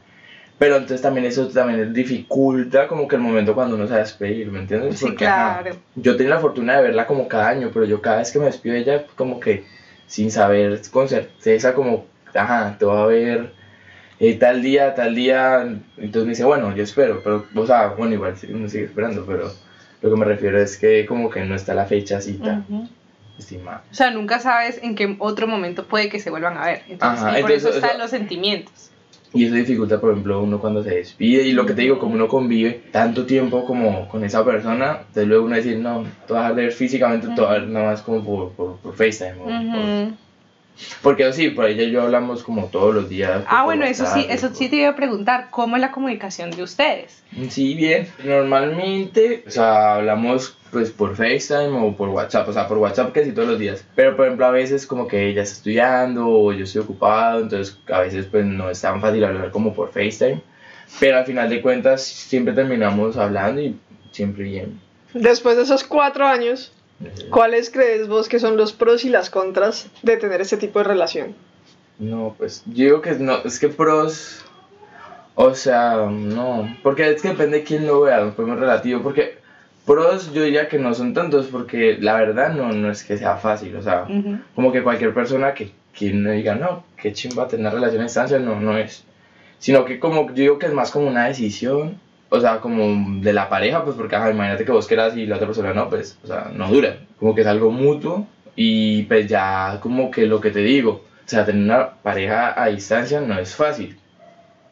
Pero 0.61 0.77
entonces 0.77 1.01
también 1.01 1.25
eso 1.25 1.49
también 1.49 1.95
dificulta 1.95 2.87
como 2.87 3.09
que 3.09 3.17
el 3.17 3.23
momento 3.23 3.55
cuando 3.55 3.77
uno 3.77 3.87
se 3.87 3.93
va 3.93 3.97
a 3.97 4.01
despedir, 4.01 4.49
¿me 4.53 4.59
entiendes? 4.59 4.99
Sí, 4.99 5.07
Porque, 5.07 5.27
ajá, 5.27 5.63
claro. 5.63 5.79
yo 5.95 6.17
tenía 6.17 6.35
la 6.35 6.41
fortuna 6.41 6.77
de 6.77 6.83
verla 6.83 7.07
como 7.07 7.29
cada 7.29 7.49
año, 7.49 7.71
pero 7.73 7.87
yo 7.87 8.03
cada 8.03 8.19
vez 8.19 8.31
que 8.31 8.39
me 8.41 8.45
despido 8.45 8.75
de 8.75 8.83
ella, 8.83 9.07
como 9.17 9.41
que 9.41 9.65
sin 10.07 10.31
saber 10.31 10.79
con 10.91 11.09
certeza, 11.09 11.73
como, 11.73 12.05
ajá, 12.35 12.77
te 12.79 12.85
va 12.85 13.05
a 13.05 13.07
ver 13.07 13.55
eh, 14.19 14.35
tal 14.35 14.61
día, 14.61 14.95
tal 14.95 15.15
día. 15.15 15.63
Entonces 15.97 16.25
me 16.25 16.29
dice, 16.33 16.45
bueno, 16.45 16.77
yo 16.77 16.83
espero, 16.83 17.23
pero, 17.25 17.47
o 17.55 17.67
sea, 17.67 17.95
bueno, 17.97 18.13
igual 18.13 18.35
uno 18.51 18.69
sigue 18.69 18.85
esperando, 18.85 19.25
pero 19.25 19.51
lo 20.03 20.11
que 20.11 20.17
me 20.17 20.27
refiero 20.27 20.61
es 20.61 20.77
que 20.77 21.07
como 21.07 21.31
que 21.31 21.43
no 21.43 21.55
está 21.55 21.73
la 21.73 21.87
fecha 21.87 22.21
cita 22.21 22.67
Ujú. 22.69 22.87
estimada. 23.39 23.83
O 23.91 23.95
sea, 23.95 24.11
nunca 24.11 24.39
sabes 24.41 24.79
en 24.83 24.95
qué 24.95 25.17
otro 25.21 25.47
momento 25.47 25.87
puede 25.87 26.11
que 26.11 26.21
se 26.21 26.29
vuelvan 26.29 26.59
a 26.59 26.67
ver. 26.67 26.83
Entonces, 26.87 27.23
Ajá, 27.23 27.39
y 27.39 27.41
por 27.41 27.51
entonces, 27.51 27.77
eso 27.77 27.87
están 27.87 27.99
los 27.99 28.11
sentimientos. 28.11 28.91
Y 29.33 29.45
eso 29.45 29.55
dificulta, 29.55 30.01
por 30.01 30.11
ejemplo, 30.11 30.43
uno 30.43 30.61
cuando 30.61 30.83
se 30.83 30.91
despide. 30.91 31.45
Y 31.47 31.53
lo 31.53 31.67
que 31.67 31.75
te 31.75 31.83
digo, 31.83 31.99
como 31.99 32.15
uno 32.15 32.27
convive 32.27 32.83
tanto 32.91 33.27
tiempo 33.27 33.65
como 33.65 34.09
con 34.09 34.25
esa 34.25 34.45
persona, 34.45 34.99
entonces 35.01 35.27
luego 35.27 35.47
uno 35.47 35.57
decir, 35.57 35.79
no, 35.79 36.05
te 36.27 36.33
vas 36.33 36.51
a 36.51 36.53
ver 36.53 36.73
físicamente, 36.73 37.29
ver 37.29 37.69
nada 37.69 37.93
más 37.93 38.03
como 38.03 38.25
por, 38.25 38.53
por, 38.53 38.77
por 38.79 38.95
FaceTime. 38.95 39.41
o. 39.41 40.30
porque 41.03 41.33
sí, 41.33 41.51
por 41.51 41.67
ella 41.67 41.83
y 41.85 41.91
yo 41.91 42.03
hablamos 42.03 42.43
como 42.43 42.67
todos 42.67 42.95
los 42.95 43.09
días. 43.09 43.45
Ah, 43.47 43.65
bueno, 43.65 43.85
eso 43.85 44.05
sí, 44.07 44.21
WhatsApp, 44.21 44.31
eso 44.35 44.49
por- 44.49 44.57
sí 44.57 44.69
te 44.69 44.77
iba 44.77 44.89
a 44.91 44.97
preguntar, 44.97 45.49
¿cómo 45.51 45.77
es 45.77 45.81
la 45.83 45.91
comunicación 45.93 46.51
de 46.51 46.63
ustedes? 46.63 47.23
Sí, 47.49 47.75
bien. 47.75 48.09
Normalmente, 48.25 49.45
o 49.47 49.51
sea, 49.51 49.95
hablamos 49.97 50.57
pues 50.71 50.91
por 50.91 51.17
FaceTime 51.17 51.77
o 51.81 51.97
por 51.97 52.09
WhatsApp, 52.11 52.49
o 52.49 52.53
sea, 52.53 52.69
por 52.69 52.79
WhatsApp 52.79 53.13
casi 53.13 53.33
todos 53.33 53.49
los 53.49 53.59
días. 53.59 53.85
Pero 53.95 54.17
por 54.17 54.27
ejemplo, 54.27 54.47
a 54.47 54.51
veces 54.51 54.87
como 54.87 55.09
que 55.09 55.29
ella 55.29 55.43
está 55.43 55.57
estudiando 55.57 56.29
o 56.29 56.53
yo 56.53 56.65
estoy 56.65 56.83
ocupado, 56.83 57.41
entonces 57.41 57.77
a 57.91 58.01
veces 58.01 58.27
pues 58.27 58.45
no 58.45 58.71
es 58.71 58.81
tan 58.81 59.01
fácil 59.01 59.25
hablar 59.25 59.51
como 59.51 59.75
por 59.75 59.91
FaceTime. 59.93 60.41
Pero 60.99 61.19
al 61.19 61.25
final 61.25 61.49
de 61.49 61.63
cuentas 61.63 62.03
siempre 62.05 62.53
terminamos 62.55 63.17
hablando 63.17 63.61
y 63.61 63.77
siempre 64.11 64.45
bien. 64.45 64.81
Después 65.15 65.57
de 65.57 65.63
esos 65.65 65.83
cuatro 65.85 66.27
años, 66.27 66.73
¿cuáles 67.31 67.71
crees 67.71 68.09
vos 68.09 68.29
que 68.29 68.39
son 68.39 68.57
los 68.57 68.73
pros 68.73 69.05
y 69.05 69.09
las 69.09 69.31
contras 69.31 69.89
de 70.03 70.17
tener 70.17 70.41
este 70.41 70.57
tipo 70.57 70.79
de 70.79 70.85
relación? 70.85 71.35
No, 71.99 72.35
pues 72.39 72.63
yo 72.67 72.85
digo 72.85 73.01
que 73.03 73.13
no, 73.13 73.39
es 73.45 73.59
que 73.59 73.69
pros, 73.69 74.45
O 75.35 75.55
sea, 75.55 76.07
no, 76.11 76.77
porque 76.83 77.09
es 77.11 77.23
que 77.23 77.29
depende 77.29 77.59
de 77.59 77.65
quién 77.65 77.87
lo 77.87 78.03
vea, 78.03 78.31
fue 78.33 78.45
muy 78.45 78.57
relativo, 78.57 79.01
porque 79.03 79.39
pros 79.87 80.33
yo 80.33 80.43
diría 80.43 80.69
que 80.69 80.79
no 80.79 80.93
son 80.93 81.15
tantos, 81.15 81.47
porque 81.47 81.97
la 81.99 82.15
verdad 82.17 82.53
no, 82.53 82.73
no 82.73 82.91
es 82.91 83.03
que 83.05 83.17
sea 83.17 83.37
fácil, 83.37 83.75
o 83.77 83.83
sea, 83.83 84.07
Ujú. 84.09 84.39
como 84.55 84.73
que 84.73 84.83
cualquier 84.83 85.15
persona 85.15 85.55
que, 85.55 85.73
que 85.95 86.13
no 86.13 86.31
diga, 86.33 86.55
no, 86.57 86.85
qué 87.01 87.13
chimba 87.13 87.49
tener 87.49 87.73
relación 87.73 88.01
a 88.01 88.05
distancia, 88.05 88.39
no, 88.39 88.61
no 88.61 88.77
es, 88.77 89.05
sino 89.59 89.85
que 89.85 89.99
como 89.99 90.27
yo 90.29 90.35
digo 90.35 90.59
que 90.59 90.67
es 90.67 90.73
más 90.75 90.91
como 90.91 91.07
una 91.09 91.27
decisión, 91.27 91.99
o 92.31 92.41
sea, 92.41 92.61
como 92.61 93.21
de 93.21 93.33
la 93.33 93.49
pareja, 93.49 93.85
pues 93.85 93.97
porque, 93.97 94.17
ajá, 94.17 94.31
imagínate 94.31 94.65
que 94.65 94.73
vos 94.73 94.87
quieras 94.87 95.17
y 95.17 95.27
la 95.27 95.37
otra 95.37 95.49
persona 95.49 95.75
no, 95.75 95.91
pues, 95.91 96.19
o 96.25 96.27
sea, 96.27 96.51
no 96.55 96.69
dura, 96.71 96.97
como 97.19 97.35
que 97.35 97.43
es 97.43 97.47
algo 97.47 97.71
mutuo 97.71 98.27
y 98.57 99.03
pues 99.03 99.27
ya 99.27 99.79
como 99.83 100.11
que 100.11 100.27
lo 100.27 100.41
que 100.41 100.51
te 100.51 100.61
digo, 100.61 101.05
o 101.25 101.29
sea, 101.29 101.45
tener 101.45 101.65
una 101.65 101.91
pareja 102.03 102.61
a 102.61 102.69
distancia 102.69 103.21
no 103.21 103.39
es 103.39 103.55
fácil, 103.55 103.99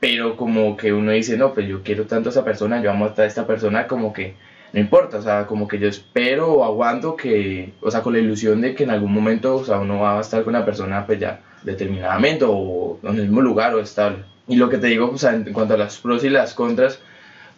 pero 0.01 0.37
como 0.37 0.77
que 0.77 0.93
uno 0.93 1.11
dice, 1.11 1.37
no, 1.37 1.53
pues 1.53 1.69
yo 1.69 1.83
quiero 1.83 2.05
tanto 2.07 2.29
a 2.29 2.33
esa 2.33 2.45
persona, 2.45 2.81
yo 2.81 2.91
amo 2.91 3.13
a 3.17 3.25
esta 3.25 3.47
persona, 3.47 3.89
como 3.89 4.13
que 4.13 4.37
no 4.73 4.81
importa, 4.81 5.19
o 5.19 5.23
sea, 5.23 5.47
como 5.47 5.67
que 5.67 5.79
yo 5.79 5.89
espero 5.89 6.53
o 6.53 6.65
aguanto 6.65 7.17
que, 7.17 7.73
o 7.81 7.91
sea, 7.91 8.03
con 8.03 8.13
la 8.13 8.19
ilusión 8.21 8.61
de 8.61 8.75
que 8.75 8.85
en 8.85 8.91
algún 8.91 9.13
momento, 9.13 9.57
o 9.57 9.65
sea, 9.65 9.79
uno 9.81 10.01
va 10.01 10.19
a 10.19 10.21
estar 10.21 10.45
con 10.45 10.55
una 10.55 10.65
persona, 10.65 11.07
pues 11.07 11.19
ya 11.19 11.41
determinadamente 11.63 12.45
o 12.47 12.99
en 13.03 13.17
el 13.17 13.23
mismo 13.23 13.41
lugar 13.41 13.75
o 13.75 13.81
estable. 13.81 14.19
Y 14.47 14.57
lo 14.57 14.69
que 14.69 14.79
te 14.79 14.87
digo, 14.89 15.11
o 15.11 15.19
sea, 15.19 15.35
en 15.35 15.53
cuanto 15.53 15.75
a 15.75 15.79
las 15.79 15.99
pros 15.99 16.23
y 16.25 16.31
las 16.31 16.55
contras, 16.55 17.01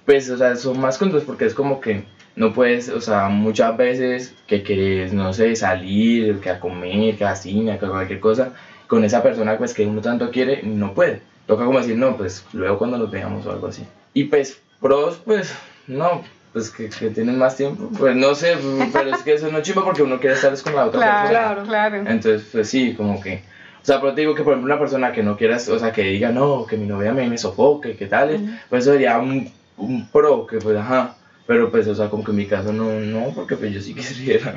pues, 0.06 0.28
o 0.30 0.36
sea, 0.36 0.56
son 0.56 0.80
más 0.80 0.98
contras 0.98 1.24
porque 1.24 1.44
es 1.46 1.54
como 1.54 1.80
que 1.80 2.04
no 2.36 2.52
puedes, 2.52 2.88
o 2.88 3.00
sea, 3.00 3.28
muchas 3.28 3.76
veces 3.76 4.34
que 4.46 4.62
quieres, 4.62 5.12
no 5.12 5.32
sé, 5.32 5.54
salir, 5.56 6.40
que 6.40 6.50
a 6.50 6.60
comer, 6.60 7.16
que 7.16 7.24
a 7.24 7.36
cine, 7.36 7.78
que 7.78 7.86
a 7.86 7.90
cualquier 7.90 8.20
cosa, 8.20 8.52
con 8.86 9.04
esa 9.04 9.22
persona, 9.22 9.58
pues, 9.58 9.74
que 9.74 9.86
uno 9.86 10.00
tanto 10.00 10.30
quiere, 10.30 10.62
no 10.62 10.94
puede. 10.94 11.22
Toca 11.46 11.64
como 11.64 11.78
decir, 11.78 11.96
no, 11.96 12.16
pues, 12.16 12.44
luego 12.52 12.78
cuando 12.78 12.98
nos 12.98 13.10
veamos 13.10 13.44
o 13.46 13.50
algo 13.52 13.66
así. 13.68 13.84
Y 14.14 14.24
pues, 14.24 14.60
pros, 14.80 15.20
pues, 15.24 15.54
no, 15.86 16.22
pues 16.52 16.70
que, 16.70 16.88
que 16.88 17.10
tienen 17.10 17.38
más 17.38 17.56
tiempo. 17.56 17.90
Pues 17.98 18.16
no 18.16 18.34
sé, 18.34 18.56
pero 18.92 19.14
es 19.14 19.22
que 19.22 19.34
eso 19.34 19.50
no 19.50 19.58
es 19.58 19.64
chimba 19.64 19.84
porque 19.84 20.02
uno 20.02 20.18
quiere 20.18 20.34
estar 20.34 20.52
es 20.52 20.62
con 20.62 20.74
la 20.74 20.86
otra 20.86 21.00
Claro, 21.00 21.56
persona. 21.62 21.68
claro. 21.68 21.96
Entonces, 22.10 22.48
pues 22.50 22.68
sí, 22.68 22.94
como 22.94 23.20
que. 23.20 23.42
O 23.82 23.84
sea, 23.86 24.00
pero 24.00 24.14
te 24.14 24.20
digo 24.22 24.34
que, 24.34 24.42
por 24.42 24.52
ejemplo, 24.52 24.72
una 24.72 24.80
persona 24.80 25.12
que 25.12 25.22
no 25.22 25.36
quieras, 25.36 25.68
o 25.68 25.78
sea, 25.78 25.90
que 25.92 26.02
diga, 26.02 26.30
no, 26.30 26.66
que 26.66 26.76
mi 26.76 26.86
novia 26.86 27.12
me, 27.12 27.26
me 27.28 27.38
sofoque, 27.38 27.96
que 27.96 28.06
tal, 28.06 28.60
pues 28.68 28.82
eso 28.84 28.92
sería 28.92 29.18
un, 29.18 29.50
un 29.80 30.06
pro, 30.08 30.46
que 30.46 30.58
pues, 30.58 30.76
ajá. 30.76 31.16
Pero 31.46 31.68
pues, 31.70 31.88
o 31.88 31.94
sea, 31.96 32.08
como 32.08 32.22
que 32.22 32.30
en 32.30 32.36
mi 32.36 32.46
caso 32.46 32.72
no, 32.72 32.84
no, 33.00 33.32
porque 33.34 33.56
pues 33.56 33.72
yo 33.72 33.80
sí 33.80 33.92
quisiera. 33.94 34.54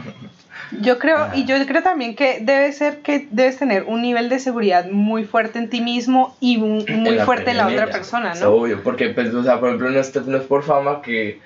Yo 0.81 0.99
creo, 0.99 1.29
y 1.33 1.45
yo 1.45 1.55
creo 1.65 1.81
también 1.81 2.15
que 2.15 2.39
debe 2.41 2.71
ser 2.71 2.99
que 3.01 3.27
debes 3.31 3.57
tener 3.57 3.83
un 3.87 4.01
nivel 4.03 4.29
de 4.29 4.37
seguridad 4.39 4.85
muy 4.89 5.23
fuerte 5.23 5.57
en 5.59 5.69
ti 5.69 5.81
mismo 5.81 6.35
y 6.39 6.57
un- 6.57 6.85
muy 6.89 7.17
fuerte 7.19 7.51
en 7.51 7.57
la 7.57 7.67
otra 7.67 7.83
ella. 7.85 7.91
persona, 7.91 8.33
Es 8.33 8.41
¿no? 8.41 8.49
obvio, 8.51 8.83
porque, 8.83 9.09
pues, 9.09 9.33
o 9.33 9.43
sea, 9.43 9.59
por 9.59 9.69
ejemplo, 9.69 9.89
no 9.89 9.99
es, 9.99 10.15
no 10.27 10.37
es 10.37 10.43
por 10.43 10.61
fama 10.63 11.01
que, 11.01 11.39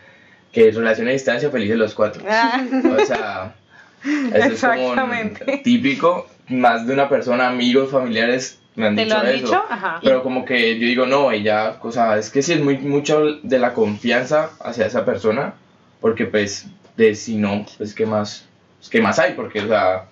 que 0.52 0.72
relación 0.72 1.08
a 1.08 1.12
distancia 1.12 1.50
felices 1.50 1.78
los 1.78 1.94
cuatro. 1.94 2.24
Ah, 2.30 2.62
O 2.84 3.06
sea, 3.06 3.56
eso 4.04 4.52
es 4.52 4.62
como 4.62 4.74
Exactamente. 4.92 5.62
típico, 5.64 6.28
más 6.50 6.86
de 6.88 6.94
una 6.94 7.08
persona, 7.08 7.48
amigos, 7.48 7.90
familiares 7.92 8.60
me 8.78 8.88
han 8.88 8.96
¿Te 8.96 9.04
dicho 9.04 9.16
lo 9.16 9.22
han 9.22 9.28
eso. 9.28 9.46
dicho? 9.46 9.64
Ajá. 9.70 10.00
Pero 10.04 10.24
como 10.24 10.46
que 10.46 10.80
yo 10.80 10.86
digo, 10.86 11.06
no, 11.08 11.32
ella, 11.32 11.78
o 11.82 11.92
sea, 11.92 12.18
es 12.18 12.30
que 12.30 12.42
sí 12.44 12.54
es 12.54 12.62
muy 12.64 12.78
mucho 12.78 13.26
de 13.42 13.60
la 13.60 13.74
confianza 13.74 14.52
hacia 14.62 14.86
esa 14.86 15.04
persona, 15.04 15.56
porque 16.00 16.26
pues, 16.28 16.68
de 16.96 17.16
si 17.16 17.38
no, 17.38 17.66
pues 17.78 17.96
qué 17.96 18.06
más, 18.06 18.48
pues, 18.78 18.90
qué 18.90 19.02
más 19.02 19.18
hay, 19.18 19.34
porque, 19.34 19.62
o 19.62 19.68
sea, 19.68 20.06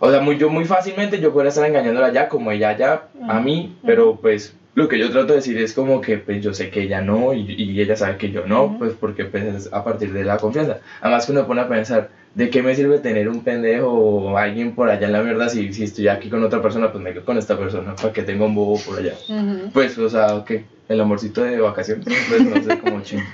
o 0.00 0.10
sea, 0.10 0.20
muy, 0.20 0.36
yo 0.36 0.50
muy 0.50 0.64
fácilmente 0.64 1.20
yo 1.20 1.32
podría 1.32 1.50
estar 1.50 1.64
engañándola 1.64 2.12
ya, 2.12 2.28
como 2.28 2.50
ella 2.50 2.76
ya, 2.76 3.04
a 3.28 3.38
mí, 3.38 3.76
pero 3.86 4.16
pues, 4.16 4.56
lo 4.74 4.88
que 4.88 4.98
yo 4.98 5.10
trato 5.10 5.28
de 5.28 5.36
decir 5.36 5.58
es 5.58 5.74
como 5.74 6.00
que 6.00 6.18
pues 6.18 6.42
yo 6.42 6.54
sé 6.54 6.70
que 6.70 6.82
ella 6.82 7.02
no, 7.02 7.34
y, 7.34 7.54
y 7.56 7.80
ella 7.80 7.96
sabe 7.96 8.16
que 8.16 8.30
yo 8.30 8.46
no, 8.46 8.76
pues 8.78 8.94
porque 8.98 9.24
pues 9.24 9.44
es 9.44 9.72
a 9.72 9.84
partir 9.84 10.12
de 10.12 10.24
la 10.24 10.38
confianza. 10.38 10.78
Además 11.00 11.26
que 11.26 11.32
uno 11.32 11.46
pone 11.46 11.60
a 11.60 11.68
pensar, 11.68 12.10
¿de 12.34 12.48
qué 12.48 12.62
me 12.62 12.74
sirve 12.74 12.98
tener 12.98 13.28
un 13.28 13.44
pendejo 13.44 13.88
o 13.88 14.38
alguien 14.38 14.74
por 14.74 14.88
allá 14.88 15.06
en 15.06 15.12
la 15.12 15.22
mierda 15.22 15.48
si, 15.50 15.74
si 15.74 15.84
estoy 15.84 16.08
aquí 16.08 16.30
con 16.30 16.42
otra 16.42 16.62
persona, 16.62 16.90
pues 16.90 17.04
me 17.04 17.12
quedo 17.12 17.24
con 17.24 17.36
esta 17.36 17.58
persona, 17.58 17.94
para 17.96 18.12
que 18.12 18.22
tenga 18.22 18.46
un 18.46 18.54
bobo 18.54 18.78
por 18.80 18.98
allá? 18.98 19.14
Ujú. 19.28 19.70
Pues, 19.72 19.98
o 19.98 20.08
sea, 20.08 20.42
que 20.46 20.64
el 20.88 21.00
amorcito 21.00 21.42
de 21.42 21.60
vacaciones, 21.60 22.06
pues 22.28 22.42
no 22.42 22.62
sé, 22.62 22.78
como 22.78 23.00
chingo. 23.02 23.24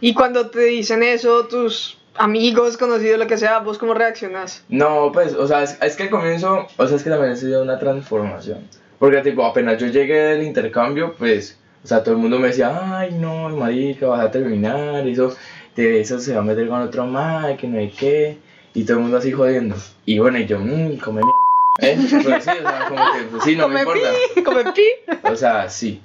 Y 0.00 0.12
cuando 0.14 0.50
te 0.50 0.60
dicen 0.64 1.02
eso, 1.02 1.46
tus 1.46 1.98
amigos, 2.16 2.76
conocidos, 2.76 3.18
lo 3.18 3.26
que 3.26 3.38
sea, 3.38 3.60
¿vos 3.60 3.78
cómo 3.78 3.94
reaccionas? 3.94 4.64
No, 4.68 5.10
pues, 5.12 5.32
o 5.32 5.46
sea, 5.46 5.62
es, 5.62 5.78
es 5.80 5.96
que 5.96 6.02
al 6.02 6.10
comienzo, 6.10 6.66
o 6.76 6.86
sea, 6.86 6.96
es 6.96 7.02
que 7.02 7.08
también 7.08 7.32
ha 7.32 7.36
sido 7.36 7.62
una 7.62 7.78
transformación. 7.78 8.58
Porque, 9.02 9.20
tipo, 9.20 9.44
apenas 9.44 9.80
yo 9.80 9.88
llegué 9.88 10.14
del 10.14 10.44
intercambio, 10.44 11.16
pues, 11.18 11.58
o 11.82 11.88
sea, 11.88 12.04
todo 12.04 12.14
el 12.14 12.20
mundo 12.20 12.38
me 12.38 12.46
decía, 12.46 13.00
ay, 13.00 13.10
no, 13.18 13.48
marica, 13.48 14.06
vas 14.06 14.24
a 14.24 14.30
terminar, 14.30 15.04
eso, 15.08 15.36
te, 15.74 16.00
eso 16.00 16.20
se 16.20 16.34
va 16.34 16.38
a 16.38 16.44
meter 16.44 16.68
con 16.68 16.80
otro 16.82 17.04
más, 17.04 17.58
que 17.58 17.66
no 17.66 17.80
hay 17.80 17.90
qué, 17.90 18.38
y 18.72 18.84
todo 18.84 18.98
el 18.98 19.02
mundo 19.02 19.16
así 19.16 19.32
jodiendo. 19.32 19.74
Y 20.06 20.20
bueno, 20.20 20.38
y 20.38 20.46
yo, 20.46 20.60
mmm, 20.60 20.98
come 20.98 21.20
mierda. 21.20 21.40
¿Eh? 21.80 21.96
Pues 22.22 22.44
sí, 22.44 22.50
o 22.50 22.62
sea, 22.62 22.86
como 22.88 23.04
que, 23.12 23.22
pues, 23.28 23.42
sí, 23.42 23.56
no 23.56 23.66
me 23.66 23.80
importa. 23.80 24.08
Come 24.44 24.72
pi. 24.72 24.86
O 25.24 25.34
sea, 25.34 25.68
sí. 25.68 26.00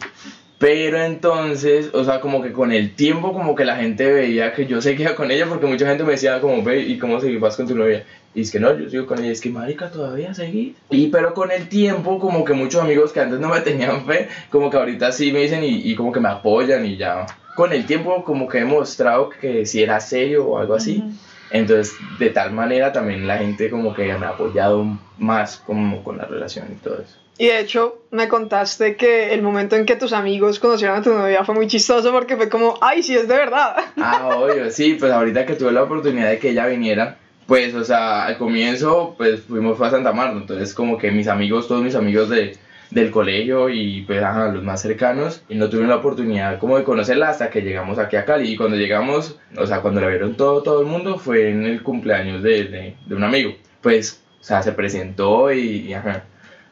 Pero 0.59 1.03
entonces, 1.03 1.91
o 1.93 2.03
sea, 2.03 2.19
como 2.19 2.41
que 2.41 2.51
con 2.51 2.71
el 2.71 2.95
tiempo, 2.95 3.31
como 3.31 3.53
que 3.53 3.63
la 3.63 3.75
gente 3.75 4.11
veía 4.11 4.53
que 4.53 4.65
yo 4.65 4.81
seguía 4.81 5.15
con 5.15 5.29
ella, 5.29 5.45
porque 5.47 5.67
mucha 5.67 5.87
gente 5.87 6.03
me 6.03 6.11
decía, 6.11 6.39
como, 6.41 6.63
ve, 6.63 6.81
¿y 6.81 6.97
cómo 6.97 7.19
seguís 7.19 7.39
con 7.55 7.67
tu 7.67 7.75
novia? 7.75 8.05
Y 8.33 8.41
es 8.41 8.51
que 8.51 8.59
no, 8.59 8.77
yo 8.77 8.89
sigo 8.89 9.05
con 9.05 9.19
ella, 9.19 9.31
es 9.31 9.41
que, 9.41 9.49
marica, 9.49 9.89
todavía 9.89 10.33
seguís. 10.33 10.75
Y 10.89 11.07
pero 11.07 11.33
con 11.33 11.51
el 11.51 11.69
tiempo, 11.69 12.19
como 12.19 12.43
que 12.43 12.53
muchos 12.53 12.81
amigos 12.81 13.11
que 13.11 13.19
antes 13.19 13.39
no 13.39 13.49
me 13.49 13.61
tenían 13.61 14.05
fe, 14.05 14.29
como 14.49 14.69
que 14.69 14.77
ahorita 14.77 15.11
sí 15.11 15.31
me 15.31 15.41
dicen 15.41 15.63
y, 15.63 15.91
y 15.91 15.95
como 15.95 16.11
que 16.11 16.19
me 16.19 16.29
apoyan 16.29 16.85
y 16.85 16.97
ya. 16.97 17.25
Con 17.55 17.73
el 17.73 17.85
tiempo, 17.85 18.23
como 18.23 18.47
que 18.47 18.59
he 18.59 18.65
mostrado 18.65 19.29
que 19.29 19.65
si 19.65 19.81
era 19.81 19.99
serio 19.99 20.45
o 20.45 20.59
algo 20.59 20.75
así. 20.75 21.03
Entonces, 21.51 21.95
de 22.19 22.29
tal 22.29 22.51
manera 22.51 22.91
también 22.91 23.27
la 23.27 23.37
gente 23.37 23.69
como 23.69 23.93
que 23.93 24.05
me 24.05 24.25
ha 24.25 24.29
apoyado 24.29 24.85
más 25.17 25.57
como 25.57 26.03
con 26.03 26.17
la 26.17 26.25
relación 26.25 26.67
y 26.71 26.75
todo 26.75 27.01
eso. 27.01 27.17
Y 27.39 27.47
de 27.47 27.59
hecho, 27.59 27.99
me 28.09 28.27
contaste 28.27 28.95
que 28.95 29.33
el 29.33 29.43
momento 29.43 29.75
en 29.75 29.85
que 29.85 29.95
tus 29.95 30.11
amigos 30.11 30.59
conocieron 30.59 30.97
a 30.97 31.03
tu 31.03 31.13
novia 31.13 31.45
fue 31.45 31.53
muy 31.53 31.67
chistoso 31.67 32.11
porque 32.11 32.35
fue 32.35 32.49
como, 32.49 32.79
ay, 32.81 33.03
sí, 33.03 33.15
es 33.15 33.27
de 33.27 33.35
verdad. 33.35 33.75
Ah, 33.97 34.29
obvio, 34.35 34.71
sí, 34.71 34.95
pues 34.99 35.11
ahorita 35.11 35.45
que 35.45 35.53
tuve 35.53 35.71
la 35.71 35.83
oportunidad 35.83 36.29
de 36.29 36.39
que 36.39 36.49
ella 36.49 36.65
viniera, 36.65 37.17
pues, 37.45 37.73
o 37.75 37.83
sea, 37.83 38.25
al 38.25 38.37
comienzo, 38.37 39.15
pues 39.17 39.41
fuimos 39.41 39.79
a 39.81 39.89
Santa 39.89 40.13
Marta, 40.13 40.37
entonces 40.37 40.73
como 40.73 40.97
que 40.97 41.11
mis 41.11 41.27
amigos, 41.27 41.67
todos 41.67 41.83
mis 41.83 41.95
amigos 41.95 42.29
de, 42.29 42.57
del 42.91 43.11
colegio 43.11 43.69
y 43.69 44.01
pues, 44.07 44.23
ajá, 44.23 44.47
los 44.49 44.63
más 44.63 44.81
cercanos, 44.81 45.41
y 45.49 45.55
no 45.55 45.67
tuvieron 45.69 45.89
la 45.89 45.97
oportunidad 45.97 46.57
como 46.59 46.77
de 46.77 46.83
conocerla 46.83 47.29
hasta 47.29 47.49
que 47.49 47.61
llegamos 47.61 47.99
aquí 47.99 48.15
a 48.15 48.25
Cali, 48.25 48.49
y 48.51 48.55
cuando 48.57 48.77
llegamos, 48.77 49.37
o 49.57 49.65
sea, 49.67 49.81
cuando 49.81 49.99
la 50.01 50.07
vieron 50.07 50.35
todo, 50.35 50.63
todo 50.63 50.81
el 50.81 50.87
mundo, 50.87 51.19
fue 51.19 51.49
en 51.49 51.65
el 51.65 51.83
cumpleaños 51.83 52.41
de, 52.43 52.63
de, 52.65 52.95
de 53.05 53.15
un 53.15 53.23
amigo, 53.23 53.53
pues, 53.81 54.21
o 54.39 54.43
sea, 54.43 54.61
se 54.63 54.71
presentó 54.71 55.51
y, 55.51 55.59
y, 55.87 55.93
ajá. 55.93 56.23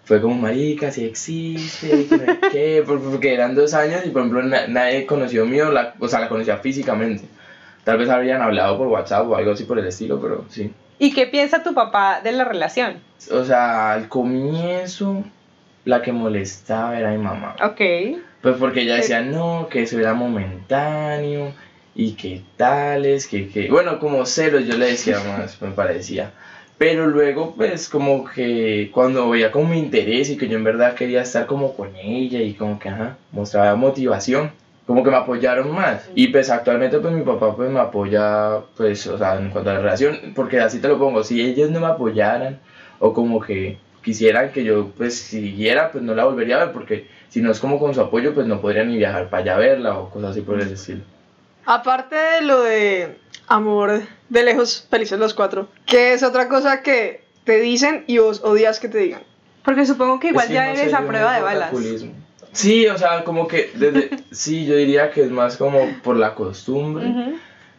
Fue 0.06 0.22
como, 0.22 0.36
marica, 0.36 0.92
si 0.92 1.04
existe, 1.04 2.06
qué, 2.52 2.84
por- 2.88 3.02
porque 3.02 3.34
eran 3.34 3.56
dos 3.56 3.74
años 3.74 4.02
y, 4.06 4.10
por 4.10 4.22
ejemplo, 4.22 4.44
na- 4.44 4.68
nadie 4.68 5.06
conoció 5.08 5.46
mío, 5.48 5.72
la, 5.72 5.96
o 6.00 6.08
sea, 6.08 6.20
la 6.20 6.30
conocía 6.30 6.58
físicamente. 6.58 7.24
Tal 7.84 7.98
vez 7.98 8.10
habrían 8.10 8.42
hablado 8.42 8.78
por 8.78 8.88
WhatsApp 8.88 9.28
o 9.28 9.36
algo 9.36 9.52
así 9.52 9.64
por 9.64 9.80
el 9.80 9.88
estilo, 9.88 10.20
pero 10.22 10.46
sí. 10.50 10.72
¿Y 11.00 11.12
qué 11.14 11.26
piensa 11.26 11.64
tu 11.64 11.74
papá 11.74 12.22
de 12.24 12.32
la 12.34 12.46
relación? 12.46 12.98
O 13.32 13.44
sea, 13.44 13.94
al 13.94 14.08
comienzo, 14.08 15.24
la 15.86 16.02
que 16.02 16.12
molestaba 16.12 17.00
era 17.00 17.12
mi 17.12 17.20
mamá. 17.20 17.56
Ok. 17.64 17.82
Pues 18.42 18.58
porque 18.60 18.82
ella 18.82 18.96
decía, 18.96 19.22
no, 19.22 19.68
que 19.70 19.84
eso 19.84 20.00
era 20.00 20.14
momentáneo 20.14 21.54
y 21.96 22.12
que 22.14 22.42
tales, 22.58 23.28
que, 23.28 23.48
que... 23.48 23.70
Bueno, 23.70 24.00
como 24.00 24.26
celos 24.26 24.66
yo 24.66 24.78
le 24.78 24.88
decía 24.88 25.20
más, 25.28 25.62
me 25.62 25.72
parecía. 25.72 26.32
Pero 26.78 27.08
luego, 27.08 27.54
pues, 27.56 27.88
como 27.88 28.26
que 28.26 28.90
cuando 28.94 29.30
veía 29.30 29.52
como 29.52 29.70
mi 29.70 29.80
interés 29.80 30.30
y 30.30 30.38
que 30.38 30.50
yo 30.50 30.58
en 30.58 30.66
verdad 30.66 30.94
quería 30.94 31.22
estar 31.22 31.46
como 31.46 31.74
con 31.74 31.96
ella 31.96 32.42
y 32.42 32.54
como 32.54 32.78
que, 32.80 32.90
ajá, 32.90 33.16
mostraba 33.32 33.76
motivación, 33.76 34.52
como 34.86 35.02
que 35.02 35.10
me 35.10 35.16
apoyaron 35.16 35.72
más. 35.74 36.10
Y 36.16 36.28
pues 36.28 36.50
actualmente, 36.50 37.00
pues, 37.00 37.14
mi 37.14 37.24
papá, 37.24 37.56
pues, 37.56 37.70
me 37.70 37.80
apoya, 37.80 38.60
pues, 38.76 39.08
o 39.08 39.18
sea, 39.18 39.38
en 39.38 39.52
cuanto 39.52 39.70
a 39.70 39.76
la 39.76 39.80
relación, 39.80 40.34
porque 40.36 40.60
así 40.60 40.80
te 40.80 40.90
lo 40.90 41.00
pongo, 41.00 41.24
si 41.24 41.42
ellos 41.42 41.70
no 41.70 41.80
me 41.80 41.88
apoyaran 41.88 42.60
o 43.00 43.14
como 43.14 43.40
que 43.40 43.78
quisieran 44.06 44.52
que 44.52 44.64
yo, 44.64 44.92
pues, 44.96 45.16
siguiera, 45.20 45.92
pues, 45.92 46.04
no 46.04 46.14
la 46.14 46.26
volvería 46.26 46.56
a 46.58 46.66
ver, 46.66 46.74
porque 46.74 47.08
si 47.28 47.42
no 47.42 47.52
es 47.52 47.60
como 47.60 47.80
con 47.80 47.94
su 47.94 48.00
apoyo, 48.00 48.34
pues, 48.34 48.46
no 48.48 48.62
podría 48.62 48.86
ni 48.86 48.98
viajar 48.98 49.30
para 49.30 49.44
allá 49.44 49.56
a 49.56 49.60
verla 49.60 49.98
o 49.98 50.10
cosas 50.12 50.32
así 50.32 50.42
por 50.42 50.62
el 50.62 50.72
estilo. 50.72 51.02
Aparte 51.66 52.16
de 52.16 52.42
lo 52.44 52.62
de 52.62 53.18
amor 53.48 54.04
de 54.30 54.44
lejos, 54.44 54.88
felices 54.90 55.18
los 55.18 55.34
cuatro, 55.34 55.68
¿qué 55.88 56.14
es 56.14 56.22
otra 56.22 56.48
cosa 56.48 56.84
que 56.84 57.24
te 57.44 57.60
dicen 57.60 58.04
y 58.08 58.20
vos 58.20 58.42
odias 58.44 58.80
que 58.80 58.88
te 58.88 59.00
digan? 59.00 59.24
Porque 59.64 59.86
supongo 59.88 60.20
que 60.20 60.28
igual 60.28 60.48
que 60.48 60.54
ya 60.54 60.68
no 60.68 60.74
eres 60.74 60.92
sé, 60.92 60.96
a 60.96 61.08
prueba 61.08 61.36
de 61.36 61.42
balas. 61.42 61.72
Sí, 62.52 62.88
o 62.88 62.98
sea, 62.98 63.24
como 63.24 63.48
que 63.48 63.72
desde, 63.74 64.12
sí, 64.32 64.66
yo 64.66 64.76
diría 64.76 65.10
que 65.12 65.24
es 65.24 65.32
más 65.32 65.58
como 65.58 65.90
por 66.04 66.16
la 66.16 66.36
costumbre. 66.36 67.08
Ujú. 67.08 67.38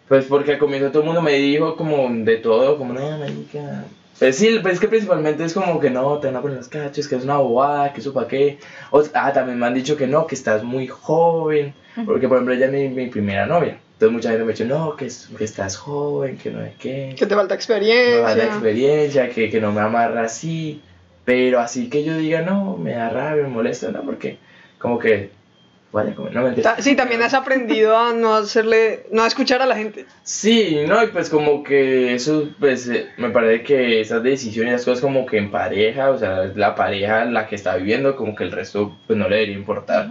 Pues 0.08 0.26
porque 0.26 0.52
al 0.52 0.58
comienzo 0.58 0.90
todo 0.90 1.00
el 1.00 1.06
mundo 1.06 1.22
me 1.22 1.32
dijo 1.32 1.76
como 1.76 2.08
de 2.10 2.36
todo, 2.36 2.78
como, 2.78 2.92
no, 2.92 3.18
marica, 3.18 3.84
Pues 4.18 4.36
sí, 4.36 4.58
pues 4.62 4.74
es 4.74 4.80
que 4.80 4.88
principalmente 4.88 5.44
es 5.44 5.52
como 5.52 5.78
que 5.78 5.90
no, 5.90 6.18
te 6.18 6.28
van 6.28 6.36
a 6.36 6.42
poner 6.42 6.56
los 6.56 6.68
cachos, 6.68 7.06
que 7.06 7.16
es 7.16 7.24
una 7.24 7.36
bobada, 7.36 7.92
que 7.92 8.00
eso 8.00 8.14
para 8.14 8.28
qué. 8.28 8.58
O, 8.90 9.02
ah, 9.14 9.32
también 9.32 9.58
me 9.58 9.66
han 9.66 9.74
dicho 9.74 9.96
que 9.96 10.06
no, 10.06 10.26
que 10.26 10.34
estás 10.34 10.62
muy 10.62 10.86
joven. 10.86 11.74
Porque, 12.04 12.28
por 12.28 12.36
ejemplo, 12.38 12.54
ella 12.54 12.66
es 12.66 12.72
mi, 12.72 12.88
mi 12.88 13.08
primera 13.08 13.46
novia. 13.46 13.78
Entonces 13.94 14.12
mucha 14.12 14.28
gente 14.28 14.44
me 14.44 14.52
ha 14.52 14.54
dicho, 14.54 14.66
no, 14.66 14.96
que, 14.96 15.08
que 15.38 15.44
estás 15.44 15.76
joven, 15.76 16.36
que 16.36 16.50
no 16.50 16.60
sé 16.60 16.74
qué. 16.78 17.14
Que 17.18 17.26
te 17.26 17.34
falta 17.34 17.42
no 17.42 17.48
me 17.48 17.54
experiencia. 17.54 18.44
experiencia, 18.44 19.30
que, 19.30 19.50
que 19.50 19.60
no 19.60 19.72
me 19.72 19.80
amarra 19.80 20.24
así. 20.24 20.82
Pero 21.24 21.60
así 21.60 21.88
que 21.88 22.04
yo 22.04 22.16
diga, 22.16 22.42
no, 22.42 22.76
me 22.76 22.92
da 22.92 23.08
rabia, 23.08 23.42
me 23.42 23.48
molesta, 23.48 23.90
no, 23.90 24.02
porque 24.02 24.38
como 24.78 24.98
que 24.98 25.30
a 25.98 26.14
comer, 26.14 26.34
no 26.34 26.42
mentira. 26.42 26.76
Sí, 26.80 26.94
también 26.96 27.22
has 27.22 27.34
aprendido 27.34 27.96
a 27.96 28.12
no 28.12 28.34
hacerle, 28.34 29.06
no 29.10 29.22
a 29.22 29.26
escuchar 29.26 29.62
a 29.62 29.66
la 29.66 29.76
gente. 29.76 30.06
Sí, 30.22 30.78
no, 30.86 31.02
y 31.02 31.08
pues 31.08 31.30
como 31.30 31.62
que 31.62 32.14
eso, 32.14 32.48
pues 32.58 32.88
eh, 32.88 33.08
me 33.16 33.30
parece 33.30 33.62
que 33.64 34.00
esas 34.00 34.22
decisiones, 34.22 34.74
esas 34.74 34.84
cosas 34.84 35.00
como 35.00 35.26
que 35.26 35.38
en 35.38 35.50
pareja, 35.50 36.10
o 36.10 36.18
sea, 36.18 36.44
es 36.44 36.56
la 36.56 36.74
pareja 36.74 37.24
la 37.24 37.46
que 37.46 37.54
está 37.54 37.76
viviendo, 37.76 38.16
como 38.16 38.34
que 38.34 38.44
el 38.44 38.52
resto 38.52 38.96
pues 39.06 39.18
no 39.18 39.28
le 39.28 39.36
debería 39.36 39.56
importar. 39.56 40.08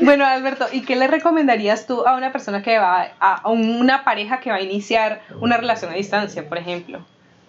Bueno, 0.00 0.26
Alberto, 0.26 0.66
¿y 0.70 0.82
qué 0.82 0.96
le 0.96 1.06
recomendarías 1.06 1.86
tú 1.86 2.06
a 2.06 2.16
una 2.16 2.30
persona 2.32 2.62
que 2.62 2.78
va, 2.78 3.12
a, 3.18 3.36
a 3.36 3.48
una 3.48 4.04
pareja 4.04 4.40
que 4.40 4.50
va 4.50 4.56
a 4.56 4.60
iniciar 4.60 5.22
una 5.40 5.56
relación 5.56 5.90
a 5.90 5.94
distancia, 5.94 6.48
por 6.48 6.58
ejemplo? 6.58 7.00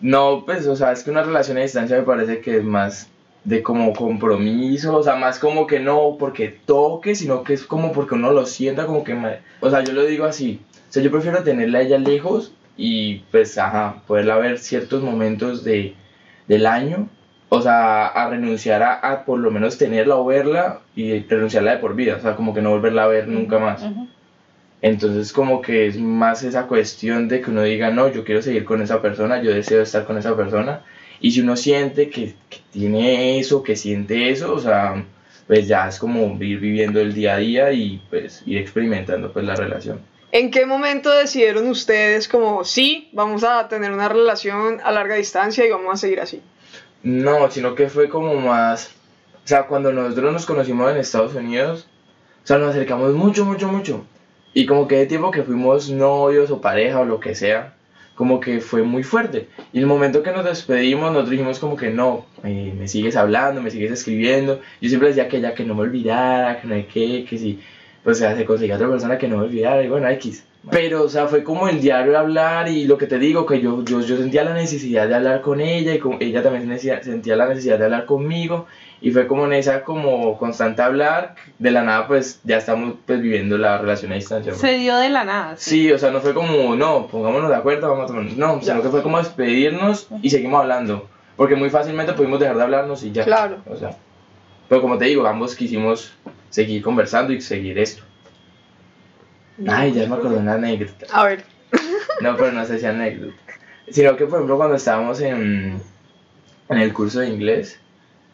No, 0.01 0.43
pues, 0.45 0.65
o 0.65 0.76
sea, 0.76 0.93
es 0.93 1.03
que 1.03 1.11
una 1.11 1.24
relación 1.24 1.57
a 1.57 1.61
distancia 1.61 1.97
me 1.97 2.03
parece 2.03 2.39
que 2.39 2.57
es 2.57 2.63
más 2.63 3.09
de 3.44 3.64
como 3.64 3.94
compromiso, 3.94 4.96
o 4.98 5.04
sea, 5.04 5.16
más 5.16 5.40
como 5.40 5.66
que 5.66 5.80
no 5.80 6.18
porque 6.20 6.50
toque, 6.66 7.16
sino 7.16 7.44
que 7.44 7.54
es 7.54 7.64
como 7.64 7.92
porque 7.94 8.16
uno 8.16 8.32
lo 8.32 8.46
sienta 8.46 8.86
como 8.86 9.04
que, 9.04 9.16
ma- 9.16 9.38
o 9.62 9.70
sea, 9.70 9.84
yo 9.84 9.94
lo 9.94 10.06
digo 10.06 10.26
así, 10.26 10.62
o 10.90 10.92
sea, 10.94 11.02
yo 11.04 11.10
prefiero 11.12 11.42
tenerla 11.44 11.80
a 11.80 11.82
ella 11.84 11.98
lejos 11.98 12.54
y 12.78 13.20
pues, 13.32 13.58
ajá, 13.58 14.04
poderla 14.08 14.38
ver 14.38 14.60
ciertos 14.60 15.02
momentos 15.04 15.64
de, 15.64 15.96
del 16.48 16.66
año, 16.66 17.08
o 17.50 17.62
sea, 17.62 18.08
a 18.08 18.30
renunciar 18.30 18.84
a, 18.84 18.94
a 18.96 19.26
por 19.26 19.40
lo 19.40 19.50
menos 19.52 19.78
tenerla 19.78 20.16
o 20.18 20.26
verla 20.26 20.82
y 20.96 21.20
renunciarla 21.22 21.72
de 21.72 21.78
por 21.78 21.96
vida, 21.96 22.18
o 22.18 22.22
sea, 22.22 22.36
como 22.36 22.54
que 22.54 22.62
no 22.62 22.70
volverla 22.72 23.04
a 23.06 23.08
ver 23.08 23.28
nunca 23.28 23.58
más. 23.58 23.82
Entonces 24.82 25.34
como 25.34 25.62
que 25.62 25.88
es 25.88 25.98
más 26.00 26.44
esa 26.44 26.68
cuestión 26.68 27.28
de 27.28 27.42
que 27.42 27.52
uno 27.52 27.64
diga, 27.64 27.90
no, 27.90 28.08
yo 28.10 28.24
quiero 28.24 28.42
seguir 28.42 28.64
con 28.66 28.82
esa 28.82 29.02
persona, 29.02 29.42
yo 29.42 29.52
deseo 29.52 29.82
estar 29.82 30.06
con 30.06 30.18
esa 30.18 30.36
persona. 30.38 30.82
Y 31.20 31.32
si 31.32 31.41
uno 31.41 31.55
siente 31.55 32.09
que, 32.09 32.36
que 32.49 32.59
tiene 32.72 33.39
eso, 33.39 33.61
que 33.63 33.76
siente 33.76 34.30
eso, 34.30 34.53
o 34.53 34.59
sea, 34.59 35.05
pues 35.47 35.67
ya 35.67 35.88
es 35.88 35.99
como 35.99 36.38
ir 36.41 36.59
viviendo 36.59 37.01
el 37.01 37.13
día 37.13 37.36
a 37.36 37.38
día 37.38 37.72
y 37.72 38.01
pues 38.09 38.43
ir 38.45 38.57
experimentando 38.59 39.34
pues 39.34 39.45
la 39.45 39.55
relación. 39.55 39.99
¿En 40.32 40.51
qué 40.51 40.67
momento 40.67 41.09
decidieron 41.09 41.67
ustedes 41.67 42.28
como, 42.28 42.63
sí, 42.63 43.09
vamos 43.13 43.43
a 43.43 43.67
tener 43.67 43.91
una 43.91 44.07
relación 44.07 44.80
a 44.84 44.91
larga 44.91 45.15
distancia 45.15 45.65
y 45.65 45.72
vamos 45.72 45.95
a 45.95 45.97
seguir 45.97 46.20
así? 46.20 46.41
No, 47.01 47.49
sino 47.49 47.74
que 47.74 47.89
fue 47.89 48.09
como 48.09 48.36
más, 48.36 48.91
o 49.43 49.47
sea, 49.47 49.65
cuando 49.65 49.91
nosotros 49.91 50.32
nos 50.32 50.45
conocimos 50.45 50.91
en 50.91 50.97
Estados 50.97 51.34
Unidos, 51.34 51.88
o 52.43 52.47
sea, 52.47 52.59
nos 52.59 52.70
acercamos 52.70 53.15
mucho, 53.15 53.43
mucho, 53.43 53.70
mucho. 53.70 54.05
Y 54.53 54.67
como 54.67 54.88
que 54.88 54.97
de 54.97 55.05
tiempo 55.07 55.32
que 55.32 55.41
fuimos 55.41 55.89
novios 55.89 56.51
o 56.51 56.61
pareja 56.61 56.99
o 56.99 57.05
lo 57.05 57.20
que 57.20 57.34
sea, 57.34 57.76
como 58.20 58.41
que 58.41 58.59
fue 58.59 58.84
muy 58.84 59.03
fuerte. 59.03 59.47
Y 59.72 59.80
el 59.80 59.86
momento 59.86 60.22
que 60.24 60.34
nos 60.34 60.43
despedimos, 60.43 61.05
nosotros 61.13 61.30
dijimos 61.30 61.57
como 61.57 61.78
que 61.78 61.89
no, 61.89 62.26
eh, 62.43 62.74
me 62.78 62.86
sigues 62.89 63.15
hablando, 63.15 63.61
me 63.61 63.72
sigues 63.72 63.93
escribiendo. 63.93 64.59
Yo 64.82 64.89
siempre 64.89 65.07
decía 65.07 65.30
que 65.30 65.38
ella 65.38 65.53
que 65.53 65.63
no 65.63 65.74
me 65.74 65.84
olvidara, 65.84 66.59
que 66.59 66.67
no 66.67 66.76
hay 66.76 66.84
que, 66.84 67.24
que 67.24 67.38
si, 67.38 67.61
pues 68.03 68.17
o 68.17 68.20
sea, 68.20 68.36
se 68.36 68.43
conseguía 68.43 68.76
otra 68.76 68.89
persona 68.89 69.17
que 69.17 69.30
no 69.30 69.38
me 69.38 69.45
olvidara, 69.45 69.82
y 69.82 69.88
bueno, 69.88 70.09
X. 70.09 70.43
Pero, 70.70 71.03
o 71.03 71.10
sea, 71.10 71.28
fue 71.28 71.43
como 71.43 71.70
el 71.70 71.80
diario 71.80 72.12
de 72.12 72.18
hablar 72.18 72.68
y 72.68 72.86
lo 72.86 72.97
que 72.97 73.07
te 73.07 73.18
digo, 73.18 73.45
que 73.45 73.62
yo, 73.62 73.84
yo, 73.86 74.01
yo 74.01 74.18
sentía 74.18 74.43
la 74.43 74.53
necesidad 74.53 75.07
de 75.07 75.16
hablar 75.16 75.41
con 75.41 75.62
ella 75.62 75.93
y 75.93 75.99
como 75.99 76.18
ella 76.20 76.43
también 76.43 76.68
sentía, 76.68 77.01
sentía 77.01 77.36
la 77.38 77.47
necesidad 77.47 77.80
de 77.80 77.86
hablar 77.86 78.05
conmigo 78.05 78.68
y 79.01 79.12
fue 79.12 79.28
como 79.28 79.45
en 79.45 79.53
esa 79.53 79.84
como 79.84 80.38
constante 80.38 80.82
hablar, 80.82 81.36
de 81.57 81.72
la 81.72 81.84
nada 81.84 82.07
pues 82.07 82.41
ya 82.43 82.57
estamos 82.57 82.95
pues 83.05 83.22
viviendo 83.22 83.57
la 83.57 83.78
relación 83.78 84.12
a 84.12 84.16
distancia. 84.16 84.53
Se 84.53 84.78
dio 84.78 84.97
de 84.97 85.10
la 85.10 85.24
nada. 85.24 85.55
sí. 85.55 85.70
Sí, 85.70 85.91
o 85.91 85.97
sea, 85.97 86.12
no 86.12 86.20
fue 86.20 86.34
como, 86.34 86.76
no, 86.76 87.07
pongámonos 87.07 87.49
de 87.49 87.55
acuerdo, 87.55 87.89
vamos 87.89 88.05
a 88.05 88.07
tomar, 88.07 88.26
no, 88.36 88.62
sino 88.62 88.82
que 88.82 88.89
fue 88.89 89.01
como 89.01 89.18
despedirnos 89.18 90.07
y 90.22 90.30
seguimos 90.30 90.62
hablando, 90.62 91.07
porque 91.38 91.55
muy 91.55 91.70
fácilmente 91.70 92.14
pudimos 92.14 92.39
dejar 92.39 92.57
de 92.57 92.64
hablarnos 92.64 93.03
y 93.03 93.12
ya. 93.14 93.24
Claro. 93.24 93.60
O 93.66 93.78
sea, 93.78 93.91
pero 94.68 94.82
como 94.82 94.97
te 94.97 95.05
digo, 95.05 95.26
ambos 95.26 95.55
quisimos 95.55 96.14
seguir 96.49 96.84
conversando 96.84 97.32
y 97.32 97.39
seguir 97.39 97.80
esto. 97.80 98.03
Ay, 99.68 99.93
ya 99.93 100.07
me 100.07 100.16
acordé 100.16 100.38
una 100.38 100.53
anécdota. 100.53 101.05
A 101.12 101.26
ver, 101.26 101.43
No, 102.22 102.36
pero 102.36 102.51
no 102.51 102.66
sé 102.66 102.80
si 102.80 102.86
anécdota. 102.86 103.36
Sino 103.89 104.16
que, 104.16 104.26
por 104.26 104.39
ejemplo, 104.39 104.57
cuando 104.57 104.76
estábamos 104.76 105.20
en, 105.22 105.82
en 106.70 106.78
el 106.78 106.93
curso 106.93 107.20
de 107.22 107.30
inglés 107.30 107.80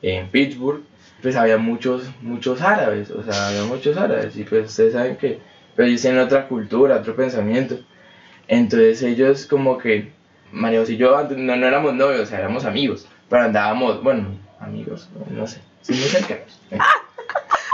en 0.02 0.28
Pittsburgh, 0.30 0.84
pues 1.22 1.36
había 1.36 1.58
muchos, 1.58 2.10
muchos 2.22 2.62
árabes, 2.62 3.10
o 3.10 3.24
sea, 3.24 3.48
había 3.48 3.64
muchos 3.64 3.98
árabes, 3.98 4.36
y 4.36 4.44
pues 4.44 4.70
ustedes 4.70 4.94
saben 4.94 5.16
que, 5.16 5.40
pero 5.76 5.88
ellos 5.88 6.02
tienen 6.02 6.20
otra 6.20 6.48
cultura, 6.48 6.98
otro 6.98 7.16
pensamiento. 7.16 7.80
Entonces 8.48 9.02
ellos 9.02 9.46
como 9.46 9.78
que, 9.78 10.12
María 10.52 10.80
José 10.82 10.94
y 10.94 10.98
yo 10.98 11.18
antes 11.18 11.38
no, 11.38 11.56
no 11.56 11.66
éramos 11.66 11.94
novios, 11.94 12.22
o 12.22 12.26
sea, 12.26 12.40
éramos 12.40 12.66
amigos, 12.66 13.08
pero 13.30 13.44
andábamos, 13.44 14.04
bueno, 14.04 14.28
amigos, 14.60 15.10
no 15.30 15.48
sé, 15.48 15.62
sí, 15.82 15.94
muy 15.94 16.04
cercanos. 16.04 16.62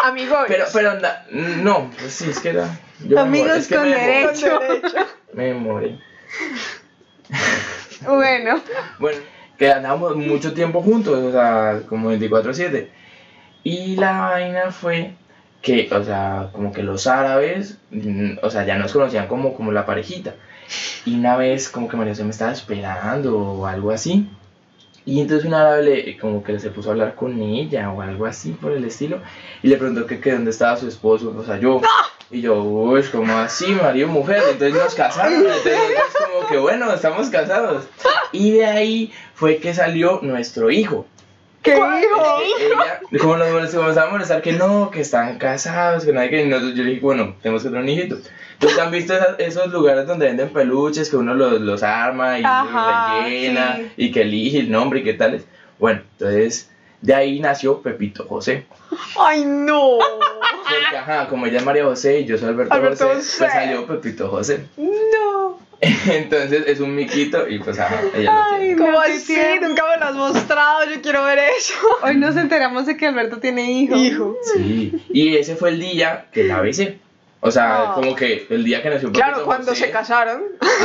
amigo. 0.03 0.35
Pero, 0.47 0.65
pero 0.73 0.91
anda, 0.91 1.25
no, 1.31 1.91
pues 1.99 2.13
sí, 2.13 2.29
es 2.29 2.39
que 2.39 2.49
era... 2.49 2.79
yo 3.05 3.19
Amigos 3.19 3.47
morí, 3.47 3.59
es 3.59 3.67
que 3.67 3.75
con 3.75 3.91
derecho. 3.91 4.59
Me 5.33 5.53
morí. 5.53 5.99
Bueno, 8.05 8.61
Bueno, 8.99 9.19
que 9.57 9.71
andamos 9.71 10.15
mucho 10.15 10.53
tiempo 10.53 10.81
juntos, 10.81 11.17
o 11.17 11.31
sea, 11.31 11.81
como 11.87 12.11
24-7. 12.11 12.87
Y 13.63 13.95
la 13.95 14.21
vaina 14.21 14.71
fue 14.71 15.13
que, 15.61 15.87
o 15.91 16.03
sea, 16.03 16.49
como 16.51 16.71
que 16.73 16.81
los 16.81 17.05
árabes, 17.05 17.77
mm, 17.91 18.39
o 18.41 18.49
sea, 18.49 18.65
ya 18.65 18.77
nos 18.77 18.91
conocían 18.91 19.27
como, 19.27 19.53
como 19.53 19.71
la 19.71 19.85
parejita. 19.85 20.33
Y 21.05 21.15
una 21.15 21.37
vez, 21.37 21.69
como 21.69 21.87
que 21.87 21.97
María 21.97 22.13
José 22.13 22.23
me 22.23 22.31
estaba 22.31 22.51
esperando 22.51 23.37
o 23.37 23.65
algo 23.67 23.91
así. 23.91 24.27
Y 25.05 25.19
entonces 25.19 25.47
un 25.47 25.53
árabe 25.55 25.83
le, 25.83 26.17
como 26.17 26.43
que 26.43 26.59
se 26.59 26.69
puso 26.69 26.89
a 26.89 26.91
hablar 26.93 27.15
con 27.15 27.41
ella 27.41 27.91
o 27.91 28.01
algo 28.01 28.25
así 28.25 28.51
por 28.51 28.71
el 28.71 28.85
estilo. 28.85 29.19
Y 29.63 29.67
le 29.67 29.77
preguntó 29.77 30.05
que, 30.05 30.19
que 30.19 30.31
dónde 30.31 30.51
estaba 30.51 30.77
su 30.77 30.87
esposo, 30.87 31.35
o 31.37 31.43
sea, 31.43 31.59
yo. 31.59 31.81
Y 32.29 32.41
yo, 32.41 32.63
uy, 32.63 33.03
como 33.11 33.35
así, 33.37 33.73
marido 33.73 34.07
mujer. 34.07 34.41
Entonces 34.51 34.73
nos 34.73 34.95
casaron. 34.95 35.39
Entonces 35.39 35.73
es 35.73 36.25
como 36.25 36.47
que, 36.47 36.57
bueno, 36.57 36.93
estamos 36.93 37.29
casados. 37.29 37.85
Y 38.31 38.51
de 38.51 38.65
ahí 38.65 39.13
fue 39.33 39.57
que 39.57 39.73
salió 39.73 40.19
nuestro 40.21 40.71
hijo. 40.71 41.05
¿Qué 41.61 41.75
hijo? 41.75 42.37
Ella, 42.59 43.01
como 43.19 43.37
nos 43.37 43.73
comenzaba 43.73 44.07
a 44.07 44.11
molestar 44.11 44.41
que 44.41 44.53
no, 44.53 44.89
que 44.89 45.01
están 45.01 45.37
casados, 45.37 46.05
que 46.05 46.13
nadie 46.13 46.29
que. 46.29 46.49
yo 46.49 46.59
le 46.59 46.83
dije, 46.83 47.01
bueno, 47.01 47.35
tenemos 47.41 47.61
que 47.63 47.69
tener 47.69 47.83
un 47.83 47.89
hijito. 47.89 48.17
Entonces, 48.61 48.79
¿han 48.79 48.91
visto 48.91 49.13
esas- 49.15 49.39
esos 49.39 49.67
lugares 49.71 50.05
donde 50.05 50.27
venden 50.27 50.49
peluches 50.49 51.09
que 51.09 51.17
uno 51.17 51.33
los, 51.33 51.59
los 51.59 51.81
arma 51.83 52.37
y 52.39 52.43
Ajá, 52.45 53.15
los 53.17 53.23
rellena 53.25 53.75
sí. 53.77 53.91
y 53.97 54.11
que 54.11 54.21
elige 54.21 54.59
el 54.59 54.69
nombre 54.71 54.99
y 54.99 55.03
qué 55.03 55.13
tales? 55.15 55.43
Bueno, 55.79 56.01
entonces 56.13 56.69
de 57.01 57.15
ahí 57.15 57.39
nació 57.39 57.81
Pepito 57.81 58.25
José. 58.27 58.67
Ay, 59.19 59.43
no. 59.45 59.97
Porque, 59.97 60.97
ajá, 60.97 61.27
como 61.27 61.47
ella 61.47 61.57
es 61.57 61.65
María 61.65 61.85
José 61.85 62.19
y 62.19 62.25
yo 62.25 62.37
soy 62.37 62.49
Alberto, 62.49 62.73
Alberto 62.75 63.07
José, 63.07 63.15
José. 63.17 63.35
pues 63.39 63.51
salió 63.53 63.87
Pepito 63.87 64.29
José. 64.29 64.65
no. 64.77 65.59
Entonces 66.11 66.65
es 66.67 66.79
un 66.79 66.93
miquito 66.93 67.47
y 67.49 67.57
pues 67.57 67.79
ajá, 67.79 68.01
ella 68.15 68.31
lo 68.31 68.43
Ay, 68.55 68.59
tiene. 68.67 68.75
¿Cómo 68.83 68.99
así? 68.99 69.35
Nunca 69.63 69.83
me 69.89 69.97
lo 69.99 70.05
has 70.05 70.13
mostrado. 70.15 70.85
Yo 70.93 71.01
quiero 71.01 71.23
ver 71.23 71.39
eso. 71.57 71.73
Hoy 72.03 72.17
nos 72.17 72.37
enteramos 72.37 72.85
de 72.85 72.95
que 72.97 73.07
Alberto 73.07 73.39
tiene 73.39 73.71
hijo. 73.71 73.95
Hijo. 73.95 74.37
Sí, 74.53 74.93
y 75.11 75.37
ese 75.37 75.55
fue 75.55 75.69
el 75.69 75.79
día 75.79 76.27
que 76.31 76.43
la 76.43 76.61
besé. 76.61 76.99
O 77.43 77.49
sea, 77.51 77.91
como 77.95 78.15
que 78.15 78.45
el 78.51 78.63
día 78.63 78.83
que 78.83 78.89
nació 78.91 79.09
Pepito 79.09 79.25
Claro, 79.25 79.45
cuando 79.45 79.71
José. 79.71 79.85
se 79.85 79.91
casaron. 79.91 80.43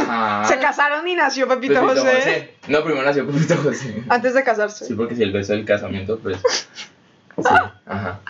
Ajá. 0.08 0.44
Se 0.48 0.58
casaron 0.58 1.06
y 1.06 1.14
nació 1.14 1.46
Pepito, 1.46 1.86
José. 1.86 2.54
No, 2.68 2.82
primero 2.82 3.04
nació 3.04 3.26
Pepito 3.26 3.56
José. 3.62 4.02
Antes 4.08 4.32
de 4.34 4.42
casarse. 4.42 4.86
Sí, 4.86 4.94
porque 4.94 5.14
si 5.14 5.22
el 5.22 5.32
beso 5.32 5.52
del 5.52 5.64
casamiento, 5.64 6.18
pues. 6.18 6.38
Sí, 7.38 7.42
ajá. 7.84 8.20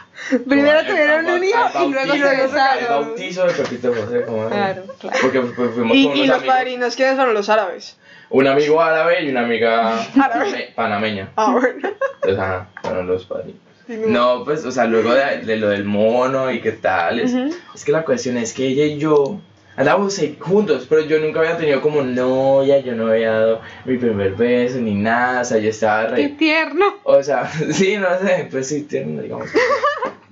Primero 0.48 0.78
Como 0.80 0.90
tuvieron 0.90 1.26
un 1.26 1.44
hijo 1.44 1.84
y 1.84 1.92
luego 1.92 2.12
se 2.48 2.58
bautizo- 2.58 2.78
El 2.80 2.86
bautizo 2.88 3.46
de 3.46 3.52
Pepito 3.52 3.94
José, 3.94 4.22
como. 4.24 4.48
Claro, 4.48 4.82
claro. 4.98 5.16
Porque 5.22 5.40
pues, 5.42 5.70
fuimos 5.74 5.96
Y, 5.96 6.08
con 6.08 6.16
y 6.16 6.26
los 6.26 6.36
amigos. 6.38 6.54
padrinos, 6.56 6.96
¿quiénes 6.96 7.14
fueron 7.14 7.32
los 7.32 7.48
árabes? 7.48 7.96
Un 8.30 8.48
amigo 8.48 8.82
árabe 8.82 9.22
y 9.22 9.28
una 9.30 9.42
amiga 9.42 9.96
Árabe. 10.20 10.72
panameña. 10.74 11.28
Ah, 11.36 11.52
bueno. 11.52 11.88
Entonces, 12.16 12.36
ajá, 12.40 12.66
fueron 12.82 13.06
los 13.06 13.24
padrinos. 13.26 13.60
No, 13.88 14.42
pues, 14.44 14.64
o 14.64 14.70
sea, 14.72 14.86
luego 14.86 15.14
de, 15.14 15.42
de 15.42 15.56
lo 15.56 15.68
del 15.68 15.84
mono 15.84 16.50
y 16.50 16.60
qué 16.60 16.72
tal. 16.72 17.20
Es, 17.20 17.32
es 17.74 17.84
que 17.84 17.92
la 17.92 18.04
cuestión 18.04 18.36
es 18.36 18.52
que 18.52 18.66
ella 18.66 18.84
y 18.84 18.98
yo 18.98 19.40
andábamos 19.76 20.20
juntos, 20.40 20.86
pero 20.88 21.02
yo 21.02 21.20
nunca 21.20 21.40
había 21.40 21.56
tenido 21.56 21.80
como 21.80 22.02
novia, 22.02 22.80
yo 22.80 22.94
no 22.94 23.08
había 23.08 23.30
dado 23.32 23.60
mi 23.84 23.96
primer 23.98 24.32
beso 24.34 24.78
ni 24.78 24.94
nada, 24.94 25.42
o 25.42 25.44
sea, 25.44 25.58
yo 25.58 25.68
estaba 25.70 26.14
Qué 26.14 26.22
re. 26.22 26.28
tierno. 26.30 26.84
O 27.04 27.22
sea, 27.22 27.48
sí, 27.72 27.96
no 27.96 28.08
sé, 28.18 28.48
pues 28.50 28.68
sí, 28.68 28.82
tierno, 28.82 29.22
digamos. 29.22 29.48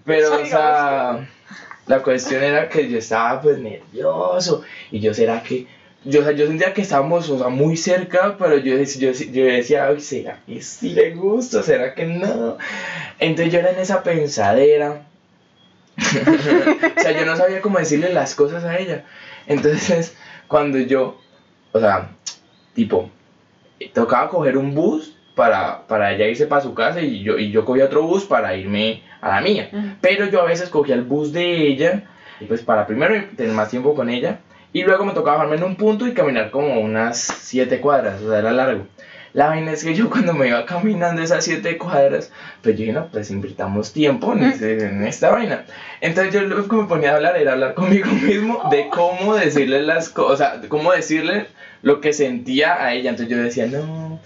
Pero, 0.04 0.40
o 0.42 0.46
sea, 0.46 1.28
la 1.86 2.02
cuestión 2.02 2.42
era 2.42 2.68
que 2.68 2.88
yo 2.88 2.98
estaba 2.98 3.40
pues 3.40 3.58
nervioso 3.58 4.62
y 4.90 5.00
yo, 5.00 5.14
¿será 5.14 5.42
que 5.42 5.66
yo, 6.04 6.20
o 6.20 6.22
sea, 6.24 6.32
yo 6.32 6.46
sentía 6.46 6.74
que 6.74 6.82
estábamos 6.82 7.28
o 7.30 7.38
sea, 7.38 7.48
muy 7.48 7.76
cerca, 7.76 8.36
pero 8.38 8.58
yo, 8.58 8.76
yo, 8.76 9.12
yo 9.12 9.44
decía, 9.44 9.86
Ay, 9.86 10.00
¿será 10.00 10.40
que 10.46 10.60
sí 10.60 10.90
le 10.90 11.14
gusta? 11.14 11.62
¿Será 11.62 11.94
que 11.94 12.04
no? 12.06 12.58
Entonces 13.18 13.52
yo 13.52 13.60
era 13.60 13.70
en 13.70 13.78
esa 13.78 14.02
pensadera. 14.02 15.06
o 15.96 17.00
sea, 17.00 17.12
yo 17.12 17.24
no 17.24 17.36
sabía 17.36 17.60
cómo 17.60 17.78
decirle 17.78 18.12
las 18.12 18.34
cosas 18.34 18.64
a 18.64 18.78
ella. 18.78 19.04
Entonces, 19.46 20.14
cuando 20.48 20.78
yo, 20.78 21.20
o 21.72 21.80
sea, 21.80 22.10
tipo, 22.74 23.10
tocaba 23.92 24.28
coger 24.28 24.56
un 24.56 24.74
bus 24.74 25.16
para, 25.34 25.86
para 25.86 26.12
ella 26.12 26.26
irse 26.26 26.46
para 26.46 26.62
su 26.62 26.74
casa 26.74 27.00
y 27.00 27.22
yo, 27.22 27.38
y 27.38 27.50
yo 27.50 27.64
cogía 27.64 27.86
otro 27.86 28.02
bus 28.02 28.24
para 28.24 28.56
irme 28.56 29.02
a 29.20 29.30
la 29.30 29.40
mía. 29.40 29.96
Pero 30.00 30.26
yo 30.26 30.40
a 30.42 30.46
veces 30.46 30.68
cogía 30.68 30.94
el 30.94 31.02
bus 31.02 31.32
de 31.32 31.68
ella, 31.68 32.04
y 32.40 32.44
pues 32.44 32.62
para 32.62 32.86
primero 32.86 33.14
tener 33.36 33.52
más 33.52 33.70
tiempo 33.70 33.94
con 33.94 34.10
ella, 34.10 34.40
y 34.74 34.82
luego 34.82 35.06
me 35.06 35.14
tocaba 35.14 35.38
bajarme 35.38 35.56
en 35.56 35.64
un 35.64 35.76
punto 35.76 36.06
y 36.06 36.12
caminar 36.12 36.50
como 36.50 36.78
unas 36.80 37.18
7 37.18 37.80
cuadras, 37.80 38.20
o 38.20 38.28
sea, 38.28 38.40
era 38.40 38.52
largo. 38.52 38.86
La 39.32 39.48
vaina 39.48 39.72
es 39.72 39.82
que 39.82 39.94
yo 39.94 40.10
cuando 40.10 40.32
me 40.32 40.46
iba 40.48 40.64
caminando 40.66 41.20
esas 41.22 41.44
7 41.44 41.76
cuadras, 41.78 42.30
pues 42.62 42.74
yo 42.76 42.80
dije, 42.82 42.92
no, 42.92 43.06
pues 43.08 43.30
invirtamos 43.32 43.92
tiempo 43.92 44.32
en, 44.32 44.44
ese- 44.44 44.84
en 44.86 45.04
esta 45.04 45.30
vaina. 45.30 45.64
Entonces 46.00 46.32
yo 46.34 46.42
lo 46.42 46.68
que 46.68 46.76
me 46.76 46.84
ponía 46.84 47.12
a 47.12 47.16
hablar 47.16 47.36
era 47.36 47.52
hablar 47.54 47.74
conmigo 47.74 48.06
mismo 48.22 48.68
de 48.70 48.88
cómo 48.90 49.34
decirle 49.34 49.82
las 49.82 50.08
cosas, 50.10 50.32
o 50.58 50.60
sea, 50.60 50.68
cómo 50.68 50.92
decirle 50.92 51.46
lo 51.82 52.00
que 52.00 52.12
sentía 52.12 52.74
a 52.84 52.94
ella. 52.94 53.10
Entonces 53.10 53.34
yo 53.36 53.42
decía, 53.42 53.66
no, 53.66 54.20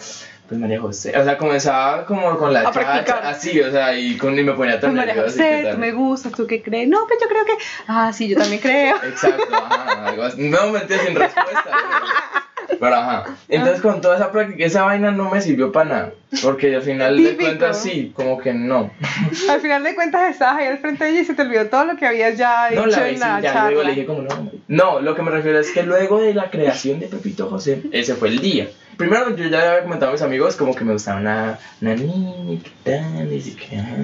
pues 0.49 0.59
María 0.59 0.81
José, 0.81 1.13
o 1.19 1.23
sea, 1.25 1.37
comenzaba 1.37 2.07
como 2.07 2.39
con 2.39 2.53
la 2.55 2.61
A 2.61 2.73
chacha, 2.73 3.29
así, 3.29 3.61
o 3.61 3.71
sea, 3.71 3.95
y, 3.95 4.17
con, 4.17 4.39
y 4.39 4.43
me 4.43 4.53
ponía 4.55 4.81
tan 4.81 4.91
Pues 4.91 4.97
María 4.97 5.15
nervioso. 5.15 5.37
José, 5.39 5.61
tal. 5.65 5.75
tú 5.75 5.79
me 5.79 5.93
gustas, 5.93 6.33
¿tú 6.33 6.47
qué 6.47 6.63
crees? 6.63 6.89
No, 6.89 7.05
pues 7.07 7.19
yo 7.21 7.29
creo 7.29 7.45
que. 7.45 7.53
Ah, 7.87 8.13
sí, 8.15 8.29
yo 8.29 8.37
también 8.39 8.61
creo. 8.63 8.97
Exacto, 9.05 9.55
ajá, 9.55 10.09
algo 10.09 10.23
así. 10.23 10.49
No, 10.49 10.71
mentira, 10.71 11.01
sin 11.05 11.15
respuesta. 11.15 11.71
¿no? 12.71 12.79
Pero 12.79 12.95
ajá. 12.97 13.25
Entonces 13.49 13.81
con 13.81 14.01
toda 14.01 14.17
esa 14.17 14.31
práctica, 14.33 14.65
esa 14.65 14.83
vaina 14.85 15.11
no 15.11 15.31
me 15.31 15.41
sirvió 15.41 15.73
para 15.73 15.89
nada. 15.91 16.13
Porque 16.43 16.75
al 16.77 16.83
final 16.83 17.17
de 17.23 17.37
cuentas 17.37 17.83
sí, 17.83 18.13
como 18.15 18.39
que 18.39 18.53
no. 18.53 18.91
Al 19.49 19.61
final 19.61 19.83
de 19.83 19.95
cuentas 19.95 20.31
estabas 20.31 20.59
ahí 20.59 20.67
al 20.67 20.79
frente 20.79 21.05
de 21.05 21.11
ella 21.11 21.21
y 21.21 21.25
se 21.25 21.35
te 21.35 21.43
olvidó 21.43 21.67
todo 21.69 21.85
lo 21.87 21.97
que 21.97 22.07
habías 22.07 22.37
ya 22.37 22.69
No 22.75 22.85
dicho 22.85 22.99
la 23.01 23.09
en 23.09 23.21
la 23.21 23.41
ya 23.41 23.53
charla. 23.53 23.71
luego 23.71 23.83
le 23.85 23.95
dije 23.95 24.07
como 24.07 24.23
no. 24.23 24.51
No, 24.69 25.01
lo 25.01 25.15
que 25.15 25.23
me 25.23 25.31
refiero 25.31 25.59
es 25.59 25.71
que 25.71 25.83
luego 25.83 26.21
de 26.21 26.35
la 26.35 26.51
creación 26.51 27.01
de 27.01 27.07
Pepito 27.09 27.49
José, 27.49 27.83
ese 27.93 28.15
fue 28.15 28.29
el 28.29 28.41
día. 28.41 28.69
Primero 28.99 29.35
yo 29.35 29.47
ya 29.49 29.61
había 29.71 29.83
comentado 29.85 30.11
a 30.11 30.13
mis 30.13 30.23
amigos 30.23 30.57
como 30.57 30.75
que 30.75 30.85
me 30.85 30.93
gustaba 30.93 31.21
una, 31.21 31.59
una 31.81 31.95
niña, 31.95 32.61
¿qué 32.63 32.71
tal? 32.85 33.33
Y 33.33 33.39
así 33.39 33.53
que, 33.55 33.79
ajá. 33.79 33.95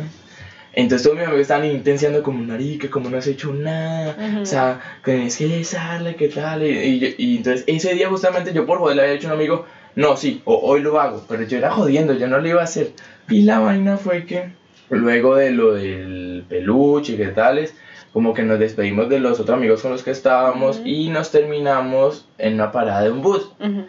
Entonces 0.77 1.03
todos 1.05 1.17
mis 1.17 1.25
amigos 1.27 1.43
estaban 1.43 1.67
intensiando 1.67 2.23
como 2.23 2.41
marica, 2.43 2.91
como 2.91 3.09
no 3.11 3.19
has 3.19 3.27
hecho 3.27 3.53
nada, 3.53 4.17
Ujú. 4.19 4.41
o 4.43 4.47
sea, 4.47 4.81
que 5.05 5.13
tienes 5.13 5.37
que 5.37 5.47
besarla, 5.47 6.15
¿qué 6.15 6.29
tal? 6.29 6.63
Y, 6.65 6.69
y 6.69 7.15
y 7.19 7.37
entonces 7.37 7.65
ese 7.67 7.95
día 7.95 8.09
justamente 8.09 8.53
yo 8.53 8.67
por 8.67 8.79
joder 8.79 8.97
le 8.97 9.03
había 9.03 9.15
dicho 9.15 9.29
a 9.29 9.33
un 9.35 9.39
amigo, 9.39 9.67
no, 9.95 10.17
sí, 10.17 10.43
o- 10.45 10.57
hoy 10.59 10.81
lo 10.81 11.01
hago, 11.01 11.25
pero 11.29 11.43
yo 11.45 11.59
era 11.59 11.71
jodiendo, 11.71 12.13
yo 12.15 12.27
no 12.27 12.39
lo 12.41 12.49
iba 12.49 12.61
a 12.61 12.65
hacer. 12.65 12.93
Y 13.31 13.43
la 13.43 13.61
vaina 13.61 13.97
fue 13.97 14.25
que 14.27 14.51
luego 14.91 15.37
de 15.37 15.51
lo 15.53 15.75
del 15.75 16.45
peluche 16.49 17.13
y 17.13 17.17
qué 17.17 17.27
tales, 17.29 17.75
como 18.13 18.35
que 18.35 18.43
nos 18.43 18.59
despedimos 18.59 19.09
de 19.09 19.19
los 19.21 19.39
otros 19.41 19.57
amigos 19.57 19.83
con 19.83 19.93
los 19.93 20.03
que 20.03 20.11
estábamos 20.11 20.79
Ujú. 20.79 20.89
y 20.89 21.09
nos 21.09 21.31
terminamos 21.31 22.29
en 22.39 22.55
una 22.55 22.73
parada 22.73 23.03
de 23.03 23.11
un 23.11 23.23
bus. 23.23 23.51
Ujú. 23.61 23.87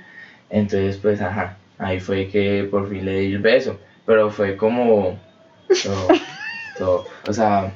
Entonces, 0.49 0.97
pues, 0.97 1.21
ajá, 1.21 1.57
ahí 1.79 1.99
fue 1.99 2.27
que 2.27 2.67
por 2.69 2.89
fin 2.89 3.05
le 3.05 3.19
di 3.19 3.33
el 3.33 3.39
beso. 3.39 3.79
Pero 4.05 4.29
fue 4.29 4.55
como. 4.55 5.19
todo- 5.83 6.07
todo, 6.77 7.05
o 7.27 7.33
sea. 7.33 7.71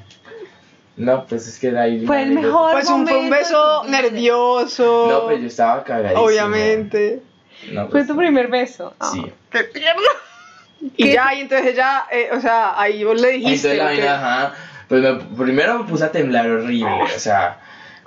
No, 0.97 1.25
pues 1.25 1.47
es 1.47 1.57
que 1.59 1.71
de 1.71 1.79
ahí. 1.79 2.05
Fue 2.05 2.23
el 2.23 2.31
mejor 2.31 2.73
Pues 2.73 2.89
un, 2.89 3.07
fue 3.07 3.17
un 3.17 3.29
beso 3.29 3.83
nervioso. 3.87 5.07
No, 5.09 5.25
pues 5.25 5.39
yo 5.39 5.47
estaba 5.47 5.83
cagadísimo. 5.83 6.23
Obviamente. 6.23 7.21
No, 7.71 7.83
Fue 7.83 7.91
pues, 7.91 8.07
tu 8.07 8.17
primer 8.17 8.47
beso. 8.47 8.93
Sí. 9.13 9.23
Ah, 9.25 9.33
¡Qué 9.51 9.63
tierno! 9.63 10.01
Y 10.97 11.03
¿Qué? 11.05 11.13
ya, 11.13 11.33
y 11.33 11.41
entonces 11.41 11.73
ella, 11.73 12.05
eh, 12.11 12.29
o 12.33 12.39
sea, 12.41 12.79
ahí 12.79 13.03
vos 13.03 13.19
le 13.19 13.31
dijiste. 13.31 13.71
Entonces 13.73 13.77
la 13.77 13.83
vaina, 13.85 14.15
ajá. 14.15 14.53
Pues 14.87 15.01
me- 15.01 15.13
primero 15.45 15.79
me 15.79 15.89
puse 15.89 16.03
a 16.05 16.11
temblar 16.11 16.49
horrible, 16.49 17.03
o 17.15 17.19
sea. 17.19 17.59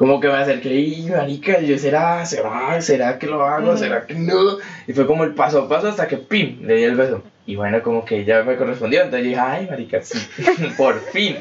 Como 0.02 0.18
que 0.18 0.26
me 0.26 0.34
acerqué 0.34 0.74
y, 0.74 1.02
marica, 1.08 1.60
yo, 1.60 1.78
¿será, 1.78 2.26
será, 2.26 2.82
será 2.82 3.20
que 3.20 3.28
lo 3.28 3.46
hago, 3.46 3.76
será 3.76 4.04
que 4.04 4.14
no? 4.14 4.58
Y 4.88 4.92
fue 4.94 5.06
como 5.06 5.22
el 5.22 5.32
paso 5.32 5.60
a 5.60 5.68
paso 5.68 5.86
hasta 5.86 6.08
que, 6.08 6.16
pim, 6.16 6.58
le 6.66 6.74
di 6.74 6.82
el 6.82 6.96
beso. 6.96 7.22
Y 7.46 7.54
bueno, 7.54 7.80
como 7.84 8.04
que 8.04 8.18
ella 8.18 8.42
me 8.42 8.56
correspondió, 8.56 9.02
entonces 9.02 9.22
yo 9.22 9.28
dije, 9.28 9.40
ay, 9.40 9.68
marica, 9.70 10.02
sí, 10.02 10.18
por 10.76 10.98
fin. 11.12 11.36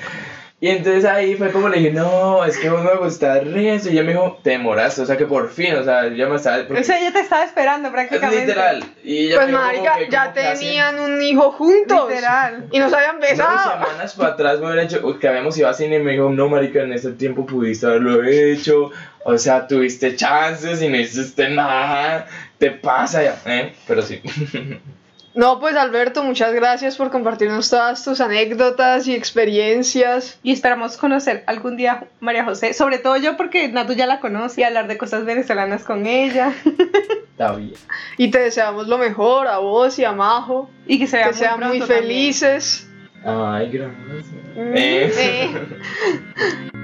Y 0.63 0.67
entonces 0.69 1.05
ahí 1.05 1.33
fue 1.33 1.51
como 1.51 1.69
le 1.69 1.79
dije, 1.79 1.89
no, 1.91 2.45
es 2.45 2.55
que 2.59 2.69
vos 2.69 2.83
me 2.83 2.93
gustas 2.93 3.43
resto. 3.51 3.89
Y 3.89 3.93
ella 3.93 4.03
me 4.03 4.11
dijo, 4.11 4.39
te 4.43 4.51
demoraste, 4.51 5.01
o 5.01 5.05
sea 5.07 5.17
que 5.17 5.25
por 5.25 5.49
fin, 5.49 5.73
o 5.73 5.83
sea, 5.83 6.07
ya 6.09 6.27
me 6.27 6.35
estaba. 6.35 6.63
porque- 6.67 6.81
O 6.81 6.83
sea, 6.83 6.99
ella 6.99 7.11
te 7.11 7.21
estaba 7.21 7.43
esperando 7.43 7.87
es 7.87 7.93
prácticamente. 7.93 8.45
literal. 8.45 8.83
Y 9.03 9.17
ella 9.25 9.35
Pues 9.37 9.47
me 9.47 9.51
dijo 9.53 9.59
como 9.63 9.71
marica, 9.87 10.09
ya 10.11 10.21
como 10.25 10.33
que 10.35 10.39
hace- 10.41 10.59
tenían 10.65 10.99
un 10.99 11.19
hijo 11.19 11.51
juntos. 11.53 12.07
Literal. 12.09 12.67
Y 12.71 12.77
no 12.77 12.89
se 12.91 12.95
habían 12.95 13.15
Unas 13.17 13.29
besado. 13.31 13.71
semanas 13.81 14.13
para 14.13 14.29
atrás 14.33 14.59
me 14.59 14.67
hubiera 14.67 14.83
hecho 14.83 15.19
que 15.19 15.27
habíamos 15.27 15.57
ido 15.57 15.67
a 15.67 15.73
cine 15.73 15.95
y 15.95 15.99
me 16.03 16.11
dijo, 16.11 16.29
no, 16.29 16.47
marica, 16.47 16.83
en 16.83 16.93
este 16.93 17.13
tiempo 17.13 17.43
pudiste 17.47 17.87
haberlo 17.87 18.23
hecho, 18.23 18.91
o 19.25 19.37
sea, 19.39 19.65
tuviste 19.67 20.15
chances 20.15 20.79
y 20.83 20.89
no 20.89 20.97
hiciste 20.97 21.49
nada, 21.49 22.27
te 22.59 22.69
pasa 22.69 23.23
ya, 23.23 23.35
¿eh? 23.47 23.73
Pero 23.87 24.03
sí. 24.03 24.21
No, 25.33 25.59
pues 25.61 25.75
Alberto, 25.77 26.23
muchas 26.23 26.53
gracias 26.53 26.97
por 26.97 27.09
compartirnos 27.09 27.69
todas 27.69 28.03
tus 28.03 28.19
anécdotas 28.19 29.07
y 29.07 29.15
experiencias. 29.15 30.37
Y 30.43 30.51
esperamos 30.51 30.97
conocer 30.97 31.43
algún 31.47 31.77
día 31.77 32.05
María 32.19 32.43
José, 32.43 32.73
sobre 32.73 32.97
todo 32.97 33.15
yo 33.17 33.37
porque 33.37 33.69
Natu 33.69 33.93
ya 33.93 34.07
la 34.07 34.19
conoce 34.19 34.61
y 34.61 34.63
hablar 34.65 34.87
de 34.87 34.97
cosas 34.97 35.23
venezolanas 35.23 35.83
con 35.83 36.05
ella 36.05 36.53
Está 37.31 37.53
bien. 37.55 37.73
Y 38.17 38.29
te 38.29 38.39
deseamos 38.39 38.87
lo 38.87 38.97
mejor 38.97 39.47
a 39.47 39.59
vos 39.59 39.97
y 39.99 40.03
a 40.03 40.11
Majo. 40.11 40.69
y 40.85 40.99
que 40.99 41.07
se 41.07 41.21
Que 41.23 41.33
sean 41.33 41.59
muy 41.59 41.79
también. 41.79 41.87
felices. 41.87 42.87
Ay, 43.23 43.69
gracias. 43.71 44.25
Mm, 44.55 44.73
Eh. 44.75 45.11
eh. 45.15 46.71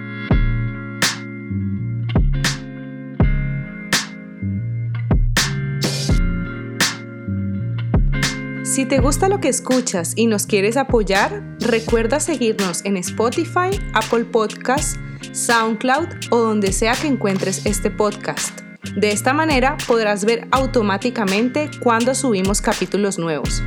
Si 8.78 8.86
te 8.86 8.99
gusta 8.99 9.28
lo 9.28 9.39
que 9.39 9.49
escuchas 9.49 10.13
y 10.15 10.28
nos 10.28 10.45
quieres 10.45 10.78
apoyar, 10.78 11.41
recuerda 11.59 12.19
seguirnos 12.19 12.86
en 12.86 12.97
Spotify, 12.97 13.71
Apple 13.95 14.25
Podcasts, 14.25 14.99
SoundCloud 15.32 16.07
o 16.30 16.38
donde 16.38 16.71
sea 16.71 16.93
que 16.93 17.07
encuentres 17.07 17.65
este 17.65 17.89
podcast. 17.89 18.61
De 18.95 19.09
esta 19.09 19.34
manera 19.34 19.78
podrás 19.88 20.25
ver 20.25 20.47
automáticamente 20.51 21.71
cuando 21.82 22.13
subimos 22.13 22.61
capítulos 22.61 23.17
nuevos. 23.17 23.63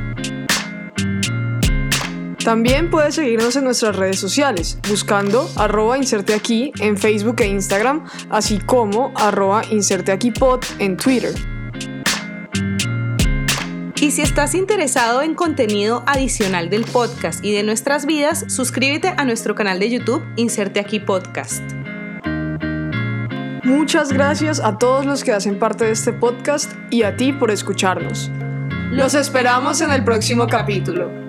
También 2.45 2.89
puedes 2.89 3.15
seguirnos 3.15 3.57
en 3.57 3.65
nuestras 3.65 3.97
redes 3.97 4.17
sociales, 4.17 4.79
buscando 4.87 5.45
arroba 5.57 5.97
inserte 5.97 6.33
aquí 6.33 6.71
en 6.79 6.97
Facebook 6.97 7.35
e 7.41 7.47
Instagram, 7.47 8.05
así 8.29 8.59
como 8.59 9.11
arroba 9.17 9.63
inserte 9.71 10.13
aquí 10.13 10.31
pod 10.31 10.61
en 10.79 10.95
Twitter. 10.95 11.33
Y 14.01 14.09
si 14.09 14.23
estás 14.23 14.55
interesado 14.55 15.21
en 15.21 15.35
contenido 15.35 16.03
adicional 16.07 16.71
del 16.71 16.85
podcast 16.85 17.45
y 17.45 17.53
de 17.53 17.61
nuestras 17.61 18.07
vidas, 18.07 18.45
suscríbete 18.47 19.13
a 19.15 19.25
nuestro 19.25 19.53
canal 19.53 19.79
de 19.79 19.91
YouTube 19.91 20.25
Inserte 20.37 20.79
aquí 20.79 20.99
Podcast. 20.99 21.61
Muchas 23.63 24.11
gracias 24.11 24.59
a 24.59 24.79
todos 24.79 25.05
los 25.05 25.23
que 25.23 25.33
hacen 25.33 25.59
parte 25.59 25.85
de 25.85 25.91
este 25.91 26.13
podcast 26.13 26.73
y 26.89 27.03
a 27.03 27.15
ti 27.15 27.31
por 27.31 27.51
escucharnos. 27.51 28.31
Los 28.89 29.13
esperamos 29.13 29.81
en 29.81 29.91
el 29.91 30.03
próximo 30.03 30.47
capítulo. 30.47 31.20